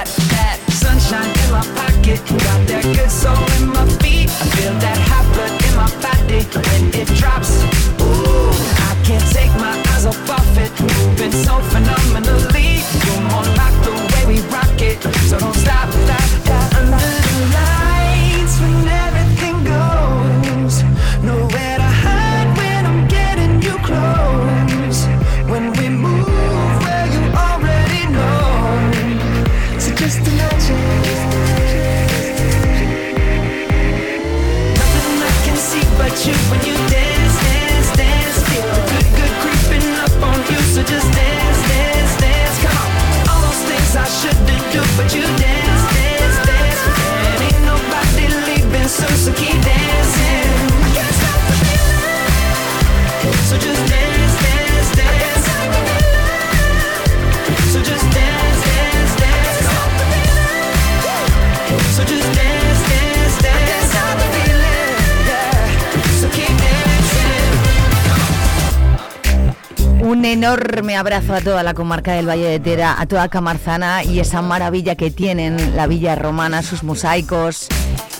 Enorme 70.49 70.97
abrazo 70.97 71.35
a 71.35 71.41
toda 71.41 71.61
la 71.61 71.75
comarca 71.75 72.13
del 72.13 72.27
Valle 72.27 72.47
de 72.47 72.59
Tera, 72.59 72.99
a 72.99 73.05
toda 73.05 73.29
Camarzana 73.29 74.03
y 74.03 74.19
esa 74.19 74.41
maravilla 74.41 74.95
que 74.95 75.11
tienen 75.11 75.75
la 75.75 75.85
villa 75.85 76.15
romana, 76.15 76.63
sus 76.63 76.81
mosaicos 76.81 77.67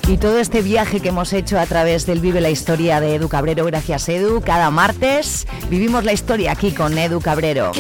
y 0.08 0.18
todo 0.18 0.38
este 0.38 0.62
viaje 0.62 1.00
que 1.00 1.10
hemos 1.10 1.34
hecho 1.34 1.60
a 1.60 1.66
través 1.66 2.06
del 2.06 2.20
Vive 2.20 2.40
la 2.40 2.52
Historia 2.52 3.00
de 3.00 3.16
Edu 3.16 3.30
Cabrero. 3.30 3.66
Gracias 3.66 4.08
Edu. 4.10 4.42
Cada 4.42 4.70
martes 4.70 5.48
vivimos 5.72 6.04
la 6.04 6.14
historia 6.14 6.52
aquí 6.52 6.72
con 6.72 6.96
Edu 6.96 7.20
Cabrero. 7.20 7.72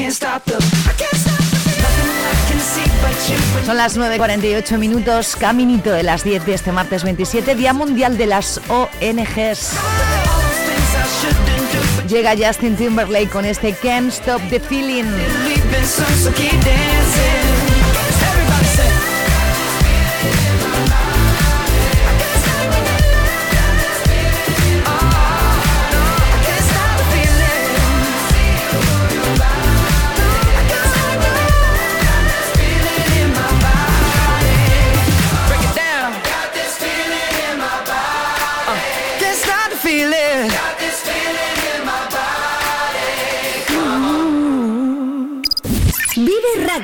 Son 3.67 3.77
las 3.77 3.99
9.48 3.99 4.77
minutos, 4.79 5.35
caminito 5.35 5.91
de 5.91 6.01
las 6.01 6.23
10 6.23 6.47
de 6.47 6.55
este 6.55 6.71
martes 6.71 7.03
27, 7.03 7.53
Día 7.53 7.73
Mundial 7.73 8.17
de 8.17 8.25
las 8.25 8.59
ONGs. 8.67 9.75
Llega 12.09 12.35
Justin 12.35 12.75
Timberlake 12.75 13.29
con 13.29 13.45
este 13.45 13.71
Can't 13.71 14.11
Stop 14.11 14.41
the 14.49 14.59
Feeling. 14.59 15.05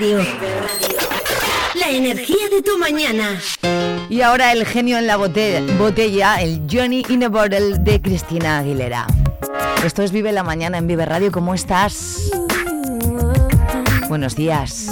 Radio. 0.05 0.19
La 1.73 1.89
energía 1.89 2.47
de 2.51 2.61
tu 2.61 2.77
mañana. 2.77 3.39
Y 4.07 4.21
ahora 4.21 4.51
el 4.51 4.63
genio 4.63 4.99
en 4.99 5.07
la 5.07 5.17
botella, 5.17 5.61
botella 5.79 6.41
el 6.41 6.61
Johnny 6.71 7.03
in 7.09 7.23
a 7.23 7.29
Bottle 7.29 7.79
de 7.79 7.99
Cristina 7.99 8.59
Aguilera. 8.59 9.07
Esto 9.83 10.03
es 10.03 10.11
Vive 10.11 10.31
la 10.31 10.43
Mañana 10.43 10.77
en 10.77 10.85
Vive 10.85 11.05
Radio. 11.05 11.31
¿Cómo 11.31 11.55
estás? 11.55 12.29
Buenos 14.07 14.35
días. 14.35 14.91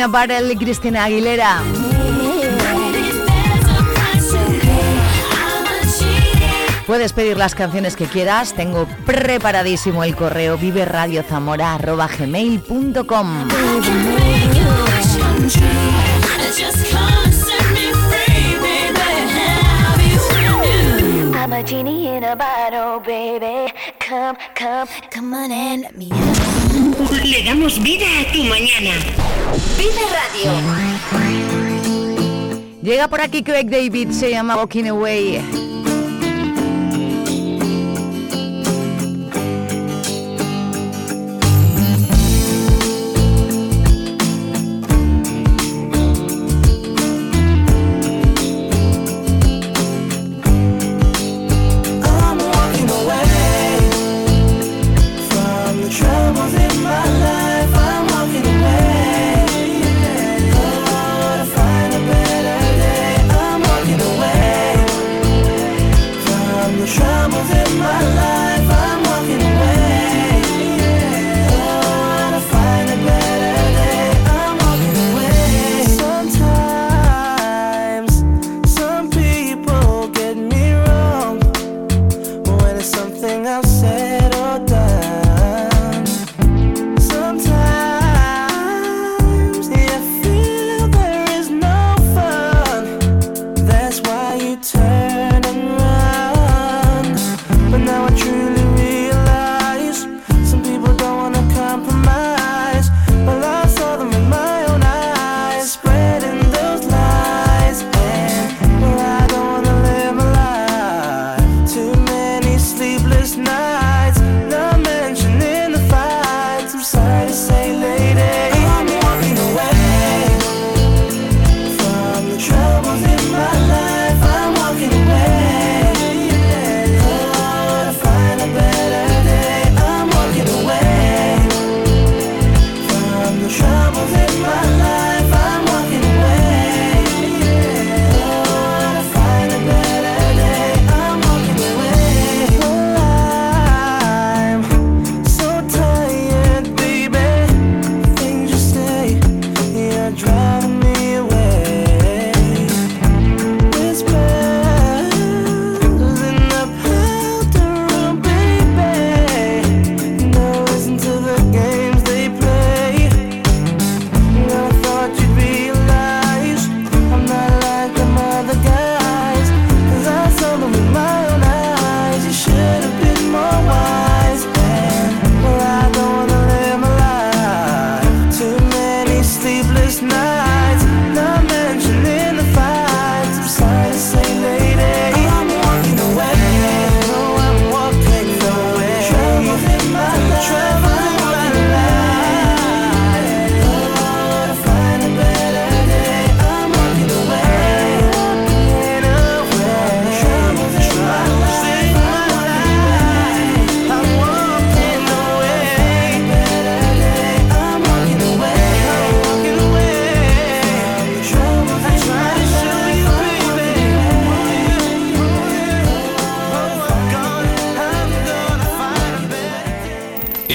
Dina 0.00 0.08
Barrel 0.08 0.50
y 0.50 0.56
Cristina 0.56 1.04
Aguilera. 1.04 1.60
Puedes 6.86 7.12
pedir 7.12 7.36
las 7.36 7.54
canciones 7.54 7.96
que 7.96 8.06
quieras. 8.06 8.54
Tengo 8.54 8.88
preparadísimo 9.04 10.02
el 10.02 10.16
correo 10.16 10.56
viveradiozamora.gmail.com 10.56 13.48
a 21.52 21.62
genie 21.62 22.16
in 22.16 22.24
a 22.24 22.34
bottle. 22.34 23.00
Le 27.22 27.44
damos 27.44 27.80
vida 27.80 28.06
a 28.20 28.32
tu 28.32 28.42
mañana. 28.42 28.90
Vida 29.78 30.02
Radio. 30.10 30.50
Llega 32.82 33.06
por 33.06 33.20
aquí 33.20 33.44
Craig 33.44 33.66
David, 33.70 34.10
se 34.10 34.30
llama 34.30 34.56
Walking 34.56 34.86
Away. 34.86 35.69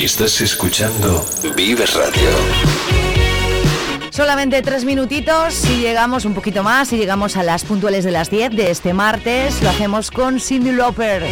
Estás 0.05 0.39
escuchando 0.39 1.25
Vive 1.55 1.83
Radio. 1.87 2.29
Solamente 4.11 4.61
tres 4.61 4.85
minutitos, 4.85 5.55
si 5.55 5.77
llegamos 5.77 6.25
un 6.25 6.35
poquito 6.35 6.61
más, 6.61 6.89
si 6.89 6.97
llegamos 6.97 7.37
a 7.37 7.41
las 7.41 7.65
puntuales 7.65 8.03
de 8.03 8.11
las 8.11 8.29
10 8.29 8.55
de 8.55 8.69
este 8.69 8.93
martes, 8.93 9.63
lo 9.63 9.69
hacemos 9.71 10.11
con 10.11 10.39
Cindy 10.39 10.73
Lauper. 10.73 11.23